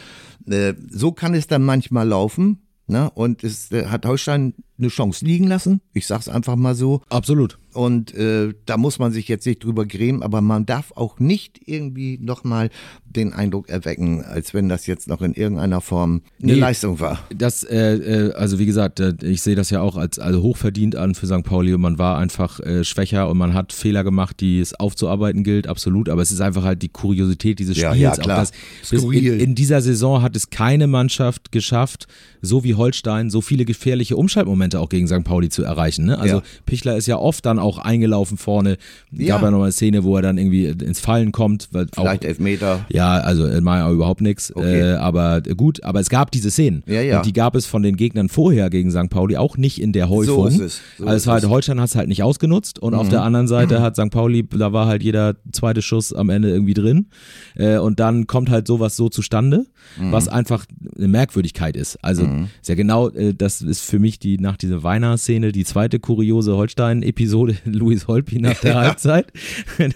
Äh, 0.48 0.74
so 0.90 1.12
kann 1.12 1.34
es 1.34 1.48
dann 1.48 1.64
manchmal 1.64 2.08
laufen. 2.08 2.60
Ne? 2.88 3.10
Und 3.12 3.44
es 3.44 3.72
äh, 3.72 3.86
hat 3.86 4.06
Holstein 4.06 4.54
eine 4.78 4.90
Chance 4.90 5.24
liegen 5.24 5.48
lassen. 5.48 5.80
Ich 5.94 6.08
sag's 6.08 6.28
einfach 6.28 6.56
mal 6.58 6.76
so. 6.76 7.02
Absolut. 7.10 7.58
Und 7.74 8.14
äh, 8.14 8.54
da 8.66 8.78
muss 8.78 9.00
man 9.00 9.12
sich 9.12 9.28
jetzt 9.28 9.46
nicht 9.46 9.64
drüber 9.64 9.86
grämen, 9.86 10.24
aber 10.24 10.42
man 10.42 10.66
darf 10.66 10.92
auch 10.96 11.20
nicht 11.20 11.60
irgendwie 11.66 12.18
nochmal 12.22 12.70
den 13.06 13.34
Eindruck 13.34 13.70
erwecken, 13.70 14.24
als 14.24 14.54
wenn 14.54 14.70
das 14.70 14.88
jetzt 14.88 15.08
noch 15.08 15.22
in 15.22 15.34
irgendeiner 15.34 15.82
Form 15.82 16.22
eine 16.42 16.54
Nee. 16.54 16.60
Leistung 16.60 17.00
war. 17.00 17.20
Das, 17.36 17.64
äh, 17.64 17.96
äh, 17.96 18.34
also 18.34 18.60
wie 18.60 18.66
gesagt, 18.66 19.00
äh, 19.00 19.14
ich 19.22 19.42
sehe 19.42 19.56
das 19.56 19.70
ja 19.70 19.82
auch 19.82 19.98
als 19.98 20.20
also 20.20 20.42
hochverdient 20.42 20.96
an 20.96 21.16
für 21.16 21.28
St. 21.28 21.44
Pauli. 21.44 21.78
Man 21.78 21.98
war 21.98 22.18
einfach 22.18 22.60
äh, 22.62 22.84
schwächer 22.84 23.30
und 23.30 23.38
man 23.38 23.54
hat 23.54 23.74
Fehler 23.74 24.04
gemacht, 24.04 24.40
die 24.40 24.60
es 24.60 24.74
aufzuarbeiten 24.74 25.44
gilt, 25.44 25.68
absolut. 25.68 26.10
Aber 26.10 26.22
es 26.22 26.32
ist 26.32 26.42
einfach 26.42 26.64
halt 26.64 26.82
die 26.82 26.90
Kuriosität 26.90 27.60
dieses 27.60 27.78
Ja, 27.78 27.92
Spiels. 27.94 28.02
ja, 28.02 28.12
Auch 28.12 28.20
klar. 28.20 28.48
in, 28.92 29.40
in 29.40 29.56
dieser 29.56 29.82
Saison 29.82 30.22
hat 30.22 30.36
es 30.36 30.50
keine 30.50 30.88
Mannschaft 30.88 31.52
geschafft, 31.52 32.08
so 32.42 32.64
wie 32.64 32.76
Holstein, 32.76 33.30
so 33.30 33.42
viele 33.42 33.66
gefährliche 33.66 34.16
Umschaltmomente 34.18 34.80
auch 34.80 34.90
gegen 34.90 35.08
St. 35.08 35.24
Pauli 35.24 35.50
zu 35.50 35.64
erreichen. 35.64 36.06
Ne? 36.06 36.18
Also 36.18 36.38
Ja. 36.38 36.44
Pichler 36.66 36.98
ist 36.98 37.08
ja 37.08 37.18
oft 37.18 37.46
dann 37.46 37.60
auch 37.62 37.78
eingelaufen 37.78 38.38
vorne. 38.38 38.78
Ja. 39.12 39.36
Gab 39.36 39.44
ja 39.44 39.52
noch 39.52 39.62
eine 39.64 39.72
Szene, 39.72 40.04
wo 40.04 40.16
er 40.18 40.22
dann 40.22 40.38
irgendwie 40.38 40.66
ins 40.66 41.00
Fallen 41.00 41.32
kommt. 41.32 41.70
Weil 41.72 41.88
Vielleicht 41.94 42.24
auch, 42.24 42.28
Elfmeter. 42.28 42.86
ja, 42.90 43.14
also 43.20 43.46
äh, 43.48 43.64
war 43.64 43.78
ja 43.78 43.92
überhaupt 43.92 44.22
nichts. 44.22 44.54
Okay. 44.56 44.82
Äh, 44.82 44.94
aber 44.96 45.42
gut, 45.42 45.84
aber 45.84 46.00
es 46.00 46.10
gab 46.10 46.32
diese 46.32 46.52
Szenen. 46.52 46.84
Ja, 46.88 47.02
ja. 47.02 47.18
Und 47.18 47.26
die 47.26 47.34
gab 47.34 47.56
es 47.56 47.66
von 47.66 47.84
den 47.84 47.96
Gegnern 47.96 48.28
vorher 48.30 48.70
gegen 48.70 48.92
St. 48.92 49.10
Pauli 49.10 49.38
auch 49.38 49.58
nicht 49.58 49.82
in 49.82 49.94
der 49.94 50.10
Häufung. 50.10 50.48
ist 50.48 50.60
es. 50.60 50.82
So 50.98 51.06
also 51.06 51.16
ist 51.16 51.22
es 51.22 51.28
war 51.28 51.34
halt. 51.36 51.44
Mhm. 51.46 51.50
Holstein 51.50 51.80
hat 51.80 51.90
es 51.90 51.96
halt 51.96 52.08
nicht 52.10 52.24
ausgenutzt 52.24 52.80
und 52.80 52.94
auf 52.96 53.10
der 53.10 53.22
anderen 53.24 53.48
Seite 53.48 53.82
hat 53.82 53.96
St. 53.96 54.10
Pauli, 54.12 54.46
da 54.48 54.74
war 54.74 54.88
halt 54.88 55.04
jeder 55.04 55.36
zweite 55.52 55.82
Schuss 55.82 56.14
am 56.14 56.30
Ende 56.30 56.50
irgendwie 56.50 56.74
drin. 56.74 57.08
Äh, 57.56 57.78
und 57.78 58.00
dann 58.00 58.28
kommt 58.28 58.50
halt 58.50 58.68
sowas 58.68 58.96
so 58.96 59.10
zustande, 59.10 59.66
Mhm. 60.00 60.12
was 60.12 60.28
einfach 60.28 60.66
eine 60.98 61.08
Merkwürdigkeit 61.08 61.76
ist. 61.76 61.98
Also 62.04 62.24
ist 62.62 62.70
ja 62.70 62.76
genau, 62.76 63.10
äh, 63.10 63.34
das 63.34 63.62
ist 63.62 63.82
für 63.82 64.00
mich 64.00 64.20
die 64.20 64.38
nach 64.38 64.56
dieser 64.56 64.84
Weihnachtsszene 64.84 65.52
die 65.52 65.66
zweite 65.66 66.00
kuriose 66.00 66.56
Holstein-Episode, 66.56 67.51
Luis 67.66 68.08
Holpi 68.08 68.40
nach 68.40 68.60
der 68.60 68.76
Halbzeit. 68.80 69.32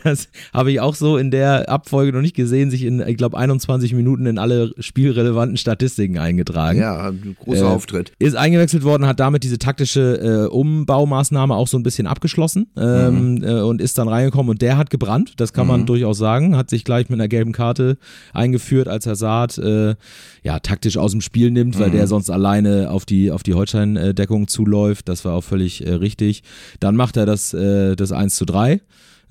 Das 0.03 0.29
habe 0.53 0.71
ich 0.71 0.79
auch 0.79 0.95
so 0.95 1.17
in 1.17 1.31
der 1.31 1.69
Abfolge 1.69 2.13
noch 2.13 2.21
nicht 2.21 2.35
gesehen, 2.35 2.69
sich 2.71 2.83
in, 2.83 2.99
ich 3.05 3.17
glaube, 3.17 3.37
21 3.37 3.93
Minuten 3.93 4.25
in 4.25 4.37
alle 4.37 4.73
spielrelevanten 4.79 5.57
Statistiken 5.57 6.17
eingetragen. 6.17 6.79
Ja, 6.79 7.09
ein 7.09 7.35
großer 7.39 7.61
Äh, 7.65 7.67
Auftritt. 7.67 8.11
Ist 8.19 8.35
eingewechselt 8.35 8.83
worden, 8.83 9.05
hat 9.05 9.19
damit 9.19 9.43
diese 9.43 9.59
taktische 9.59 10.45
äh, 10.45 10.47
Umbaumaßnahme 10.49 11.55
auch 11.55 11.67
so 11.67 11.77
ein 11.77 11.83
bisschen 11.83 12.07
abgeschlossen 12.07 12.67
ähm, 12.77 13.43
äh, 13.43 13.61
und 13.61 13.81
ist 13.81 13.97
dann 13.97 14.07
reingekommen 14.07 14.49
und 14.51 14.61
der 14.61 14.77
hat 14.77 14.89
gebrannt, 14.89 15.33
das 15.37 15.53
kann 15.53 15.67
man 15.67 15.85
durchaus 15.85 16.17
sagen, 16.17 16.55
hat 16.55 16.69
sich 16.69 16.83
gleich 16.83 17.09
mit 17.09 17.19
einer 17.19 17.27
gelben 17.27 17.51
Karte 17.51 17.97
eingeführt, 18.33 18.87
als 18.87 19.05
er 19.05 19.15
Saad 19.15 19.57
äh, 19.57 19.95
ja, 20.43 20.59
taktisch 20.59 20.97
aus 20.97 21.11
dem 21.11 21.21
Spiel 21.21 21.51
nimmt, 21.51 21.79
weil 21.79 21.89
der 21.91 22.07
sonst 22.07 22.29
alleine 22.29 22.91
auf 22.91 23.05
die, 23.05 23.31
auf 23.31 23.41
die 23.43 23.53
Holstein-Deckung 23.53 24.47
zuläuft, 24.47 25.09
das 25.09 25.25
war 25.25 25.33
auch 25.33 25.43
völlig 25.43 25.85
äh, 25.85 25.93
richtig. 25.93 26.43
Dann 26.79 26.95
macht 26.95 27.17
er 27.17 27.25
das, 27.25 27.44
äh, 27.53 27.95
das 27.95 28.11
1 28.11 28.35
zu 28.35 28.45
3. 28.45 28.81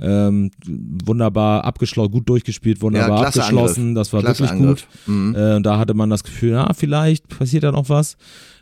Ähm, 0.00 0.50
wunderbar 0.66 1.64
abgeschlossen, 1.64 2.10
gut 2.10 2.28
durchgespielt, 2.28 2.82
wunderbar 2.82 3.20
klasse 3.20 3.42
abgeschlossen. 3.42 3.88
Angriff. 3.90 3.94
Das 3.94 4.12
war 4.12 4.20
Klasse 4.22 4.42
wirklich 4.42 4.60
Angriff. 4.60 4.86
gut. 5.06 5.36
Äh, 5.36 5.54
und 5.56 5.62
da 5.62 5.78
hatte 5.78 5.94
man 5.94 6.10
das 6.10 6.24
Gefühl, 6.24 6.52
ja, 6.52 6.72
vielleicht 6.74 7.28
passiert 7.28 7.62
da 7.62 7.70
noch 7.72 7.88
was. 7.88 8.16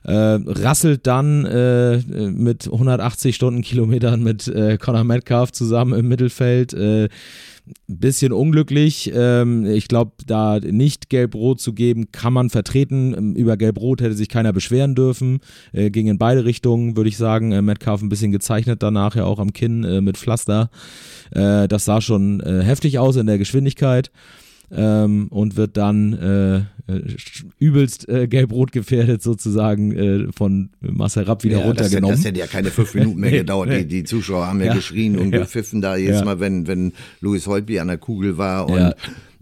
Äh, 0.04 0.40
rasselt 0.46 1.06
dann 1.06 1.44
äh, 1.44 1.98
mit 1.98 2.66
180 2.66 3.36
Stundenkilometern 3.36 4.22
mit 4.22 4.48
äh, 4.48 4.76
Conor 4.78 5.04
Metcalf 5.04 5.52
zusammen 5.52 5.98
im 5.98 6.08
Mittelfeld. 6.08 6.74
Äh, 6.74 7.08
bisschen 7.86 8.32
unglücklich. 8.32 9.12
Ähm, 9.14 9.64
ich 9.66 9.86
glaube, 9.86 10.12
da 10.26 10.58
nicht 10.58 11.10
gelb-rot 11.10 11.60
zu 11.60 11.72
geben, 11.72 12.10
kann 12.10 12.32
man 12.32 12.50
vertreten. 12.50 13.36
Über 13.36 13.56
gelb-rot 13.56 14.00
hätte 14.00 14.14
sich 14.14 14.28
keiner 14.28 14.52
beschweren 14.52 14.94
dürfen. 14.94 15.40
Äh, 15.72 15.90
ging 15.90 16.08
in 16.08 16.18
beide 16.18 16.44
Richtungen, 16.44 16.96
würde 16.96 17.08
ich 17.08 17.16
sagen. 17.16 17.52
Äh, 17.52 17.62
Metcalf 17.62 18.02
ein 18.02 18.08
bisschen 18.08 18.32
gezeichnet 18.32 18.82
danach, 18.82 19.14
ja 19.14 19.24
auch 19.24 19.38
am 19.38 19.52
Kinn 19.52 19.84
äh, 19.84 20.00
mit 20.00 20.16
Pflaster. 20.16 20.70
Das 21.34 21.86
sah 21.86 22.02
schon 22.02 22.40
heftig 22.40 22.98
aus 22.98 23.16
in 23.16 23.26
der 23.26 23.38
Geschwindigkeit. 23.38 24.10
Ähm, 24.74 25.28
und 25.28 25.56
wird 25.56 25.76
dann 25.76 26.14
äh, 26.14 26.56
äh, 26.92 27.02
übelst 27.58 28.08
äh, 28.08 28.26
gelb-rot 28.26 28.72
gefährdet 28.72 29.22
sozusagen 29.22 29.92
äh, 29.92 30.32
von 30.32 30.70
Masserab 30.80 31.44
wieder 31.44 31.58
Ja, 31.58 31.64
runtergenommen. 31.66 32.16
das 32.16 32.24
hätte 32.24 32.40
ja 32.40 32.46
keine 32.46 32.70
fünf 32.70 32.94
Minuten 32.94 33.20
mehr 33.20 33.30
gedauert. 33.42 33.70
Die, 33.70 33.84
die 33.86 34.04
Zuschauer 34.04 34.46
haben 34.46 34.60
ja, 34.60 34.66
Ja. 34.66 34.74
geschrien 34.74 35.18
und 35.18 35.30
Ja. 35.32 35.40
gepfiffen 35.40 35.82
da 35.82 35.96
jedes. 35.96 36.24
Mal, 36.24 36.40
wenn, 36.40 36.66
wenn 36.66 36.92
Louis 37.20 37.46
Holtby 37.46 37.80
an 37.80 37.88
der 37.88 37.98
Kugel 37.98 38.38
war. 38.38 38.66
Und 38.68 38.78
Ja. 38.78 38.94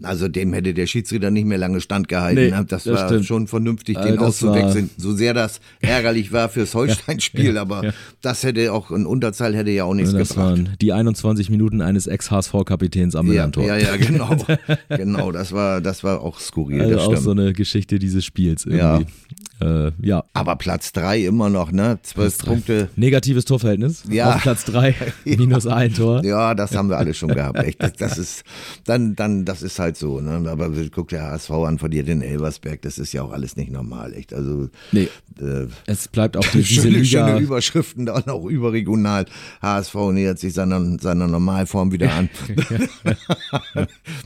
Also 0.03 0.27
dem 0.27 0.53
hätte 0.53 0.73
der 0.73 0.87
Schiedsrichter 0.87 1.31
nicht 1.31 1.45
mehr 1.45 1.57
lange 1.57 1.81
standgehalten. 1.81 2.43
Nee, 2.43 2.51
ne? 2.51 2.65
das, 2.67 2.83
das 2.85 2.93
war 2.99 3.07
stimmt. 3.07 3.25
schon 3.25 3.47
vernünftig, 3.47 3.97
Also 3.97 4.09
den 4.09 4.17
das 4.17 4.27
auszuwechseln. 4.27 4.89
So 4.97 5.13
sehr 5.13 5.33
das 5.33 5.59
ärgerlich 5.81 6.31
war 6.31 6.49
fürs 6.49 6.73
Holstein-Spiel, 6.75 7.57
aber 7.59 7.93
das 8.21 8.43
hätte 8.43 8.71
auch, 8.73 8.91
ein 8.91 9.05
Unterzahl 9.05 9.55
hätte 9.55 9.71
ja 9.71 9.83
auch 9.85 9.93
nichts 9.93 10.11
das 10.13 10.29
gebracht. 10.29 10.45
waren 10.45 10.69
die 10.81 10.93
21 10.93 11.49
Minuten 11.49 11.81
eines 11.81 12.07
Ex-HSV-Kapitäns 12.07 13.15
am 13.15 13.27
Ja, 13.27 13.31
Millantor. 13.31 13.65
ja, 13.65 13.77
ja, 13.77 13.95
genau. 13.97 14.35
genau, 14.89 15.31
das 15.31 15.51
war, 15.51 15.81
das 15.81 16.03
war 16.03 16.21
auch 16.21 16.39
skurril, 16.39 16.81
Also 16.81 16.99
auch 16.99 17.17
so 17.17 17.31
eine 17.31 17.53
Geschichte 17.53 17.99
dieses 17.99 18.25
Spiels 18.25 18.65
irgendwie. 18.65 19.05
Ja, 19.61 19.87
äh, 19.87 19.91
ja. 20.01 20.23
aber 20.33 20.55
Platz 20.55 20.91
drei 20.91 21.19
immer 21.23 21.49
noch, 21.49 21.71
ne? 21.71 21.99
Zwölf 22.01 22.37
Punkte. 22.39 22.89
Negatives 22.95 23.45
Torverhältnis 23.45 24.03
Ja. 24.09 24.35
auf 24.35 24.41
Platz 24.41 24.65
3, 24.65 24.95
minus 25.25 25.67
ein 25.67 25.93
Tor. 25.93 26.23
Ja, 26.25 26.55
das 26.55 26.75
haben 26.75 26.89
wir 26.89 26.97
alle 26.97 27.13
schon 27.13 27.29
gehabt. 27.29 27.59
Echt. 27.59 27.81
Das, 27.81 27.93
das 27.93 28.17
ist 28.17 28.43
dann, 28.85 29.15
dann, 29.15 29.45
das 29.45 29.61
ist 29.61 29.77
halt 29.77 29.90
so. 29.97 30.19
Ne? 30.21 30.49
Aber 30.49 30.71
guck 30.91 31.09
der 31.09 31.23
HSV 31.23 31.51
an, 31.51 31.77
verliert 31.79 32.07
den 32.07 32.21
Elversberg. 32.21 32.81
Das 32.81 32.97
ist 32.97 33.13
ja 33.13 33.23
auch 33.23 33.31
alles 33.31 33.55
nicht 33.55 33.71
normal. 33.71 34.13
Echt. 34.13 34.33
Also 34.33 34.69
Nee, 34.91 35.09
äh, 35.39 35.67
es 35.85 36.07
bleibt 36.07 36.37
auch 36.37 36.45
die, 36.47 36.57
diese 36.63 36.81
schöne, 36.83 36.99
Liga. 36.99 37.27
schöne 37.27 37.39
Überschriften 37.39 38.05
da 38.05 38.15
auch 38.27 38.45
überregional. 38.45 39.25
HSV 39.61 39.95
nähert 40.11 40.39
sich 40.39 40.53
seiner, 40.53 40.99
seiner 40.99 41.27
Normalform 41.27 41.91
wieder 41.91 42.11
an. 42.13 42.29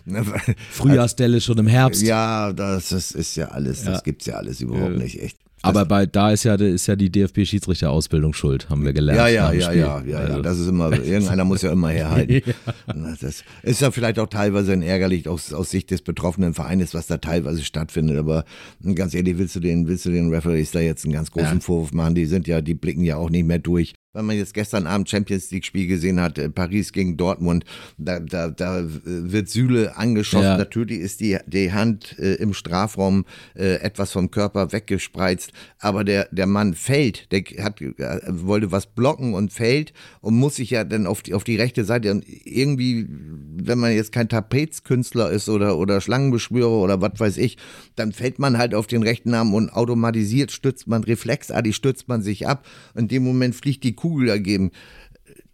Frühjahrsdelle 0.72 1.42
schon 1.42 1.58
im 1.58 1.68
Herbst. 1.68 2.02
ja, 2.02 2.54
das 2.54 2.92
ist, 2.92 3.12
ist 3.12 3.36
ja 3.36 3.50
alles. 3.50 3.84
Das 3.84 4.04
gibt's 4.04 4.26
ja 4.26 4.36
alles 4.36 4.62
überhaupt 4.62 4.98
nicht. 4.98 5.22
Echt. 5.22 5.38
Aber 5.68 5.86
bei 5.86 6.06
da 6.06 6.32
ist 6.32 6.44
ja, 6.44 6.56
ist 6.56 6.88
ja 6.88 6.96
die 6.96 7.10
DFB-Schiedsrichterausbildung 7.12 8.34
schuld, 8.34 8.70
haben 8.70 8.86
wir 8.86 8.94
gelernt. 8.94 9.18
Ja, 9.20 9.28
ja, 9.28 9.52
ja, 9.52 9.72
ja, 9.72 10.02
ja, 10.02 10.06
ja. 10.06 10.18
Also, 10.20 10.42
Das 10.42 10.60
ist 10.60 10.68
immer, 10.68 10.92
irgendeiner 10.94 11.44
muss 11.46 11.62
ja 11.62 11.72
immer 11.72 11.90
herhalten. 11.90 12.42
Das 12.88 13.44
ist 13.64 13.82
ja 13.82 13.92
vielleicht 13.92 14.20
auch 14.20 14.28
teilweise 14.28 14.74
ein 14.74 14.82
ärgerlich 14.84 15.28
aus, 15.28 15.52
aus 15.54 15.72
Sicht 15.72 15.92
des 15.92 16.02
betroffenen 16.02 16.54
Vereines, 16.54 16.94
was 16.94 17.08
da 17.08 17.18
teilweise 17.18 17.64
stattfindet. 17.64 18.18
Aber 18.18 18.46
ganz 18.94 19.14
ehrlich, 19.14 19.38
willst 19.38 19.56
du 19.56 19.60
den, 19.60 19.88
willst 19.88 20.06
du 20.06 20.12
den 20.12 20.32
Referees 20.34 20.72
da 20.72 20.80
jetzt 20.80 21.06
einen 21.06 21.14
ganz 21.14 21.32
großen 21.32 21.56
Ja. 21.56 21.60
Vorwurf 21.60 21.92
machen? 21.94 22.16
Die 22.16 22.26
sind 22.26 22.48
ja, 22.48 22.62
die 22.62 22.76
blicken 22.76 23.04
ja 23.04 23.18
auch 23.18 23.30
nicht 23.30 23.46
mehr 23.46 23.60
durch. 23.60 23.95
Wenn 24.16 24.26
man 24.26 24.38
jetzt 24.38 24.54
gestern 24.54 24.88
Abend 24.88 25.10
Champions 25.10 25.52
League 25.52 25.66
Spiel 25.66 25.88
gesehen 25.88 26.22
hat, 26.22 26.38
äh, 26.38 26.50
Paris 26.50 26.94
gegen 26.94 27.18
Dortmund, 27.18 27.66
da, 27.98 28.20
da, 28.20 28.50
da 28.50 28.80
äh, 28.80 28.86
wird 29.04 29.50
Süle 29.50 29.98
angeschossen. 29.98 30.46
Ja. 30.46 30.58
Natürlich 30.58 31.00
ist 31.00 31.20
die, 31.20 31.38
die 31.46 31.74
Hand 31.74 32.18
äh, 32.18 32.36
im 32.36 32.54
Strafraum 32.54 33.26
äh, 33.56 33.76
etwas 33.76 34.12
vom 34.12 34.32
Körper 34.32 34.72
weggespreizt, 34.72 35.52
aber 35.80 36.04
der, 36.04 36.30
der 36.32 36.48
Mann 36.48 36.74
fällt, 36.74 37.32
der 37.32 37.44
hat, 37.64 37.82
äh, 37.82 38.22
wollte 38.28 38.72
was 38.72 38.88
blocken 38.88 39.34
und 39.34 39.52
fällt 39.52 39.94
und 40.22 40.36
muss 40.36 40.56
sich 40.56 40.70
ja 40.70 40.84
dann 40.84 41.08
auf 41.08 41.22
die, 41.22 41.34
auf 41.34 41.44
die 41.44 41.58
rechte 41.58 41.84
Seite 41.84 42.12
und 42.12 42.26
irgendwie, 42.46 43.08
wenn 43.10 43.80
man 43.80 43.94
jetzt 43.94 44.12
kein 44.12 44.30
Trapezkünstler 44.30 45.30
ist 45.30 45.50
oder, 45.50 45.78
oder 45.78 46.00
Schlangenbeschwörer 46.00 46.78
oder 46.78 47.02
was 47.02 47.20
weiß 47.20 47.38
ich, 47.38 47.58
dann 47.96 48.12
fällt 48.14 48.40
man 48.40 48.58
halt 48.58 48.74
auf 48.74 48.88
den 48.88 49.04
rechten 49.04 49.34
Arm 49.34 49.54
und 49.54 49.70
automatisiert 49.72 50.52
stützt 50.52 50.88
man, 50.88 51.04
reflexartig 51.04 51.76
stützt 51.76 52.08
man 52.08 52.22
sich 52.22 52.48
ab. 52.48 52.66
In 52.96 53.08
dem 53.08 53.24
Moment 53.24 53.56
fliegt 53.56 53.84
die 53.84 53.94
Kugel 53.94 54.05
dagegen 54.26 54.72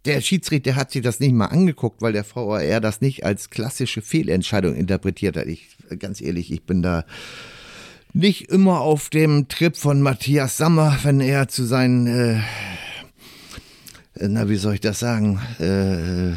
der 0.04 0.20
Schiedsrichter 0.20 0.74
hat 0.74 0.90
sich 0.90 1.02
das 1.02 1.20
nicht 1.20 1.32
mal 1.32 1.46
angeguckt, 1.46 2.02
weil 2.02 2.12
der 2.12 2.24
VAR 2.24 2.80
das 2.80 3.00
nicht 3.00 3.24
als 3.24 3.50
klassische 3.50 4.02
Fehlentscheidung 4.02 4.74
interpretiert 4.74 5.36
hat. 5.36 5.46
Ich, 5.46 5.68
ganz 5.98 6.20
ehrlich, 6.20 6.52
ich 6.52 6.64
bin 6.64 6.82
da 6.82 7.04
nicht 8.12 8.50
immer 8.50 8.80
auf 8.80 9.10
dem 9.10 9.48
Trip 9.48 9.76
von 9.76 10.02
Matthias 10.02 10.56
Sammer, 10.56 10.98
wenn 11.02 11.20
er 11.20 11.48
zu 11.48 11.64
seinen, 11.64 12.06
äh, 12.06 12.40
na, 14.20 14.48
wie 14.48 14.56
soll 14.56 14.74
ich 14.74 14.80
das 14.80 14.98
sagen, 14.98 15.40
äh, 15.58 16.36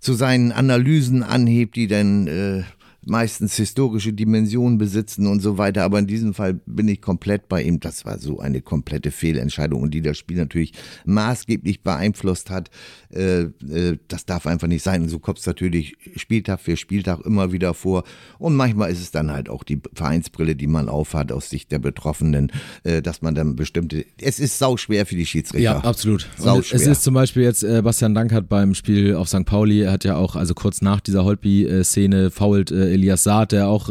zu 0.00 0.14
seinen 0.14 0.52
Analysen 0.52 1.22
anhebt, 1.22 1.76
die 1.76 1.88
dann 1.88 2.26
äh, 2.26 2.62
meistens 3.06 3.56
historische 3.56 4.12
Dimensionen 4.12 4.78
besitzen 4.78 5.26
und 5.26 5.40
so 5.40 5.58
weiter. 5.58 5.84
Aber 5.84 5.98
in 5.98 6.06
diesem 6.06 6.34
Fall 6.34 6.54
bin 6.66 6.88
ich 6.88 7.00
komplett 7.00 7.48
bei 7.48 7.62
ihm. 7.62 7.80
Das 7.80 8.04
war 8.04 8.18
so 8.18 8.38
eine 8.38 8.62
komplette 8.62 9.10
Fehlentscheidung 9.10 9.82
und 9.82 9.92
die 9.92 10.02
das 10.02 10.18
Spiel 10.18 10.36
natürlich 10.36 10.72
maßgeblich 11.04 11.82
beeinflusst 11.82 12.50
hat. 12.50 12.70
Äh, 13.14 13.42
äh, 13.42 13.98
das 14.08 14.26
darf 14.26 14.46
einfach 14.46 14.66
nicht 14.66 14.82
sein. 14.82 15.02
Und 15.02 15.08
so 15.08 15.18
kommt 15.18 15.38
es 15.38 15.46
natürlich 15.46 15.96
Spieltag 16.16 16.60
für 16.60 16.76
Spieltag 16.76 17.20
immer 17.24 17.52
wieder 17.52 17.74
vor. 17.74 18.04
Und 18.38 18.56
manchmal 18.56 18.90
ist 18.90 19.00
es 19.00 19.10
dann 19.10 19.30
halt 19.30 19.48
auch 19.48 19.62
die 19.62 19.80
Vereinsbrille, 19.94 20.56
die 20.56 20.66
man 20.66 20.88
aufhat 20.88 21.30
aus 21.30 21.48
Sicht 21.48 21.70
der 21.70 21.78
Betroffenen, 21.78 22.50
äh, 22.82 23.02
dass 23.02 23.22
man 23.22 23.34
dann 23.34 23.54
bestimmte. 23.54 24.04
Es 24.20 24.40
ist 24.40 24.58
sau 24.58 24.76
schwer 24.76 25.06
für 25.06 25.14
die 25.14 25.26
Schiedsrichter. 25.26 25.62
Ja, 25.62 25.78
absolut. 25.78 26.28
Sauschwer. 26.38 26.76
es 26.76 26.86
ist 26.86 27.02
zum 27.02 27.14
Beispiel 27.14 27.44
jetzt, 27.44 27.62
äh, 27.62 27.82
Bastian 27.82 28.14
Dankert 28.14 28.48
beim 28.48 28.74
Spiel 28.74 29.14
auf 29.14 29.28
St. 29.28 29.44
Pauli, 29.44 29.82
er 29.82 29.92
hat 29.92 30.04
ja 30.04 30.16
auch, 30.16 30.34
also 30.34 30.54
kurz 30.54 30.82
nach 30.82 31.00
dieser 31.00 31.24
Holpi-Szene, 31.24 32.30
fault 32.30 32.70
Elias 32.70 33.22
Saad, 33.22 33.52
der 33.52 33.68
auch 33.68 33.88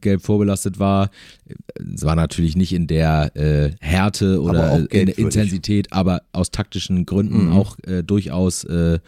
gelb 0.00 0.22
vorbelastet 0.22 0.78
war. 0.78 1.10
Es 1.94 2.04
war 2.04 2.16
natürlich 2.16 2.56
nicht 2.56 2.72
in 2.72 2.86
der 2.86 3.34
äh, 3.36 3.70
Härte 3.80 4.40
oder 4.42 4.78
in 4.90 5.06
der. 5.06 5.18
Intensität, 5.18 5.92
aber 5.92 6.22
aus 6.32 6.50
taktischen 6.50 7.06
Gründen 7.06 7.52
auch 7.52 7.76
äh, 7.86 8.02
durchaus 8.02 8.64
äh, 8.64 8.98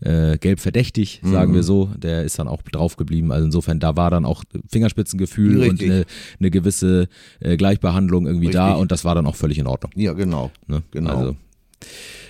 äh, 0.00 0.38
gelb 0.38 0.60
verdächtig, 0.60 1.20
sagen 1.22 1.54
wir 1.54 1.62
so. 1.62 1.90
Der 1.96 2.24
ist 2.24 2.38
dann 2.38 2.48
auch 2.48 2.62
drauf 2.62 2.96
geblieben. 2.96 3.32
Also 3.32 3.46
insofern, 3.46 3.80
da 3.80 3.96
war 3.96 4.10
dann 4.10 4.24
auch 4.24 4.44
Fingerspitzengefühl 4.68 5.56
und 5.56 5.70
Richtig. 5.70 5.90
eine, 5.90 6.04
eine 6.40 6.50
gewisse 6.50 7.08
äh, 7.40 7.56
Gleichbehandlung 7.56 8.26
irgendwie 8.26 8.50
da 8.50 8.66
Richtig. 8.66 8.82
und 8.82 8.92
das 8.92 9.04
war 9.04 9.14
dann 9.14 9.26
auch 9.26 9.36
völlig 9.36 9.58
in 9.58 9.66
Ordnung. 9.66 9.92
Ja, 9.94 10.12
genau. 10.12 10.50
Ne? 10.66 10.82
Genau. 10.90 11.16
Also 11.16 11.36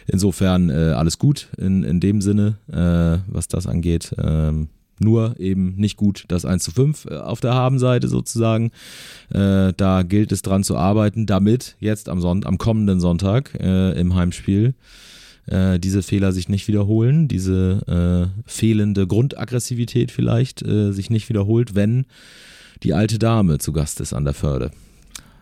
insofern 0.06 0.70
äh, 0.70 0.94
alles 0.94 1.18
gut 1.18 1.48
in, 1.56 1.84
in 1.84 2.00
dem 2.00 2.20
Sinne, 2.20 2.58
was 2.66 3.48
das 3.48 3.66
angeht. 3.66 4.14
Ähm, 4.18 4.68
nur 4.98 5.38
eben 5.38 5.74
nicht 5.76 5.96
gut 5.96 6.24
das 6.28 6.44
1 6.44 6.62
zu 6.62 6.70
5 6.70 7.06
äh, 7.06 7.16
auf 7.16 7.40
der 7.40 7.54
Habenseite 7.54 8.08
sozusagen. 8.08 8.70
Äh, 9.30 9.72
da 9.76 10.02
gilt 10.02 10.32
es 10.32 10.42
dran 10.42 10.64
zu 10.64 10.76
arbeiten, 10.76 11.26
damit 11.26 11.76
jetzt 11.80 12.08
am, 12.08 12.20
Sonnt 12.20 12.46
am 12.46 12.58
kommenden 12.58 13.00
Sonntag 13.00 13.54
äh, 13.60 13.92
im 13.98 14.14
Heimspiel 14.14 14.74
äh, 15.46 15.78
diese 15.78 16.02
Fehler 16.02 16.32
sich 16.32 16.48
nicht 16.48 16.68
wiederholen, 16.68 17.28
diese 17.28 18.30
äh, 18.36 18.40
fehlende 18.50 19.06
Grundaggressivität 19.06 20.10
vielleicht 20.10 20.62
äh, 20.62 20.92
sich 20.92 21.10
nicht 21.10 21.28
wiederholt, 21.28 21.74
wenn 21.74 22.06
die 22.82 22.94
alte 22.94 23.18
Dame 23.18 23.58
zu 23.58 23.72
Gast 23.72 24.00
ist 24.00 24.12
an 24.12 24.24
der 24.24 24.34
Förde. 24.34 24.70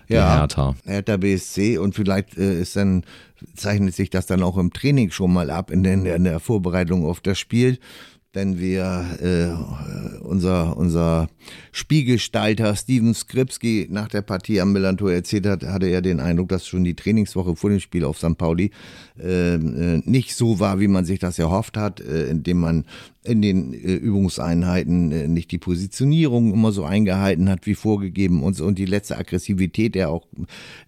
Der 0.08 0.18
Ja. 0.18 0.38
Hertha. 0.40 0.74
Hertha 0.84 1.16
BSC 1.16 1.78
und 1.78 1.94
vielleicht 1.94 2.34
ist 2.34 2.76
dann, 2.76 3.04
zeichnet 3.54 3.94
sich 3.94 4.10
das 4.10 4.26
dann 4.26 4.42
auch 4.42 4.58
im 4.58 4.72
Training 4.72 5.10
schon 5.10 5.32
mal 5.32 5.50
ab, 5.50 5.70
in, 5.70 5.82
den, 5.82 6.04
in 6.04 6.24
der 6.24 6.40
Vorbereitung 6.40 7.06
auf 7.06 7.20
das 7.20 7.38
Spiel. 7.38 7.78
Wenn 8.34 8.58
wir 8.58 9.18
äh, 9.20 10.22
unser, 10.24 10.78
unser 10.78 11.28
Spielgestalter 11.70 12.74
Steven 12.74 13.12
Skripski 13.12 13.88
nach 13.90 14.08
der 14.08 14.22
Partie 14.22 14.58
am 14.58 14.72
Millantor 14.72 15.12
erzählt 15.12 15.46
hat, 15.46 15.64
hatte 15.64 15.88
er 15.88 16.00
den 16.00 16.18
Eindruck, 16.18 16.48
dass 16.48 16.66
schon 16.66 16.82
die 16.82 16.96
Trainingswoche 16.96 17.56
vor 17.56 17.68
dem 17.68 17.80
Spiel 17.80 18.04
auf 18.04 18.16
St. 18.16 18.38
Pauli 18.38 18.70
äh, 19.18 19.54
äh, 19.54 20.02
nicht 20.04 20.34
so 20.34 20.58
war, 20.58 20.80
wie 20.80 20.88
man 20.88 21.04
sich 21.04 21.18
das 21.18 21.38
erhofft 21.38 21.76
hat, 21.76 22.00
äh, 22.00 22.26
indem 22.28 22.60
man 22.60 22.84
in 23.24 23.40
den 23.40 23.72
äh, 23.72 23.94
Übungseinheiten 23.94 25.32
nicht 25.32 25.52
die 25.52 25.58
Positionierung 25.58 26.52
immer 26.52 26.72
so 26.72 26.84
eingehalten 26.84 27.48
hat, 27.48 27.66
wie 27.66 27.74
vorgegeben 27.74 28.42
und 28.42 28.56
so. 28.56 28.64
Und 28.64 28.78
die 28.78 28.86
letzte 28.86 29.16
Aggressivität, 29.16 29.94
der 29.94 30.10
auch, 30.10 30.26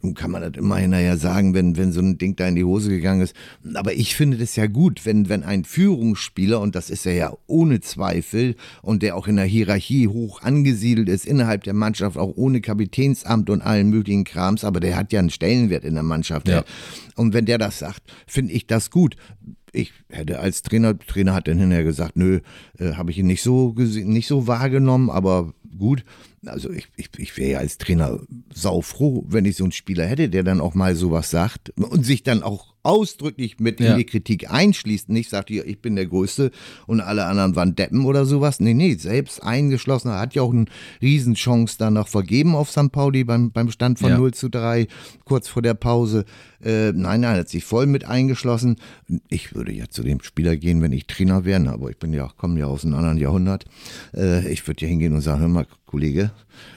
nun 0.02 0.14
kann 0.14 0.30
man 0.30 0.42
das 0.42 0.60
immer 0.60 0.76
hinterher 0.76 1.16
sagen, 1.16 1.54
wenn, 1.54 1.76
wenn 1.76 1.92
so 1.92 2.00
ein 2.00 2.18
Ding 2.18 2.34
da 2.34 2.48
in 2.48 2.56
die 2.56 2.64
Hose 2.64 2.88
gegangen 2.88 3.20
ist. 3.20 3.36
Aber 3.74 3.92
ich 3.92 4.16
finde 4.16 4.38
das 4.38 4.56
ja 4.56 4.66
gut, 4.66 5.04
wenn, 5.04 5.28
wenn 5.28 5.44
ein 5.44 5.64
Führungsspieler, 5.64 6.60
und 6.60 6.74
das 6.74 6.90
ist 6.90 7.06
er 7.06 7.14
ja 7.14 7.32
ohne 7.46 7.80
Zweifel, 7.80 8.56
und 8.82 9.02
der 9.02 9.16
auch 9.16 9.28
in 9.28 9.36
der 9.36 9.44
Hierarchie 9.44 10.08
hoch 10.08 10.42
angesiedelt 10.42 11.08
ist, 11.08 11.26
innerhalb 11.26 11.62
der 11.64 11.74
Mannschaft, 11.74 12.16
auch 12.16 12.32
ohne 12.36 12.60
Kapitänsamt 12.60 13.48
und 13.50 13.60
allen 13.62 13.90
möglichen 13.90 14.24
Krams, 14.24 14.64
aber 14.64 14.80
der 14.80 14.96
hat 14.96 15.12
ja 15.12 15.20
einen 15.20 15.30
Stellenwert 15.30 15.84
in 15.84 15.94
der 15.94 16.02
Mannschaft. 16.02 16.48
Ja. 16.48 16.64
Und 17.16 17.32
wenn 17.32 17.46
der 17.46 17.58
das 17.58 17.78
sagt, 17.78 18.02
finde 18.26 18.52
ich 18.52 18.66
das 18.66 18.90
gut. 18.90 19.16
Ich 19.72 19.92
hätte 20.08 20.38
als 20.38 20.62
Trainer, 20.62 20.98
Trainer 20.98 21.34
hat 21.34 21.48
dann 21.48 21.58
hinterher 21.58 21.84
gesagt, 21.84 22.16
nö, 22.16 22.40
äh, 22.78 22.92
habe 22.92 23.10
ich 23.10 23.18
ihn 23.18 23.26
nicht 23.26 23.42
so 23.42 23.72
gesehen, 23.72 24.12
nicht 24.12 24.28
so 24.28 24.46
wahrgenommen, 24.46 25.10
aber 25.10 25.52
gut. 25.78 26.04
Also 26.46 26.70
ich, 26.70 26.88
ich, 26.96 27.08
ich 27.18 27.36
wäre 27.36 27.50
ja 27.52 27.58
als 27.58 27.78
Trainer 27.78 28.20
saufroh, 28.52 29.24
wenn 29.28 29.44
ich 29.44 29.56
so 29.56 29.64
einen 29.64 29.72
Spieler 29.72 30.06
hätte, 30.06 30.28
der 30.28 30.42
dann 30.42 30.60
auch 30.60 30.74
mal 30.74 30.94
sowas 30.94 31.30
sagt 31.30 31.70
und 31.78 32.04
sich 32.04 32.22
dann 32.22 32.42
auch 32.42 32.74
ausdrücklich 32.82 33.58
mit 33.60 33.80
Ja. 33.80 33.92
in 33.92 33.98
die 33.98 34.04
Kritik 34.04 34.50
einschließt. 34.50 35.08
Nicht 35.08 35.30
sagt, 35.30 35.48
hier, 35.48 35.66
ich 35.66 35.80
bin 35.80 35.96
der 35.96 36.04
Größte 36.04 36.50
und 36.86 37.00
alle 37.00 37.24
anderen 37.24 37.56
waren 37.56 37.74
Deppen 37.74 38.04
oder 38.04 38.26
sowas. 38.26 38.60
Nee, 38.60 38.74
nee, 38.74 38.94
selbst 38.96 39.42
eingeschlossen. 39.42 40.08
Er 40.10 40.20
hat 40.20 40.34
ja 40.34 40.42
auch 40.42 40.52
eine 40.52 40.66
Riesenchance 41.00 41.76
dann 41.78 41.94
noch 41.94 42.08
vergeben 42.08 42.54
auf 42.54 42.70
St. 42.70 42.92
Pauli 42.92 43.24
beim, 43.24 43.52
beim 43.52 43.70
Stand 43.70 43.98
von 43.98 44.10
Ja. 44.10 44.18
0 44.18 44.34
zu 44.34 44.50
3, 44.50 44.86
kurz 45.24 45.48
vor 45.48 45.62
der 45.62 45.72
Pause. 45.72 46.26
Äh, 46.62 46.92
nein, 46.92 47.20
nein, 47.20 47.34
er 47.34 47.38
hat 47.40 47.48
sich 47.48 47.64
voll 47.64 47.86
mit 47.86 48.04
eingeschlossen. 48.04 48.76
Ich 49.28 49.54
würde 49.54 49.72
ja 49.72 49.88
zu 49.88 50.02
dem 50.02 50.20
Spieler 50.22 50.56
gehen, 50.56 50.82
wenn 50.82 50.92
ich 50.92 51.06
Trainer 51.06 51.44
wäre, 51.46 51.70
aber 51.70 51.88
ich 51.90 51.98
bin 51.98 52.12
ja, 52.12 52.28
komme 52.36 52.58
ja 52.60 52.66
aus 52.66 52.84
einem 52.84 52.94
anderen 52.94 53.18
Jahrhundert. 53.18 53.64
Äh, 54.14 54.46
ich 54.50 54.66
würde 54.66 54.82
ja 54.82 54.88
hingehen 54.88 55.14
und 55.14 55.20
sagen, 55.22 55.40
hör 55.40 55.48
mal, 55.48 55.63
Kollege, 55.86 56.32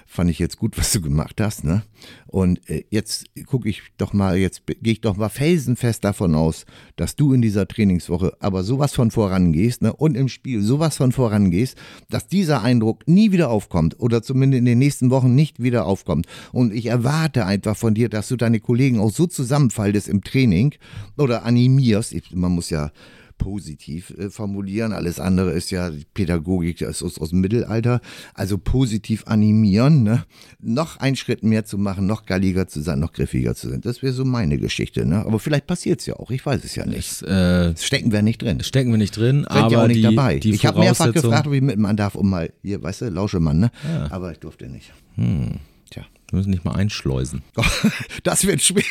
fand 0.05 0.29
ich 0.29 0.39
jetzt 0.39 0.57
gut, 0.57 0.77
was 0.77 0.91
du 0.91 1.01
gemacht 1.01 1.41
hast, 1.41 1.63
ne? 1.63 1.83
Und 2.27 2.67
äh, 2.69 2.85
jetzt 2.89 3.25
gucke 3.45 3.67
ich 3.67 3.81
doch 3.97 4.13
mal, 4.13 4.37
jetzt 4.37 4.63
gehe 4.67 4.93
ich 4.93 5.01
doch 5.01 5.17
mal 5.17 5.29
felsenfest 5.29 6.03
davon 6.03 6.35
aus, 6.35 6.65
dass 6.95 7.15
du 7.15 7.33
in 7.33 7.41
dieser 7.41 7.67
Trainingswoche 7.67 8.33
aber 8.39 8.63
sowas 8.63 8.93
von 8.93 9.11
vorangehst, 9.11 9.81
ne? 9.81 9.93
Und 9.93 10.15
im 10.15 10.27
Spiel 10.29 10.61
sowas 10.61 10.97
von 10.97 11.11
vorangehst, 11.11 11.77
dass 12.09 12.27
dieser 12.27 12.61
Eindruck 12.61 13.07
nie 13.07 13.31
wieder 13.31 13.49
aufkommt 13.49 13.99
oder 13.99 14.21
zumindest 14.21 14.59
in 14.59 14.65
den 14.65 14.79
nächsten 14.79 15.09
Wochen 15.09 15.35
nicht 15.35 15.61
wieder 15.61 15.85
aufkommt. 15.85 16.27
Und 16.51 16.73
ich 16.73 16.85
erwarte 16.85 17.45
einfach 17.45 17.75
von 17.75 17.93
dir, 17.93 18.09
dass 18.09 18.27
du 18.27 18.35
deine 18.35 18.59
Kollegen 18.59 18.99
auch 18.99 19.11
so 19.11 19.27
zusammenfaltest 19.27 20.07
im 20.07 20.23
Training 20.23 20.75
oder 21.17 21.43
animierst. 21.43 22.13
Ich, 22.13 22.33
man 22.33 22.51
muss 22.51 22.69
ja 22.69 22.91
positiv 23.37 24.11
äh, 24.17 24.29
formulieren. 24.29 24.93
Alles 24.93 25.19
andere 25.19 25.51
ist 25.51 25.71
ja 25.71 25.89
die 25.89 26.05
Pädagogik 26.13 26.77
das 26.79 27.01
ist 27.01 27.19
aus, 27.21 27.29
dem 27.29 27.41
Mittelalter. 27.41 28.01
Also 28.33 28.57
positiv 28.57 29.23
animieren, 29.27 30.03
ne? 30.03 30.25
noch 30.59 30.97
einen 30.97 31.15
Schritt 31.15 31.43
mehr 31.43 31.65
zu 31.65 31.77
machen, 31.77 32.05
noch 32.05 32.25
galliger 32.25 32.67
zu 32.67 32.81
sein, 32.81 32.99
noch 32.99 33.13
griffiger 33.13 33.55
zu 33.55 33.69
sein. 33.69 33.81
Das 33.81 34.01
wäre 34.01 34.13
so 34.13 34.25
meine 34.25 34.57
Geschichte. 34.57 35.05
Ne? 35.05 35.25
Aber 35.25 35.39
vielleicht 35.39 35.67
passiert 35.67 35.99
es 36.01 36.05
ja 36.05 36.15
auch. 36.15 36.31
Ich 36.31 36.45
weiß 36.45 36.63
es 36.63 36.75
ja 36.75 36.85
nicht. 36.85 37.21
Das, 37.21 37.21
äh, 37.23 37.71
Das 37.73 37.85
stecken 37.85 38.11
wir 38.11 38.21
nicht 38.21 38.41
drin. 38.41 38.61
stecken 38.61 38.91
wir 38.91 38.97
nicht 38.97 39.15
drin, 39.15 39.45
Seid 39.47 39.51
aber 39.63 39.71
ja 39.71 39.83
auch 39.83 39.87
nicht 39.87 39.97
die, 39.97 40.01
dabei. 40.03 40.39
die 40.39 40.51
ich 40.51 40.65
habe 40.65 40.79
mehrfach 40.79 41.13
gefragt, 41.13 41.47
ob 41.47 41.53
ich 41.53 41.61
mitmachen 41.61 41.97
darf, 41.97 42.15
um 42.15 42.29
mal, 42.29 42.51
hier, 42.63 42.81
weißt 42.81 43.01
du, 43.01 43.09
Lauschemann, 43.09 43.59
ne? 43.59 43.71
Aber 44.09 44.31
ich 44.31 44.39
durfte 44.39 44.67
nicht. 44.67 44.91
Tja. 45.89 46.03
Wir 46.29 46.37
müssen 46.37 46.49
nicht 46.49 46.65
mal 46.65 46.73
einschleusen. 46.73 47.41
Das 48.23 48.45
wird 48.45 48.61
schwer. 48.61 48.83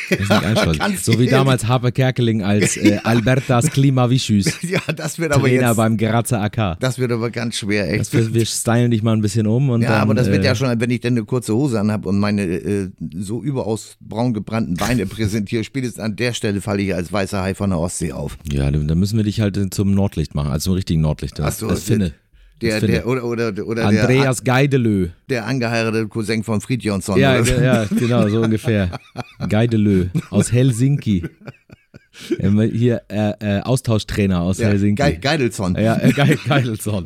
So 1.01 1.19
wie 1.19 1.27
damals 1.27 1.67
Harpe 1.67 1.91
Kerkeling 1.91 2.41
als 2.41 2.75
äh, 2.77 2.97
Albertas 3.03 3.69
Klimavichus 3.69 4.45
Ja, 4.63 4.79
das 4.95 5.19
wird 5.19 5.31
aber 5.31 5.43
Trainer 5.47 5.67
jetzt, 5.67 5.77
beim 5.77 5.97
Grazer 5.97 6.41
AK. 6.41 6.79
das 6.79 6.97
wird 6.97 7.11
aber 7.11 7.29
ganz 7.29 7.57
schwer, 7.57 7.91
echt. 7.91 7.99
Das 8.01 8.13
wir, 8.13 8.33
wir 8.33 8.45
stylen 8.45 8.89
dich 8.89 9.03
mal 9.03 9.13
ein 9.13 9.21
bisschen 9.21 9.45
um. 9.45 9.69
Und 9.69 9.81
Ja, 9.83 9.89
dann, 9.89 10.01
aber 10.01 10.15
das 10.15 10.27
wird 10.27 10.43
äh, 10.43 10.47
ja 10.47 10.55
schon, 10.55 10.79
wenn 10.79 10.89
ich 10.89 11.01
dann 11.01 11.13
eine 11.13 11.25
kurze 11.25 11.53
Hose 11.53 11.79
anhab 11.79 12.05
und 12.07 12.17
meine 12.19 12.43
äh, 12.43 12.89
so 13.15 13.43
überaus 13.43 13.97
braun 13.99 14.33
gebrannten 14.33 14.75
Beine 14.75 15.05
präsentiere, 15.05 15.63
spätestens 15.63 15.99
an 16.03 16.15
der 16.15 16.33
Stelle 16.33 16.61
falle 16.61 16.81
ich 16.81 16.95
als 16.95 17.11
weißer 17.11 17.41
Hai 17.41 17.53
von 17.53 17.69
der 17.69 17.79
Ostsee 17.79 18.13
auf. 18.13 18.37
Ja, 18.51 18.71
dann 18.71 18.87
müssen 18.97 19.17
wir 19.17 19.23
dich 19.23 19.41
halt 19.41 19.73
zum 19.73 19.93
Nordlicht 19.93 20.33
machen, 20.33 20.49
also 20.51 20.65
zum 20.65 20.73
richtigen 20.73 21.01
Nordlicht. 21.01 21.39
Ach 21.39 21.45
Das, 21.45 21.59
so, 21.59 21.67
das 21.67 21.83
Finne. 21.83 22.13
Der, 22.61 22.79
der, 22.81 23.05
oder, 23.07 23.23
oder, 23.23 23.53
oder 23.67 23.85
Andreas 23.85 24.43
Geidelö. 24.43 25.07
der, 25.29 25.41
der 25.41 25.45
angeheiratete 25.45 26.07
Cousin 26.07 26.43
von 26.43 26.59
Fried 26.59 26.83
Jonsson. 26.83 27.19
Ja, 27.19 27.39
oder? 27.39 27.63
ja, 27.63 27.85
genau, 27.85 28.27
so 28.29 28.41
ungefähr. 28.41 28.89
Geidelö 29.49 30.07
aus 30.31 30.51
Helsinki. 30.51 31.23
Hier 32.73 33.03
äh, 33.09 33.33
äh, 33.39 33.61
Austauschtrainer 33.61 34.41
aus 34.41 34.57
Ja, 34.57 34.69
Helsinki. 34.69 35.03
Ge 35.03 35.17
Geidelsson. 35.19 35.75
Ja, 35.79 35.97
äh, 35.97 36.11
Ge 36.11 36.35
Geidelsson. 36.47 37.05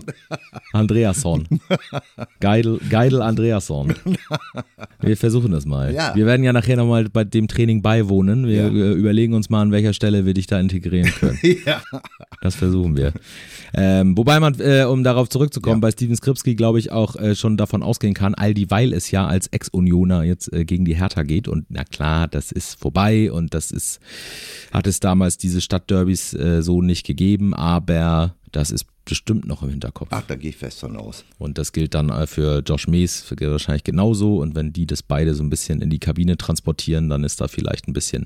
Andreasson. 0.72 1.48
Geidel, 2.40 2.80
Geidel 2.90 3.22
Andreasson. 3.22 3.94
Wir 5.02 5.18
versuchen 5.18 5.52
das 5.52 5.66
mal. 5.66 5.94
Ja. 5.94 6.16
Wir 6.16 6.26
werden 6.26 6.44
ja 6.46 6.54
nachher 6.54 6.78
nochmal 6.78 7.10
bei 7.10 7.26
dem 7.26 7.50
Training 7.50 7.82
beiwohnen. 7.82 8.48
Wir 8.48 8.70
Ja. 8.72 8.94
überlegen 8.94 9.34
uns 9.34 9.50
mal, 9.50 9.62
an 9.64 9.72
welcher 9.74 9.92
Stelle 9.94 10.26
wir 10.26 10.34
dich 10.34 10.48
da 10.48 10.60
integrieren 10.62 11.12
können. 11.20 11.40
Ja. 11.66 11.82
Das 12.42 12.56
versuchen 12.56 12.98
wir. 12.98 13.14
Ähm, 13.74 14.18
wobei 14.18 14.40
man, 14.40 14.60
äh, 14.60 14.84
um 14.84 15.04
darauf 15.04 15.30
zurückzukommen, 15.30 15.80
bei 15.80 15.92
Steven 15.92 16.16
Skripski, 16.16 16.56
glaube 16.56 16.80
ich, 16.80 16.92
auch 16.92 17.16
äh, 17.16 17.36
schon 17.36 17.56
davon 17.56 17.84
ausgehen 17.84 18.16
kann, 18.16 18.34
all 18.34 18.56
dieweil 18.56 18.94
es 18.94 19.12
ja 19.12 19.28
als 19.28 19.48
Ex-Unioner 19.48 20.24
jetzt 20.24 20.52
äh, 20.52 20.66
gegen 20.66 20.84
die 20.84 20.96
Hertha 20.96 21.22
geht. 21.22 21.48
Und 21.48 21.68
na 21.70 21.84
klar, 21.84 22.28
das 22.28 22.52
ist 22.52 22.80
vorbei 22.80 23.32
und 23.32 23.54
das 23.54 23.70
ist, 23.70 24.00
hat 24.74 24.88
es 24.88 25.00
damals 25.00 25.38
diese 25.38 25.62
Stadtderbys 25.62 26.34
äh, 26.34 26.64
so 26.64 26.82
nicht 26.82 27.06
gegeben, 27.06 27.54
aber 27.54 28.36
das 28.52 28.72
ist 28.72 28.88
bestimmt 29.06 29.46
noch 29.46 29.62
im 29.62 29.70
Hinterkopf. 29.70 30.10
Ach, 30.12 30.24
da 30.28 30.36
gehe 30.36 30.50
ich 30.50 30.58
fest 30.58 30.80
von 30.80 30.98
aus. 30.98 31.24
Und 31.38 31.60
das 31.60 31.74
gilt 31.74 31.94
dann 31.94 32.10
äh, 32.10 32.26
für 32.26 32.64
Josh 32.66 32.88
Mees 32.88 33.26
wahrscheinlich 33.40 33.84
genauso. 33.84 34.38
Und 34.38 34.56
wenn 34.56 34.74
die 34.74 34.88
das 34.88 35.04
beide 35.04 35.36
so 35.36 35.44
ein 35.44 35.50
bisschen 35.52 35.80
in 35.82 35.92
die 35.92 36.00
Kabine 36.00 36.38
transportieren, 36.38 37.08
dann 37.08 37.24
ist 37.24 37.40
da 37.40 37.48
vielleicht 37.48 37.88
ein 37.88 37.94
bisschen 37.94 38.26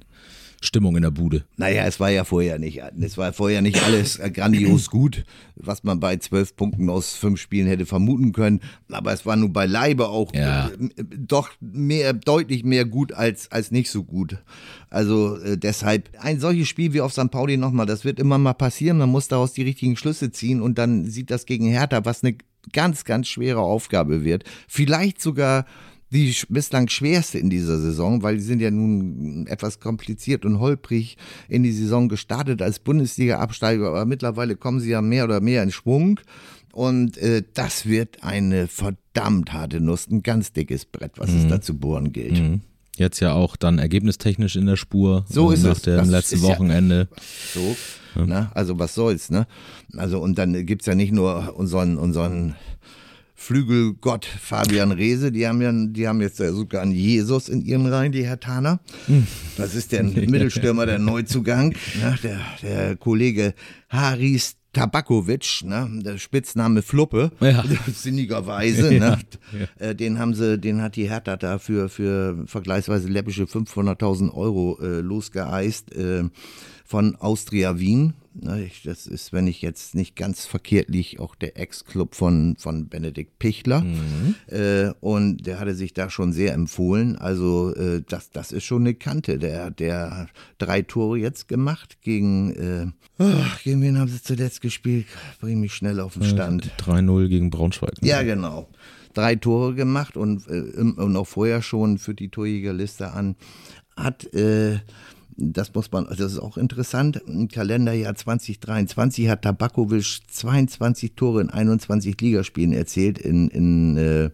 Stimmung 0.66 0.96
in 0.96 1.04
der 1.04 1.12
Bude. 1.12 1.46
Naja, 1.58 1.86
es 1.86 2.00
war 2.00 2.10
ja 2.12 2.24
vorher 2.24 2.60
nicht, 2.60 2.82
es 3.00 3.18
war 3.18 3.32
vorher 3.34 3.62
nicht 3.62 3.82
alles 3.84 4.20
grandios 4.34 4.90
gut, 4.92 5.24
was 5.56 5.84
man 5.84 6.00
bei 6.00 6.18
zwölf 6.18 6.56
Punkten 6.56 6.90
aus 6.90 7.14
fünf 7.16 7.40
Spielen 7.40 7.68
hätte 7.68 7.86
vermuten 7.86 8.34
können. 8.34 8.60
Aber 8.92 9.14
es 9.14 9.26
war 9.26 9.36
nun 9.36 9.54
beileibe 9.54 10.10
auch 10.10 10.34
Ja. 10.34 10.68
äh, 10.68 11.04
doch 11.18 11.50
mehr, 11.62 12.14
deutlich 12.14 12.64
mehr 12.64 12.86
gut 12.86 13.14
als, 13.14 13.52
als 13.52 13.72
nicht 13.72 13.90
so 13.90 14.04
gut. 14.04 14.38
Also 14.90 15.38
äh, 15.38 15.58
deshalb, 15.58 16.10
ein 16.20 16.40
solches 16.40 16.68
Spiel 16.68 16.94
wie 16.94 17.02
auf 17.02 17.14
St. 17.14 17.32
Pauli 17.32 17.58
nochmal, 17.58 17.86
das 17.86 18.04
wird 18.06 18.20
immer 18.20 18.38
mal 18.38 18.54
passieren. 18.54 18.98
Man 18.98 19.10
muss 19.10 19.28
daraus 19.28 19.54
die 19.54 19.64
richtigen 19.64 19.96
Schlüsse 19.98 20.32
ziehen 20.32 20.62
und 20.62 20.78
dann 20.78 21.06
sieht 21.06 21.32
das 21.32 21.46
gegen 21.46 21.68
Hertha, 21.68 22.06
was 22.06 22.24
eine 22.24 22.36
ganz, 22.74 23.04
ganz 23.06 23.28
schwere 23.28 23.60
Aufgabe 23.60 24.24
wird. 24.24 24.44
Vielleicht 24.68 25.22
sogar 25.22 25.66
die 26.16 26.36
bislang 26.50 26.88
schwerste 26.88 27.38
in 27.38 27.50
dieser 27.50 27.78
Saison, 27.80 28.24
weil 28.24 28.38
die 28.38 28.44
sind 28.44 28.62
ja 28.62 28.72
nun 28.72 29.46
etwas 29.48 29.80
kompliziert 29.80 30.46
und 30.46 30.60
holprig 30.60 31.18
in 31.50 31.64
die 31.64 31.72
Saison 31.72 32.10
gestartet 32.10 32.62
als 32.62 32.80
Bundesliga-Absteiger, 32.80 33.88
aber 33.90 34.06
mittlerweile 34.06 34.56
kommen 34.56 34.80
sie 34.80 34.90
ja 34.92 35.02
mehr 35.02 35.26
oder 35.26 35.42
mehr 35.42 35.64
in 35.64 35.72
Schwung. 35.72 36.20
Und 36.74 37.18
äh, 37.18 37.42
das 37.54 37.86
wird 37.86 38.24
eine 38.24 38.68
verdammt 38.68 39.54
harte 39.54 39.80
Nuss, 39.80 40.08
ein 40.10 40.24
ganz 40.24 40.52
dickes 40.52 40.86
Brett, 40.86 41.14
was 41.18 41.30
es 41.32 41.48
da 41.48 41.62
zu 41.62 41.76
bohren 41.78 42.12
gilt. 42.12 42.34
Mhm. 42.40 42.62
Jetzt 42.98 43.20
ja 43.22 43.34
auch 43.34 43.56
dann 43.56 43.78
ergebnistechnisch 43.80 44.56
in 44.58 44.66
der 44.66 44.76
Spur. 44.76 45.26
So 45.30 45.52
äh, 45.52 45.56
ist 45.56 45.64
nach 45.64 45.72
es. 45.78 45.82
dem 45.84 45.98
Das 45.98 46.08
letzten 46.10 46.36
ist 46.36 46.42
ja- 46.44 46.50
Wochenende. 46.50 47.08
So, 47.54 47.76
ne? 48.26 48.50
Also 48.54 48.78
was 48.80 48.94
soll's, 48.94 49.30
ne? 49.30 49.48
Also 49.96 50.20
und 50.20 50.38
dann 50.38 50.66
gibt's 50.66 50.86
ja 50.86 50.96
nicht 50.96 51.12
nur 51.14 51.56
unseren, 51.58 51.98
unseren 51.98 52.56
Flügelgott 53.36 54.26
Fabian 54.26 54.92
Reese, 54.92 55.32
die 55.32 55.46
haben 55.48 55.62
ja, 55.62 55.72
die 55.72 56.08
haben 56.08 56.22
jetzt 56.22 56.40
ja 56.40 56.52
sogar 56.54 56.82
einen 56.82 56.94
Jesus 56.94 57.50
in 57.50 57.62
ihren 57.62 57.86
Reihen, 57.86 58.12
die 58.12 58.26
Hertaner. 58.26 58.80
Das 59.58 59.76
ist 59.76 59.92
der 59.92 60.04
Mittelstürmer, 60.04 60.86
der 60.86 61.00
Neuzugang, 61.00 61.76
ne? 62.02 62.18
der, 62.24 62.40
der 62.64 62.96
Kollege 62.96 63.54
Haris 63.90 64.56
Tabakovic, 64.72 65.62
ne? 65.64 65.88
der 66.04 66.18
Spitzname 66.18 66.82
Fluppe, 66.82 67.32
Ja. 67.40 67.64
sinnigerweise. 67.94 68.94
Ne? 68.94 69.20
Äh, 69.80 69.96
Den 69.96 70.18
haben 70.20 70.34
sie, 70.34 70.58
den 70.58 70.82
hat 70.82 70.96
die 70.96 71.10
Hertha 71.10 71.38
da 71.38 71.60
für, 71.60 71.88
für 71.90 72.44
vergleichsweise 72.46 73.08
läppische 73.10 73.44
500.000 73.44 74.34
Euro 74.34 74.78
äh, 74.82 75.02
losgeeist 75.02 75.94
äh, 75.96 76.24
von 76.86 77.16
Austria 77.18 77.80
Wien. 77.80 78.14
Ne, 78.38 78.66
ich, 78.66 78.84
das 78.84 79.08
ist, 79.08 79.32
wenn 79.32 79.48
ich 79.48 79.62
jetzt 79.62 79.96
nicht 79.96 80.18
ganz 80.18 80.46
verkehrt 80.46 80.90
liege, 80.90 81.22
auch 81.22 81.36
der 81.36 81.58
Ex-Club 81.58 82.16
von, 82.16 82.56
von 82.60 82.90
Benedikt 82.90 83.40
Pichler. 83.40 83.86
Äh, 84.48 84.92
und 85.00 85.46
der 85.48 85.58
hatte 85.60 85.74
sich 85.74 85.94
da 85.94 86.10
schon 86.10 86.34
sehr 86.34 86.54
empfohlen. 86.54 87.16
Also 87.16 87.74
äh, 87.76 88.04
das, 88.06 88.32
das 88.32 88.52
ist 88.52 88.66
schon 88.66 88.82
eine 88.82 88.94
Kante. 88.94 89.40
Der, 89.40 89.72
der 89.72 90.18
hat 90.18 90.30
drei 90.58 90.82
Tore 90.82 91.18
jetzt 91.18 91.48
gemacht 91.48 92.02
gegen, 92.02 92.52
äh, 92.56 92.88
ach, 93.24 93.64
gegen 93.64 93.82
wen 93.82 93.98
haben 93.98 94.10
sie 94.10 94.22
zuletzt 94.22 94.60
gespielt? 94.60 95.06
Bring 95.40 95.62
mich 95.62 95.74
schnell 95.74 96.02
auf 96.02 96.16
den 96.16 96.24
Stand. 96.24 96.72
3-0 96.80 97.30
gegen 97.30 97.50
Braunschweig. 97.50 98.02
ne? 98.02 98.08
Ja, 98.10 98.22
genau. 98.24 98.68
Drei 99.14 99.36
Tore 99.36 99.76
gemacht 99.76 100.18
und, 100.18 100.46
äh, 100.50 100.82
und 100.82 101.16
auch 101.16 101.28
vorher 101.28 101.62
schon 101.62 101.98
für 102.00 102.14
die 102.14 102.28
Torjägerliste 102.28 103.14
an. 103.14 103.38
Hat, 103.96 104.26
äh, 104.34 104.80
das 105.38 105.74
muss 105.74 105.92
man, 105.92 106.06
das 106.06 106.34
ist 106.34 106.40
auch 106.40 106.58
interessant, 106.58 107.22
im 107.28 107.48
Kalenderjahr 107.48 108.16
2023 108.16 109.28
hat 109.28 109.42
Tabakovic 109.42 110.22
22 110.30 111.14
Tore 111.16 111.42
in 111.42 111.50
21 111.50 112.20
Ligaspielen 112.22 112.72
erzielt, 112.72 113.20
in, 113.20 113.50
in 113.50 113.98
äh, 113.98 114.30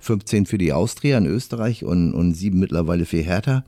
15 0.00 0.46
für 0.46 0.58
die 0.58 0.72
Austria 0.72 1.16
in 1.18 1.26
Österreich 1.26 1.84
und, 1.84 2.12
und 2.12 2.34
sieben 2.34 2.58
mittlerweile 2.60 3.06
für 3.06 3.18
Hertha 3.18 3.64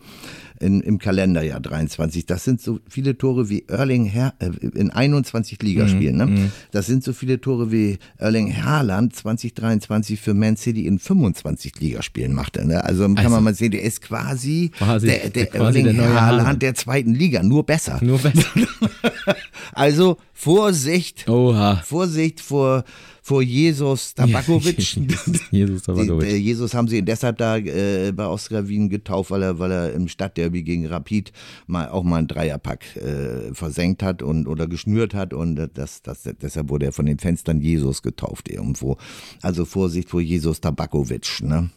in, 0.65 0.81
im 0.81 0.99
Kalenderjahr 0.99 1.61
23. 1.61 2.27
Das 2.27 2.43
sind 2.45 2.61
so 2.61 2.81
viele 2.89 3.17
Tore 3.19 3.49
wie 3.51 3.65
Erling 3.69 4.07
Her 4.07 4.35
äh, 4.39 4.51
in 4.77 4.91
21 4.91 5.63
Ligaspielen. 5.63 6.17
ne? 6.17 6.51
Das 6.73 6.87
sind 6.87 7.05
so 7.05 7.13
viele 7.13 7.41
Tore 7.41 7.71
wie 7.71 7.99
Erling 8.19 8.57
Haaland 8.65 9.15
2023 9.15 10.21
für 10.21 10.35
Man 10.35 10.57
City 10.57 10.87
in 10.87 10.99
25 10.99 11.79
Ligaspielen 11.81 12.33
machte. 12.33 12.67
Ne? 12.67 12.83
Also 12.83 13.05
kann 13.05 13.19
Also- 13.19 13.31
man 13.31 13.45
mal 13.45 13.55
sehen, 13.55 13.71
der 13.73 13.83
ist 13.83 14.01
quasi, 14.03 14.71
Quasi- 14.77 15.07
der, 15.07 15.31
der 15.31 15.47
quasi 15.47 15.81
Erling 15.81 15.97
der 15.97 16.21
Haaland. 16.21 16.63
der 16.63 16.75
zweiten 16.75 17.15
Liga, 17.15 17.43
nur 17.43 17.65
besser. 17.65 17.99
Nur 18.03 18.19
besser. 18.19 18.45
Also 19.73 20.19
Vorsicht, 20.33 21.29
Oha. 21.29 21.77
Vorsicht 21.85 22.41
vor, 22.41 22.85
vor 23.25 23.41
Jesus 23.41 24.13
Tabakovic. 24.13 24.77
Jesus 25.51 25.83
Tabakovic. 25.87 26.29
der 26.29 26.39
Jesus 26.39 26.75
haben 26.75 26.89
sie 26.89 27.01
deshalb 27.01 27.39
da 27.39 27.57
äh, 27.57 28.13
bei 28.13 28.27
Austria 28.27 28.69
Wien 28.69 28.91
getauft, 28.91 29.31
weil 29.31 29.43
er, 29.43 29.59
weil 29.59 29.73
er 29.73 29.95
im 29.95 30.09
Stadtderby 30.09 30.63
gegen 30.63 30.87
Rapid 30.87 31.33
mal 31.67 31.89
auch 31.89 32.03
mal 32.03 32.19
einen 32.19 32.29
Dreierpack 32.29 32.97
äh, 32.97 33.55
versenkt 33.55 34.03
hat 34.03 34.23
und 34.23 34.47
oder 34.47 34.67
geschnürt 34.67 35.15
hat 35.15 35.33
und 35.33 35.57
das, 35.73 36.03
das, 36.03 36.29
deshalb 36.43 36.69
wurde 36.69 36.85
er 36.85 36.93
von 36.93 37.07
den 37.07 37.19
Fenstern 37.19 37.63
Jesus 37.63 38.03
getauft 38.03 38.51
irgendwo. 38.51 38.99
Also 39.41 39.65
Vorsicht 39.65 40.11
vor 40.11 40.21
Jesus 40.21 40.61
Tabakovic, 40.61 41.41
ne? 41.41 41.71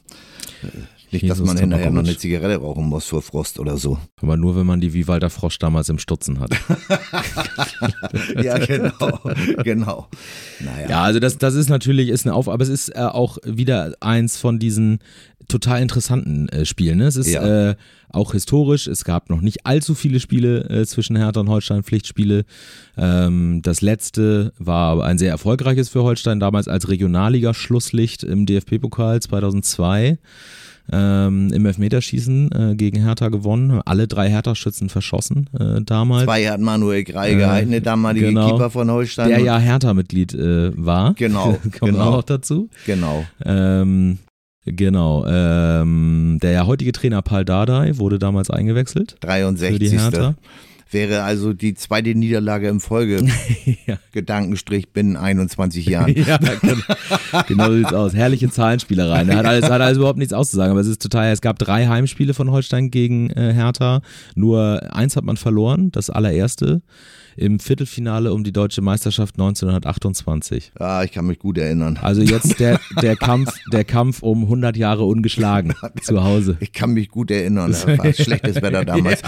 Nicht, 1.12 1.24
dass 1.30 1.38
Jesus 1.38 1.48
man 1.48 1.58
hinterher 1.58 1.90
noch 1.90 2.04
eine 2.04 2.18
Zigarette 2.18 2.58
rauchen 2.58 2.86
muss 2.86 3.06
vor 3.06 3.22
Frost 3.22 3.60
oder 3.60 3.78
so. 3.78 3.98
Aber 4.22 4.36
nur, 4.36 4.56
wenn 4.58 4.66
man 4.66 4.82
die 4.82 4.94
Vivalder 4.94 5.30
Frosch 5.30 5.58
damals 5.60 5.88
im 5.90 6.00
Stutzen 6.00 6.40
hat. 6.40 6.52
Ja, 8.42 8.58
genau, 8.58 9.20
genau. 9.64 10.08
Naja. 10.60 10.90
Ja, 10.90 11.04
also 11.04 11.20
das, 11.20 11.38
das 11.38 11.56
ist 11.56 11.70
natürlich 11.70 12.10
ist 12.10 12.26
eine 12.26 12.34
Auf, 12.36 12.48
aber 12.50 12.64
es 12.64 12.70
ist 12.70 12.90
äh, 12.96 13.00
auch 13.00 13.38
wieder 13.44 13.94
eins 14.00 14.38
von 14.38 14.60
diesen 14.60 15.00
total 15.48 15.82
interessanten 15.82 16.50
äh, 16.50 16.66
Spielen. 16.66 16.98
Ne? 17.00 17.06
Es 17.06 17.16
ist 17.16 17.30
Ja. 17.32 17.70
äh, 17.72 17.76
auch 18.10 18.34
historisch. 18.34 18.88
Es 18.88 19.04
gab 19.04 19.30
noch 19.30 19.42
nicht 19.42 19.66
allzu 19.66 19.96
viele 19.96 20.20
Spiele 20.20 20.70
äh, 20.70 20.86
zwischen 20.86 21.16
Hertha 21.16 21.40
und 21.42 21.50
Holstein, 21.50 21.84
Pflichtspiele. 21.84 22.46
Ähm, 22.98 23.62
das 23.64 23.82
letzte 23.82 24.54
war 24.58 25.04
ein 25.04 25.18
sehr 25.18 25.32
erfolgreiches 25.32 25.90
für 25.90 26.04
Holstein, 26.04 26.40
damals 26.40 26.68
als 26.68 26.90
Regionalliga-Schlusslicht 26.90 28.24
im 28.24 28.46
DFB-Pokal 28.46 29.22
2002. 29.22 30.18
Ähm, 30.92 31.52
Im 31.52 31.66
Elfmeterschießen 31.66 32.52
äh, 32.52 32.76
gegen 32.76 33.04
Hertha 33.04 33.30
gewonnen, 33.30 33.82
alle 33.86 34.08
drei 34.08 34.30
Hertha-Schützen 34.30 34.90
verschossen 34.90 35.50
äh, 35.60 35.82
damals. 35.82 36.24
Zwei 36.24 36.46
hat 36.48 36.62
Manuel 36.62 37.04
Grei 37.04 37.34
gehalten, 37.34 37.72
der 37.72 37.82
damalige 37.82 38.28
genau. 38.28 38.52
Keeper 38.52 38.70
von 38.70 38.90
Holstein. 38.90 39.30
der 39.30 39.40
ja 39.40 39.60
Hertha-Mitglied 39.60 40.34
äh, 40.34 40.72
war. 40.76 41.14
Genau, 41.16 41.54
Kommt 41.62 41.80
genau. 41.80 42.04
auch 42.04 42.12
noch 42.12 42.24
dazu. 42.24 42.70
Genau. 42.86 43.26
Ähm, 43.44 44.20
genau. 44.66 45.26
Ähm, 45.28 46.40
der 46.42 46.52
ja 46.52 46.66
heutige 46.66 46.94
Trainer 46.94 47.22
Paul 47.22 47.44
Dardai 47.44 47.98
wurde 47.98 48.18
damals 48.18 48.50
eingewechselt 48.50 49.18
für 49.22 49.28
die 49.28 49.90
63. 49.90 49.92
Hertha. 49.94 50.36
Wäre 50.92 51.24
also 51.24 51.54
die 51.54 51.74
zweite 51.74 52.16
Niederlage 52.16 52.68
im 52.68 52.80
Folge. 52.80 53.26
Ja. 53.86 53.98
Gedankenstrich 54.12 54.90
binnen 54.92 55.16
21 55.16 55.86
Jahren. 55.86 56.14
Ja, 56.28 56.38
genau, 56.38 57.44
genau 57.48 57.72
sieht's 57.72 57.94
aus. 57.94 58.14
Herrliche 58.14 58.50
Zahlenspielerei. 58.50 59.24
Er 59.24 59.38
hat 59.38 59.46
alles, 59.46 59.70
hat 59.70 59.82
alles 59.82 59.98
überhaupt 59.98 60.20
nichts 60.20 60.34
auszusagen, 60.34 60.72
aber 60.72 60.82
es 60.82 60.88
ist 60.88 61.02
total, 61.02 61.32
es 61.32 61.42
gab 61.42 61.60
drei 61.60 61.88
Heimspiele 61.88 62.34
von 62.34 62.52
Holstein 62.52 62.92
gegen 62.92 63.30
äh, 63.32 63.54
Hertha. 63.54 64.02
Nur 64.36 64.94
eins 64.94 65.16
hat 65.16 65.24
man 65.24 65.38
verloren, 65.38 65.92
das 65.92 66.10
allererste, 66.10 66.82
im 67.38 67.60
Viertelfinale 67.60 68.34
um 68.34 68.44
die 68.44 68.52
deutsche 68.52 68.82
Meisterschaft 68.82 69.36
1928. 69.36 70.72
Ja, 70.80 71.04
ich 71.04 71.12
kann 71.12 71.28
mich 71.28 71.40
gut 71.40 71.58
erinnern. 71.58 72.00
Also 72.02 72.22
jetzt 72.22 72.60
der, 72.60 72.80
der 73.02 73.16
Kampf, 73.16 73.54
der 73.72 73.86
Kampf 73.86 74.24
um 74.24 74.44
100 74.44 74.76
Jahre 74.76 75.06
ungeschlagen 75.06 75.74
zu 76.02 76.24
Hause. 76.24 76.58
Ich 76.60 76.74
kann 76.74 76.92
mich 76.92 77.10
gut 77.10 77.30
erinnern. 77.30 77.72
Das 77.72 77.88
war 77.88 78.12
schlechtes 78.14 78.56
Wetter 78.56 78.84
damals. 78.84 79.22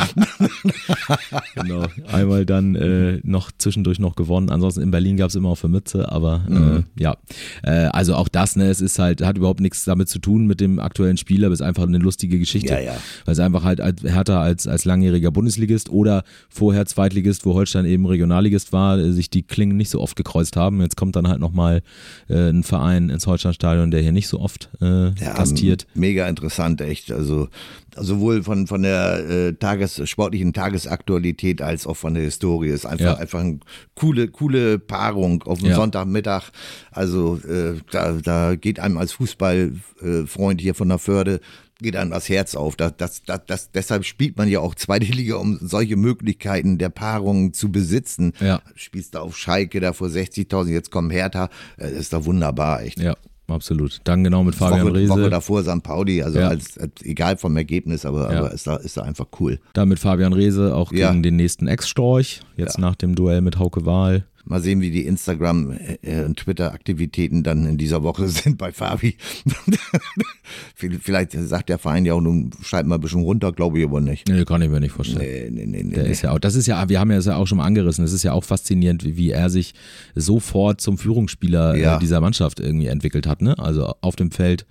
Genau. 1.55 1.85
Einmal 2.11 2.45
dann 2.45 2.75
äh, 2.75 3.19
noch 3.23 3.51
zwischendurch 3.57 3.99
noch 3.99 4.15
gewonnen. 4.15 4.49
Ansonsten 4.49 4.81
in 4.81 4.91
Berlin 4.91 5.17
gab 5.17 5.29
es 5.29 5.35
immer 5.35 5.49
auf 5.49 5.61
der 5.61 5.69
Mütze, 5.69 6.11
aber 6.11 6.41
äh, 6.49 7.01
ja. 7.01 7.17
Äh, 7.63 7.89
also 7.91 8.15
auch 8.15 8.27
das, 8.27 8.55
ne, 8.55 8.69
es 8.69 8.81
ist 8.81 8.99
halt, 8.99 9.21
hat 9.21 9.37
überhaupt 9.37 9.59
nichts 9.59 9.83
damit 9.85 10.09
zu 10.09 10.19
tun 10.19 10.47
mit 10.47 10.61
dem 10.61 10.79
aktuellen 10.79 11.17
Spieler, 11.17 11.47
aber 11.47 11.53
es 11.53 11.59
ist 11.59 11.65
einfach 11.65 11.83
eine 11.83 11.97
lustige 11.97 12.39
Geschichte. 12.39 12.73
Ja, 12.73 12.79
ja. 12.79 12.95
Weil 13.25 13.33
es 13.33 13.39
einfach 13.39 13.63
halt 13.63 13.81
als 13.81 14.03
Hertha 14.03 14.41
als, 14.41 14.67
als 14.67 14.85
langjähriger 14.85 15.31
Bundesligist 15.31 15.89
oder 15.89 16.23
vorher 16.49 16.85
Zweitligist, 16.85 17.45
wo 17.45 17.53
Holstein 17.53 17.85
eben 17.85 18.05
Regionalligist 18.05 18.73
war, 18.73 18.97
äh, 18.99 19.11
sich 19.11 19.29
die 19.29 19.43
Klingen 19.43 19.77
nicht 19.77 19.89
so 19.89 20.01
oft 20.01 20.15
gekreuzt 20.15 20.55
haben. 20.55 20.81
Jetzt 20.81 20.97
kommt 20.97 21.15
dann 21.15 21.27
halt 21.27 21.39
nochmal 21.39 21.81
äh, 22.29 22.49
ein 22.49 22.63
Verein 22.63 23.09
ins 23.09 23.27
Holsteinstadion, 23.27 23.91
der 23.91 24.01
hier 24.01 24.11
nicht 24.11 24.27
so 24.27 24.39
oft 24.39 24.69
äh, 24.81 25.09
Ja, 25.09 25.33
gastiert. 25.35 25.87
Mega 25.93 26.27
interessant, 26.27 26.81
echt. 26.81 27.11
Also 27.11 27.49
sowohl 27.95 28.43
von, 28.43 28.67
von 28.67 28.81
der 28.83 29.29
äh, 29.29 29.53
Tages, 29.53 30.01
sportlichen 30.09 30.53
Tagesaktualität 30.53 31.61
als 31.61 31.85
auch 31.87 31.95
von 31.97 32.13
der 32.13 32.23
Historie. 32.23 32.69
Ist 32.69 32.85
einfach, 32.85 33.05
Ja. 33.05 33.13
einfach 33.15 33.39
eine 33.39 33.59
coole, 33.95 34.27
coole 34.27 34.79
Paarung 34.79 35.43
auf 35.43 35.59
dem 35.59 35.69
Ja. 35.69 35.75
Sonntagmittag. 35.75 36.51
Also 36.91 37.37
äh, 37.47 37.75
da, 37.91 38.13
da 38.13 38.55
geht 38.55 38.79
einem 38.79 38.97
als 38.97 39.13
Fußballfreund 39.13 40.61
hier 40.61 40.75
von 40.75 40.89
der 40.89 40.99
Förde 40.99 41.39
geht 41.81 41.95
einem 41.95 42.11
das 42.11 42.27
Herz 42.27 42.55
auf. 42.55 42.75
Das, 42.75 42.97
das, 42.97 43.23
das, 43.23 43.39
das, 43.47 43.71
deshalb 43.71 44.03
spielt 44.03 44.37
man 44.37 44.49
ja 44.49 44.59
auch 44.59 44.75
zweite 44.75 45.05
Liga, 45.13 45.35
um 45.37 45.57
solche 45.61 45.95
Möglichkeiten 45.95 46.77
der 46.77 46.89
Paarungen 46.89 47.53
zu 47.53 47.71
besitzen. 47.71 48.33
Ja. 48.41 48.61
Spielst 48.75 49.15
da 49.15 49.21
auf 49.21 49.37
Schalke 49.37 49.79
da 49.79 49.93
vor 49.93 50.09
60.000, 50.09 50.67
jetzt 50.71 50.91
kommen 50.91 51.09
Hertha. 51.09 51.45
Äh, 51.77 51.83
Das 51.83 51.91
ist 51.93 52.11
doch 52.13 52.25
wunderbar, 52.25 52.83
echt. 52.83 52.99
Ja, 52.99 53.15
absolut. 53.51 53.99
Dann 54.03 54.23
genau 54.23 54.43
mit 54.43 54.55
Fabian 54.55 54.87
Woche, 54.87 54.93
Reese. 54.95 55.09
Woche 55.11 55.29
davor 55.29 55.63
St. 55.63 55.83
Pauli, 55.83 56.21
also 56.23 56.39
Ja. 56.39 56.47
als, 56.49 56.77
als 56.77 56.91
egal 57.03 57.37
vom 57.37 57.55
Ergebnis, 57.57 58.05
aber, 58.05 58.31
Ja. 58.31 58.39
aber 58.39 58.51
ist 58.51 58.67
da, 58.67 58.75
ist 58.77 58.97
da 58.97 59.01
einfach 59.01 59.27
cool. 59.39 59.59
Dann 59.73 59.89
mit 59.89 59.99
Fabian 59.99 60.33
Reese 60.33 60.75
auch 60.75 60.91
Ja. 60.91 61.09
gegen 61.11 61.23
den 61.23 61.35
nächsten 61.35 61.67
Ex-Storch, 61.67 62.41
jetzt 62.57 62.77
nach 62.79 62.95
dem 62.95 63.15
Duell 63.15 63.41
mit 63.41 63.59
Hauke 63.59 63.85
Wahl. 63.85 64.25
Mal 64.49 64.61
sehen, 64.61 64.81
wie 64.81 64.89
die 64.91 65.05
Instagram- 65.05 65.77
äh, 66.01 66.23
und 66.23 66.37
Twitter-Aktivitäten 66.39 67.43
dann 67.43 67.65
in 67.65 67.77
dieser 67.77 68.03
Woche 68.03 68.27
sind 68.27 68.57
bei 68.57 68.71
Fabi. 68.71 69.15
Vielleicht 70.75 71.33
sagt 71.33 71.69
der 71.69 71.77
Verein 71.77 72.05
ja 72.05 72.13
auch, 72.13 72.21
nun 72.21 72.49
schalt 72.63 72.87
mal 72.87 72.95
ein 72.95 73.01
bisschen 73.01 73.21
runter, 73.21 73.51
glaube 73.51 73.79
ich 73.79 73.85
aber 73.85 74.01
nicht. 74.01 74.27
Nee, 74.27 74.43
kann 74.45 74.61
ich 74.61 74.69
mir 74.69 74.79
nicht 74.79 74.91
vorstellen. 74.91 75.53
Nee, 75.53 75.65
nee, 75.67 75.83
nee. 75.83 75.93
Der 75.93 76.03
nee. 76.03 76.11
ist 76.11 76.23
ja 76.23 76.31
auch, 76.31 76.39
das 76.39 76.55
ist 76.55 76.67
ja, 76.67 76.89
wir 76.89 76.99
haben 76.99 77.11
ja 77.11 77.17
das 77.17 77.25
ja 77.27 77.35
auch 77.35 77.45
schon 77.45 77.59
mal 77.59 77.65
angerissen, 77.65 78.03
es 78.03 78.13
ist 78.13 78.23
ja 78.23 78.33
auch 78.33 78.43
faszinierend, 78.43 79.03
wie, 79.05 79.29
er 79.29 79.49
sich 79.49 79.73
sofort 80.15 80.81
zum 80.81 80.97
Führungsspieler 80.97 81.75
Ja. 81.75 81.95
äh, 81.97 81.99
dieser 81.99 82.19
Mannschaft 82.19 82.59
irgendwie 82.59 82.87
entwickelt 82.87 83.27
hat, 83.27 83.41
ne? 83.41 83.57
Also 83.59 83.93
auf 84.01 84.15
dem 84.15 84.31
Feld. 84.31 84.65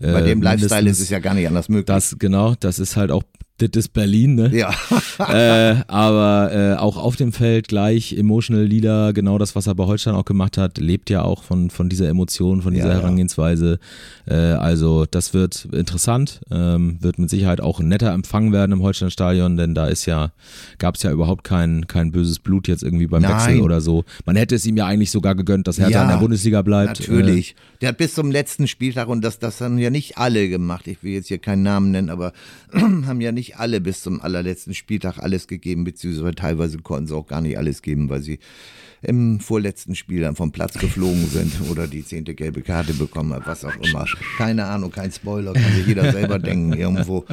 Äh, 0.00 0.12
Bei 0.12 0.22
dem 0.22 0.40
Lifestyle 0.42 0.88
ist 0.88 1.00
es 1.00 1.08
ja 1.08 1.18
gar 1.18 1.34
nicht 1.34 1.48
anders 1.48 1.68
möglich. 1.68 1.86
Das, 1.86 2.16
genau, 2.18 2.54
das 2.60 2.78
ist 2.78 2.96
halt 2.96 3.10
auch, 3.10 3.24
das 3.58 3.70
ist 3.74 3.92
Berlin, 3.92 4.34
ne? 4.34 4.50
ja. 4.52 4.74
äh, 5.18 5.82
aber 5.86 6.50
äh, 6.52 6.74
auch 6.74 6.96
auf 6.96 7.14
dem 7.14 7.32
Feld 7.32 7.68
gleich 7.68 8.12
Emotional 8.12 8.64
Leader, 8.64 9.12
genau 9.12 9.38
das, 9.38 9.54
was 9.54 9.68
er 9.68 9.76
bei 9.76 9.84
Holstein 9.84 10.14
auch 10.14 10.24
gemacht 10.24 10.58
hat, 10.58 10.78
lebt 10.78 11.08
ja 11.08 11.22
auch 11.22 11.44
von, 11.44 11.70
von 11.70 11.88
dieser 11.88 12.08
Emotion, 12.08 12.62
von 12.62 12.74
dieser 12.74 12.88
Ja, 12.88 12.94
ja. 12.94 13.00
Herangehensweise. 13.00 13.78
Äh, 14.26 14.34
also 14.34 15.06
das 15.08 15.34
wird 15.34 15.68
interessant, 15.72 16.40
ähm, 16.50 16.98
wird 17.00 17.20
mit 17.20 17.30
Sicherheit 17.30 17.60
auch 17.60 17.78
ein 17.78 17.86
netter 17.86 18.12
Empfang 18.12 18.50
werden 18.50 18.72
im 18.72 18.82
Holstein-Stadion, 18.82 19.56
denn 19.56 19.74
da 19.76 19.86
ist 19.86 20.06
ja, 20.06 20.32
gab 20.78 20.96
es 20.96 21.04
ja 21.04 21.12
überhaupt 21.12 21.44
kein, 21.44 21.86
kein 21.86 22.10
böses 22.10 22.40
Blut 22.40 22.66
jetzt 22.66 22.82
irgendwie 22.82 23.06
beim 23.06 23.22
Nein. 23.22 23.34
Wechsel 23.34 23.60
oder 23.60 23.80
so. 23.80 24.04
Man 24.24 24.34
hätte 24.34 24.56
es 24.56 24.66
ihm 24.66 24.76
ja 24.76 24.86
eigentlich 24.86 25.12
sogar 25.12 25.36
gegönnt, 25.36 25.68
dass 25.68 25.78
Hertha 25.78 25.92
Ja, 25.92 26.02
in 26.02 26.08
der 26.08 26.16
Bundesliga 26.16 26.62
bleibt. 26.62 26.98
Natürlich. 26.98 27.54
Der 27.80 27.90
hat 27.90 27.98
bis 27.98 28.14
zum 28.14 28.32
letzten 28.32 28.66
Spieltag, 28.66 29.06
und 29.06 29.22
das, 29.22 29.38
das 29.38 29.60
haben 29.60 29.78
ja 29.78 29.90
nicht 29.90 30.18
alle 30.18 30.48
gemacht, 30.48 30.88
ich 30.88 31.04
will 31.04 31.12
jetzt 31.12 31.28
hier 31.28 31.38
keinen 31.38 31.62
Namen 31.62 31.92
nennen, 31.92 32.10
aber 32.10 32.32
haben 32.72 33.20
ja 33.20 33.30
nicht 33.30 33.43
alle 33.56 33.80
bis 33.80 34.02
zum 34.02 34.20
allerletzten 34.20 34.74
Spieltag 34.74 35.18
alles 35.18 35.46
gegeben, 35.46 35.84
beziehungsweise 35.84 36.34
teilweise 36.34 36.78
konnten 36.78 37.08
sie 37.08 37.14
auch 37.14 37.26
gar 37.26 37.40
nicht 37.40 37.58
alles 37.58 37.82
geben, 37.82 38.08
weil 38.08 38.22
sie 38.22 38.38
im 39.02 39.40
vorletzten 39.40 39.94
Spiel 39.94 40.22
dann 40.22 40.34
vom 40.34 40.50
Platz 40.50 40.74
geflogen 40.74 41.26
sind 41.26 41.52
oder 41.70 41.86
die 41.86 42.04
zehnte 42.04 42.34
gelbe 42.34 42.62
Karte 42.62 42.94
bekommen 42.94 43.32
haben, 43.34 43.44
was 43.46 43.64
auch 43.64 43.76
immer. 43.76 44.06
Keine 44.36 44.64
Ahnung, 44.64 44.90
kein 44.90 45.12
Spoiler, 45.12 45.52
kann 45.52 45.72
sich 45.74 45.86
jeder 45.86 46.10
selber 46.10 46.38
denken 46.40 46.72
irgendwo. 46.72 47.24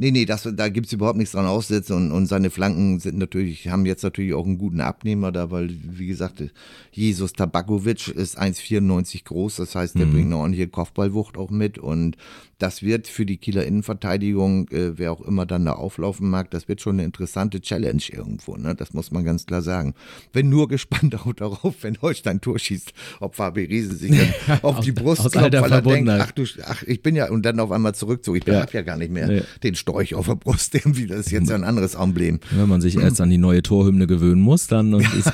Nee, 0.00 0.12
nee, 0.12 0.24
das, 0.24 0.48
da 0.54 0.68
gibt's 0.68 0.92
überhaupt 0.92 1.18
nichts 1.18 1.32
dran 1.32 1.46
aussetzen 1.46 1.96
und, 1.96 2.12
und 2.12 2.26
seine 2.26 2.50
Flanken 2.50 3.00
sind 3.00 3.18
natürlich, 3.18 3.68
haben 3.68 3.84
jetzt 3.84 4.04
natürlich 4.04 4.32
auch 4.32 4.46
einen 4.46 4.56
guten 4.56 4.80
Abnehmer 4.80 5.32
da, 5.32 5.50
weil, 5.50 5.70
wie 5.82 6.06
gesagt, 6.06 6.44
Jesus 6.92 7.32
Tabakovic 7.32 8.08
ist 8.08 8.40
1,94 8.40 9.24
groß, 9.24 9.56
das 9.56 9.74
heißt, 9.74 9.98
der 9.98 10.06
bringt 10.06 10.26
eine 10.26 10.36
ordentliche 10.36 10.68
Kopfballwucht 10.68 11.36
auch 11.36 11.50
mit 11.50 11.78
und 11.78 12.16
das 12.58 12.82
wird 12.82 13.08
für 13.08 13.26
die 13.26 13.38
Kieler 13.38 13.64
Innenverteidigung, 13.64 14.68
äh, 14.68 14.98
wer 14.98 15.12
auch 15.12 15.20
immer 15.20 15.46
dann 15.46 15.57
da 15.64 15.72
auflaufen 15.72 16.28
mag, 16.30 16.50
das 16.50 16.68
wird 16.68 16.80
schon 16.80 16.96
eine 16.96 17.04
interessante 17.04 17.60
Challenge 17.60 18.02
irgendwo, 18.10 18.56
ne? 18.56 18.74
Das 18.74 18.92
muss 18.92 19.10
man 19.10 19.24
ganz 19.24 19.46
klar 19.46 19.62
sagen. 19.62 19.94
Bin 20.32 20.48
nur 20.48 20.68
gespannt 20.68 21.14
auch 21.26 21.32
darauf, 21.32 21.74
wenn 21.82 22.00
Holstein 22.02 22.40
Tor 22.40 22.58
schießt, 22.58 22.92
ob 23.20 23.34
Fabi 23.36 23.64
Riese 23.64 23.96
sich 23.96 24.10
dann 24.10 24.58
auf 24.62 24.80
die 24.80 24.90
Aus- 24.92 25.02
Brust 25.02 25.20
aus 25.26 25.32
klopft, 25.32 25.44
alter 25.54 25.62
weil 25.62 25.72
er 25.72 25.82
denkt, 25.82 26.10
ach 26.10 26.30
du, 26.32 26.44
ach, 26.66 26.82
ich 26.84 27.02
bin 27.02 27.16
ja, 27.16 27.30
und 27.30 27.42
dann 27.44 27.60
auf 27.60 27.70
einmal 27.72 27.94
zurückzog, 27.94 28.36
ich 28.36 28.46
Ja. 28.46 28.60
hab 28.62 28.72
ja 28.74 28.82
gar 28.82 28.96
nicht 28.96 29.12
mehr 29.12 29.26
Nee. 29.28 29.42
den 29.62 29.74
Storch 29.74 30.14
auf 30.14 30.26
der 30.26 30.34
Brust, 30.36 30.74
irgendwie, 30.74 31.06
das 31.06 31.20
ist 31.26 31.30
jetzt 31.32 31.48
ja 31.50 31.54
ein 31.54 31.64
anderes 31.64 31.94
Emblem. 31.94 32.40
Wenn 32.50 32.68
man 32.68 32.80
sich 32.80 32.96
erst 32.96 33.20
an 33.20 33.30
die 33.30 33.38
neue 33.38 33.62
Torhymne 33.62 34.06
gewöhnen 34.06 34.40
muss, 34.40 34.66
dann 34.66 34.94
und 34.94 35.02
ist 35.14 35.32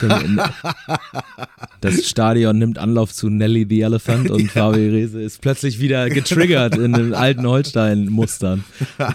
das 1.80 2.06
Stadion 2.08 2.58
nimmt 2.58 2.78
Anlauf 2.78 3.12
zu 3.12 3.28
Nelly 3.28 3.66
the 3.68 3.82
Elephant 3.82 4.30
und 4.30 4.50
Fabi 4.50 4.88
Rese 4.88 5.20
ist 5.22 5.40
plötzlich 5.40 5.80
wieder 5.80 6.08
getriggert 6.08 6.76
in 6.76 6.92
den 6.92 7.14
alten 7.14 7.46
Holstein-Mustern. 7.46 8.64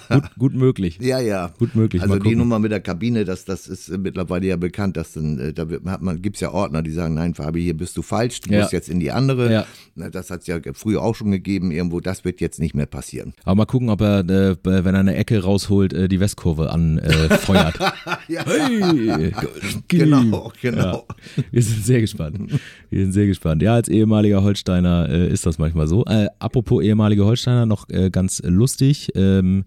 Gut, 0.10 0.24
gut 0.38 0.54
möglich. 0.56 0.99
Ja, 1.00 1.20
ja. 1.20 1.52
Gut 1.60 1.76
möglich, 1.76 2.02
Also 2.02 2.18
die. 2.20 2.36
Nummer 2.36 2.60
mit 2.60 2.72
der 2.72 2.80
Kabine, 2.82 3.26
das, 3.26 3.46
das 3.46 3.68
ist 3.68 3.90
äh, 3.90 3.98
mittlerweile 3.98 4.48
ja 4.48 4.56
bekannt, 4.58 4.98
dass 4.98 5.14
dann, 5.14 5.40
äh, 5.40 5.54
da 5.54 5.66
hat 5.86 6.02
man, 6.02 6.22
gibt's 6.22 6.40
ja 6.40 6.52
Ordner, 6.52 6.82
die 6.82 6.92
sagen, 6.92 7.14
nein, 7.16 7.34
Fabi, 7.36 7.62
hier 7.64 7.76
bist 7.78 7.96
du 7.98 8.02
falsch, 8.02 8.42
du 8.42 8.52
Ja. 8.54 8.62
musst 8.62 8.74
jetzt 8.74 8.90
in 8.90 9.00
die 9.00 9.12
andere. 9.12 9.52
Ja. 9.52 9.66
Das 10.12 10.30
hat's 10.30 10.48
ja 10.48 10.60
früher 10.74 11.02
auch 11.02 11.16
schon 11.16 11.32
gegeben, 11.32 11.72
irgendwo, 11.72 12.00
das 12.00 12.24
wird 12.26 12.40
jetzt 12.42 12.60
nicht 12.60 12.74
mehr 12.76 12.86
passieren. 12.86 13.34
Aber 13.44 13.56
mal 13.56 13.66
gucken, 13.66 13.90
ob 13.90 14.02
er, 14.02 14.20
äh, 14.22 14.56
wenn 14.64 14.94
er 14.96 15.00
eine 15.02 15.16
Ecke 15.16 15.44
rausholt, 15.44 15.94
äh, 15.94 16.08
die 16.08 16.20
Westkurve 16.20 16.70
anfeuert. 16.72 17.80
Äh. 17.80 17.90
Ja. 18.30 18.46
hey, 18.46 19.32
Genau, 19.88 20.52
genau. 20.62 21.08
Ja, 21.36 21.44
wir 21.52 21.62
sind 21.64 21.84
sehr 21.86 22.00
gespannt. 22.02 22.52
Wir 22.90 23.04
sind 23.04 23.14
sehr 23.14 23.26
gespannt. 23.28 23.62
Ja, 23.64 23.74
als 23.74 23.90
ehemaliger 23.90 24.44
Holsteiner 24.44 25.10
äh, 25.10 25.30
ist 25.32 25.46
das 25.46 25.58
manchmal 25.58 25.88
so. 25.88 26.06
Äh, 26.06 26.28
apropos 26.38 26.84
ehemalige 26.84 27.26
Holsteiner, 27.26 27.66
noch 27.66 27.90
äh, 27.90 28.10
ganz 28.12 28.42
lustig. 28.46 29.10
Ähm, 29.16 29.66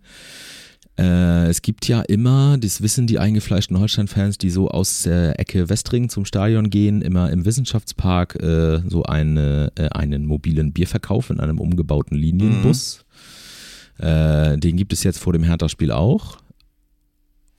äh, 0.99 1.47
es 1.49 1.63
gibt 1.63 1.89
ja 1.89 2.03
immer, 2.03 2.59
das 2.59 2.83
wissen 2.83 3.07
die 3.07 3.19
eingefleischten 3.19 3.79
Holstein-Fans, 3.79 4.39
die 4.39 4.51
so 4.51 4.69
aus 4.69 5.03
der 5.05 5.39
Ecke 5.41 5.69
Westring 5.69 6.09
zum 6.09 6.25
Stadion 6.25 6.69
gehen, 6.71 7.01
immer 7.03 7.31
im 7.31 7.45
Wissenschaftspark 7.45 8.37
äh, 8.43 8.83
so 8.89 9.03
eine, 9.05 9.73
äh, 9.77 9.89
einen 9.91 10.27
mobilen 10.27 10.73
Bierverkauf 10.73 11.31
in 11.31 11.41
einem 11.41 11.59
umgebauten 11.59 12.17
Linienbus. 12.17 13.05
Äh, 13.99 14.59
den 14.59 14.77
gibt 14.77 14.93
es 14.93 15.03
jetzt 15.03 15.19
vor 15.19 15.33
dem 15.33 15.43
Hertha-Spiel 15.45 15.93
auch. 15.93 16.39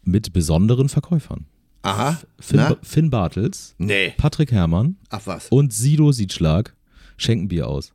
Mit 0.04 0.34
besonderen 0.34 0.89
Verkäufern. 0.89 1.46
Aha. 1.82 2.19
Finn, 2.39 2.58
Na? 2.58 2.78
Finn 2.82 3.10
Bartels, 3.10 3.76
Nee. 3.78 4.13
Patrick 4.17 4.52
Herrmann 4.52 4.98
Ach 5.10 5.22
was. 5.26 5.48
und 5.50 5.74
Sido 5.74 6.12
Siedschlag 6.12 6.74
schenken 7.17 7.48
Bier 7.48 7.67
aus. 7.67 7.93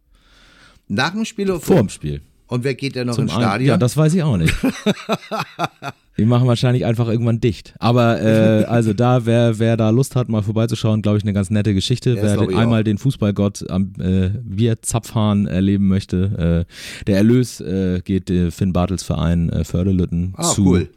Nach 0.88 1.10
dem 1.12 1.24
Spiel 1.24 1.50
oder 1.50 1.60
Vor 1.60 1.76
dem 1.76 1.88
Spiel. 1.90 2.22
Und 2.48 2.64
wer 2.64 2.74
geht 2.74 2.96
denn 2.96 3.06
noch 3.06 3.14
Zum 3.14 3.24
ins 3.24 3.32
Stadion? 3.34 3.68
Ja, 3.68 3.76
das 3.76 3.96
weiß 3.96 4.14
ich 4.14 4.22
auch 4.22 4.36
nicht. 4.36 4.54
Die 6.18 6.24
machen 6.24 6.48
wahrscheinlich 6.48 6.84
einfach 6.84 7.06
irgendwann 7.08 7.38
dicht. 7.38 7.74
Aber 7.78 8.20
äh, 8.20 8.64
also 8.64 8.92
da, 8.92 9.24
wer, 9.24 9.60
wer 9.60 9.76
da 9.76 9.90
Lust 9.90 10.16
hat, 10.16 10.28
mal 10.28 10.42
vorbeizuschauen, 10.42 11.00
glaube 11.00 11.18
ich, 11.18 11.22
eine 11.24 11.32
ganz 11.32 11.48
nette 11.50 11.74
Geschichte. 11.74 12.14
Ja, 12.16 12.22
wer 12.22 12.58
einmal 12.58 12.80
auch. 12.80 12.84
den 12.84 12.98
Fußballgott 12.98 13.70
am 13.70 13.92
äh, 14.00 14.30
Bierzapfhahn 14.42 15.46
erleben 15.46 15.86
möchte, 15.86 16.66
äh, 16.66 17.04
der 17.06 17.18
Erlös 17.18 17.60
äh, 17.60 18.00
geht 18.04 18.30
äh, 18.30 18.50
Finn 18.50 18.72
Bartels 18.72 19.04
Verein 19.04 19.48
äh, 19.50 19.62
Förderlütten 19.62 20.34
Ah, 20.36 20.42
zu. 20.50 20.66
cool. 20.66 20.88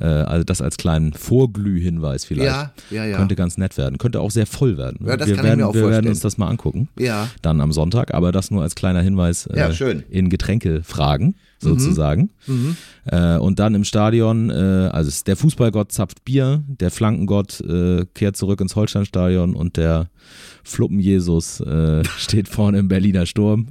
Äh, 0.00 0.06
also 0.06 0.44
das 0.44 0.60
als 0.60 0.76
kleinen 0.76 1.12
Vorglühhinweis 1.12 2.24
vielleicht. 2.24 2.50
Ja, 2.50 2.72
ja, 2.90 3.04
ja. 3.04 3.16
Könnte 3.16 3.36
ganz 3.36 3.56
nett 3.58 3.76
werden. 3.76 3.98
Könnte 3.98 4.20
auch 4.20 4.30
sehr 4.30 4.46
voll 4.46 4.76
werden. 4.76 4.98
Ja, 5.06 5.16
das 5.16 5.28
wir 5.28 5.36
kann 5.36 5.44
ich 5.44 5.48
werden, 5.50 5.60
mir 5.60 5.66
auch 5.68 5.74
wir 5.74 5.82
werden 5.82 5.92
vorstellen. 5.92 6.08
uns 6.12 6.20
das 6.20 6.38
mal 6.38 6.48
angucken 6.48 6.88
Ja. 6.98 7.28
dann 7.42 7.60
am 7.60 7.72
Sonntag, 7.72 8.12
aber 8.12 8.32
das 8.32 8.50
nur 8.50 8.62
als 8.62 8.74
kleiner 8.74 9.02
Hinweis 9.02 9.46
äh, 9.46 9.58
Ja, 9.58 9.72
schön. 9.72 10.02
in 10.10 10.30
Getränkefragen. 10.30 11.36
sozusagen. 11.60 12.28
Äh, 13.06 13.36
und 13.38 13.58
dann 13.58 13.74
im 13.74 13.84
Stadion, 13.84 14.50
äh, 14.50 14.54
also 14.92 15.10
der 15.24 15.34
Fußballgott 15.36 15.92
zapft 15.92 16.22
Bier, 16.26 16.62
der 16.66 16.90
Flankengott 16.90 17.60
äh, 17.62 18.04
kehrt 18.12 18.36
zurück 18.36 18.60
ins 18.60 18.76
Holsteinstadion 18.76 19.54
und 19.56 19.78
der 19.78 20.08
Fluppen-Jesus 20.64 21.60
äh, 21.60 22.02
steht 22.18 22.48
vorne 22.48 22.80
im 22.80 22.88
Berliner 22.88 23.24
Sturm. 23.24 23.68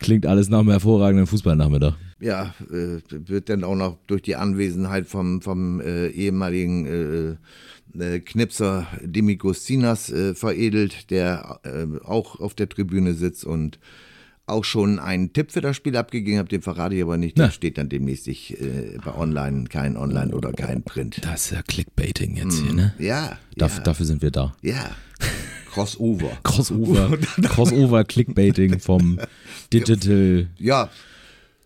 Klingt 0.00 0.26
alles 0.26 0.48
nach 0.48 0.60
einem 0.60 0.70
hervorragenden 0.70 1.26
Fußballnachmittag. 1.26 1.94
Ja, 2.20 2.54
äh, 2.70 2.98
wird 3.08 3.48
dann 3.48 3.64
auch 3.64 3.74
noch 3.76 3.98
durch 4.06 4.22
die 4.22 4.36
Anwesenheit 4.36 5.06
vom, 5.06 5.42
vom 5.42 5.80
äh, 5.80 6.08
ehemaligen 6.08 6.86
äh, 6.86 7.36
äh, 7.98 8.20
Knipser 8.20 8.86
Dimikus 9.02 9.66
Sinas 9.66 10.10
äh, 10.10 10.34
veredelt, 10.34 11.10
der 11.10 11.60
äh, 11.64 11.86
auch 12.04 12.40
auf 12.40 12.54
der 12.54 12.68
Tribüne 12.68 13.14
sitzt 13.14 13.44
und 13.44 13.78
auch 14.46 14.64
schon 14.64 14.98
einen 14.98 15.32
Tipp 15.32 15.52
für 15.52 15.62
das 15.62 15.74
Spiel 15.76 15.96
abgegeben 15.96 16.38
hat, 16.38 16.52
den 16.52 16.60
verrate 16.60 16.94
ich 16.94 17.02
aber 17.02 17.16
nicht. 17.16 17.38
Der 17.38 17.46
Na. 17.46 17.50
steht 17.50 17.78
dann 17.78 17.88
demnächst 17.88 18.28
ich, 18.28 18.60
äh, 18.60 18.98
bei 19.02 19.14
Online, 19.14 19.64
kein 19.64 19.96
Online 19.96 20.34
oder 20.34 20.52
kein 20.52 20.82
Print. 20.82 21.24
Das 21.24 21.46
ist 21.46 21.52
ja 21.52 21.62
Clickbaiting 21.62 22.36
jetzt 22.36 22.60
hier, 22.60 22.74
ne? 22.74 22.94
Ja, 22.98 23.38
Dav 23.56 23.76
ja, 23.78 23.82
Dafür 23.82 24.04
sind 24.06 24.20
wir 24.22 24.30
da. 24.30 24.54
ja. 24.62 24.90
Crossover. 25.74 26.30
Crossover, 26.44 27.18
Crossover 27.42 28.04
Clickbaiting 28.04 28.78
vom 28.78 29.18
Digital. 29.72 30.46
Ja, 30.58 30.88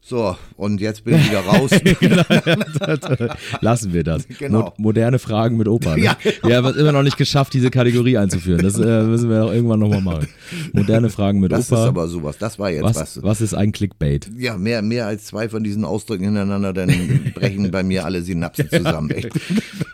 so, 0.09 0.34
und 0.56 0.80
jetzt 0.80 1.04
bin 1.04 1.16
ich 1.16 1.28
wieder 1.28 1.40
raus. 1.40 1.70
Lassen 3.61 3.92
wir 3.92 4.04
das. 4.04 4.26
Genau. 4.38 4.61
Mo 4.61 4.72
moderne 4.78 5.18
Fragen 5.18 5.59
mit 5.59 5.68
Opa. 5.68 5.96
Ne? 5.96 6.04
Ja, 6.04 6.16
Wir 6.42 6.56
haben 6.56 6.66
es 6.68 6.76
immer 6.76 6.92
noch 6.92 7.02
nicht 7.02 7.18
geschafft, 7.18 7.52
diese 7.52 7.68
Kategorie 7.68 8.16
einzuführen. 8.16 8.62
Das 8.62 8.78
äh, 8.78 9.02
müssen 9.02 9.28
wir 9.28 9.44
auch 9.44 9.52
irgendwann 9.52 9.80
nochmal 9.80 10.00
machen. 10.00 10.26
Moderne 10.72 11.11
Fragen 11.11 11.40
mit 11.40 11.52
Das 11.52 11.66
ist 11.66 11.72
Opa. 11.72 11.88
aber 11.88 12.09
sowas. 12.09 12.38
Das 12.38 12.59
war 12.59 12.70
jetzt 12.70 12.84
was, 12.84 12.96
was. 12.96 13.22
was 13.22 13.40
ist 13.42 13.52
ein 13.52 13.70
Clickbait? 13.72 14.30
Ja, 14.38 14.56
mehr, 14.56 14.80
mehr 14.80 15.06
als 15.06 15.26
zwei 15.26 15.50
von 15.50 15.62
diesen 15.62 15.84
Ausdrücken 15.84 16.24
hintereinander, 16.24 16.72
dann 16.72 17.32
brechen 17.34 17.70
bei 17.70 17.82
mir 17.82 18.06
alle 18.06 18.22
Synapsen 18.22 18.70
zusammen. 18.70 19.11
Echt. 19.11 19.28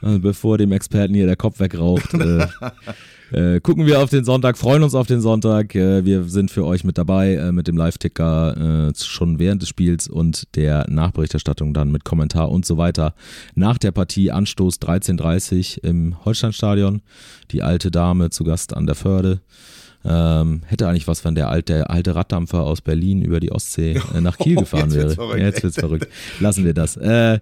Also 0.00 0.20
bevor 0.20 0.58
dem 0.58 0.70
Experten 0.70 1.14
hier 1.14 1.26
der 1.26 1.34
Kopf 1.34 1.58
wegraucht. 1.58 2.14
Äh, 2.14 2.46
äh, 3.34 3.60
gucken 3.60 3.86
wir 3.86 4.00
auf 4.00 4.10
den 4.10 4.24
Sonntag, 4.24 4.56
freuen 4.56 4.82
uns 4.82 4.94
auf 4.94 5.06
den 5.06 5.20
Sonntag. 5.20 5.74
Äh, 5.74 6.04
wir 6.04 6.24
sind 6.24 6.50
für 6.50 6.64
euch 6.64 6.84
mit 6.84 6.98
dabei 6.98 7.34
äh, 7.34 7.52
mit 7.52 7.66
dem 7.66 7.76
Live-Ticker 7.76 8.88
äh, 8.88 8.94
schon 8.96 9.38
während 9.38 9.62
des 9.62 9.68
Spiels 9.68 10.08
und 10.08 10.54
der 10.54 10.86
Nachberichterstattung 10.88 11.74
dann 11.74 11.90
mit 11.90 12.04
Kommentar 12.04 12.50
und 12.50 12.64
so 12.64 12.76
weiter. 12.76 13.14
Nach 13.54 13.78
der 13.78 13.92
Partie 13.92 14.30
Anstoß 14.30 14.80
13.30 14.80 15.82
im 15.82 16.24
Holsteinstadion. 16.24 17.02
Die 17.50 17.62
alte 17.62 17.90
Dame 17.90 18.30
zu 18.30 18.44
Gast 18.44 18.76
an 18.76 18.86
der 18.86 18.94
Förde. 18.94 19.40
Ähm, 20.06 20.60
hätte 20.66 20.86
eigentlich 20.86 21.08
was, 21.08 21.24
wenn 21.24 21.34
der 21.34 21.48
alte, 21.48 21.88
alte 21.88 22.14
Raddampfer 22.14 22.62
aus 22.62 22.82
Berlin 22.82 23.22
über 23.22 23.40
die 23.40 23.50
Ostsee 23.52 23.98
äh, 24.14 24.20
nach 24.20 24.36
Kiel 24.36 24.58
Oh, 24.58 24.60
gefahren 24.60 24.90
jetzt 24.90 24.94
wäre. 24.96 25.10
verrückt. 25.10 25.40
Jetzt 25.40 25.62
wird's 25.62 25.76
verrückt. 25.78 26.08
Lassen 26.40 26.64
wir 26.64 26.74
das. 26.74 26.96
Äh, 26.98 27.40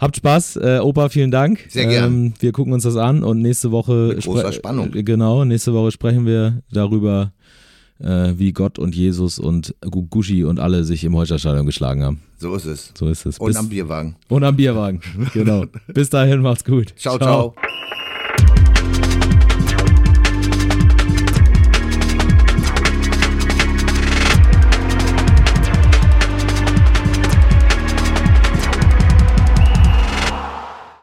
habt 0.00 0.16
Spaß. 0.16 0.56
Äh, 0.56 0.78
Opa, 0.80 1.08
vielen 1.08 1.32
Dank. 1.32 1.58
Sehr 1.68 1.86
gern. 1.86 2.04
Ähm, 2.26 2.34
wir 2.38 2.52
gucken 2.52 2.72
uns 2.72 2.84
das 2.84 2.96
an 2.96 3.24
und 3.24 3.42
nächste 3.42 3.72
Woche. 3.72 4.12
Mit 4.14 4.24
großer 4.24 4.52
Spannung. 4.52 4.94
äh, 4.94 5.02
Genau, 5.02 5.44
nächste 5.44 5.74
Woche 5.74 5.90
sprechen 5.90 6.24
wir 6.24 6.62
darüber, 6.70 7.32
äh, 7.98 8.32
wie 8.36 8.52
Gott 8.52 8.78
und 8.78 8.94
Jesus 8.94 9.40
und 9.40 9.74
Gu- 9.80 10.06
Gushi 10.08 10.44
und 10.44 10.60
alle 10.60 10.84
sich 10.84 11.02
im 11.02 11.16
Holsterstadion 11.16 11.66
geschlagen 11.66 12.04
haben. 12.04 12.20
So 12.38 12.54
ist 12.54 12.66
es. 12.66 12.92
So 12.96 13.08
ist 13.08 13.26
es. 13.26 13.38
Und 13.38 13.56
am 13.56 13.68
Bierwagen. 13.68 14.14
und 14.28 14.44
am 14.44 14.54
Bierwagen. 14.54 15.00
Genau. 15.32 15.64
Bis 15.92 16.10
dahin, 16.10 16.42
macht's 16.42 16.64
gut. 16.64 16.94
ciao. 16.96 17.18
ciao. 17.18 17.54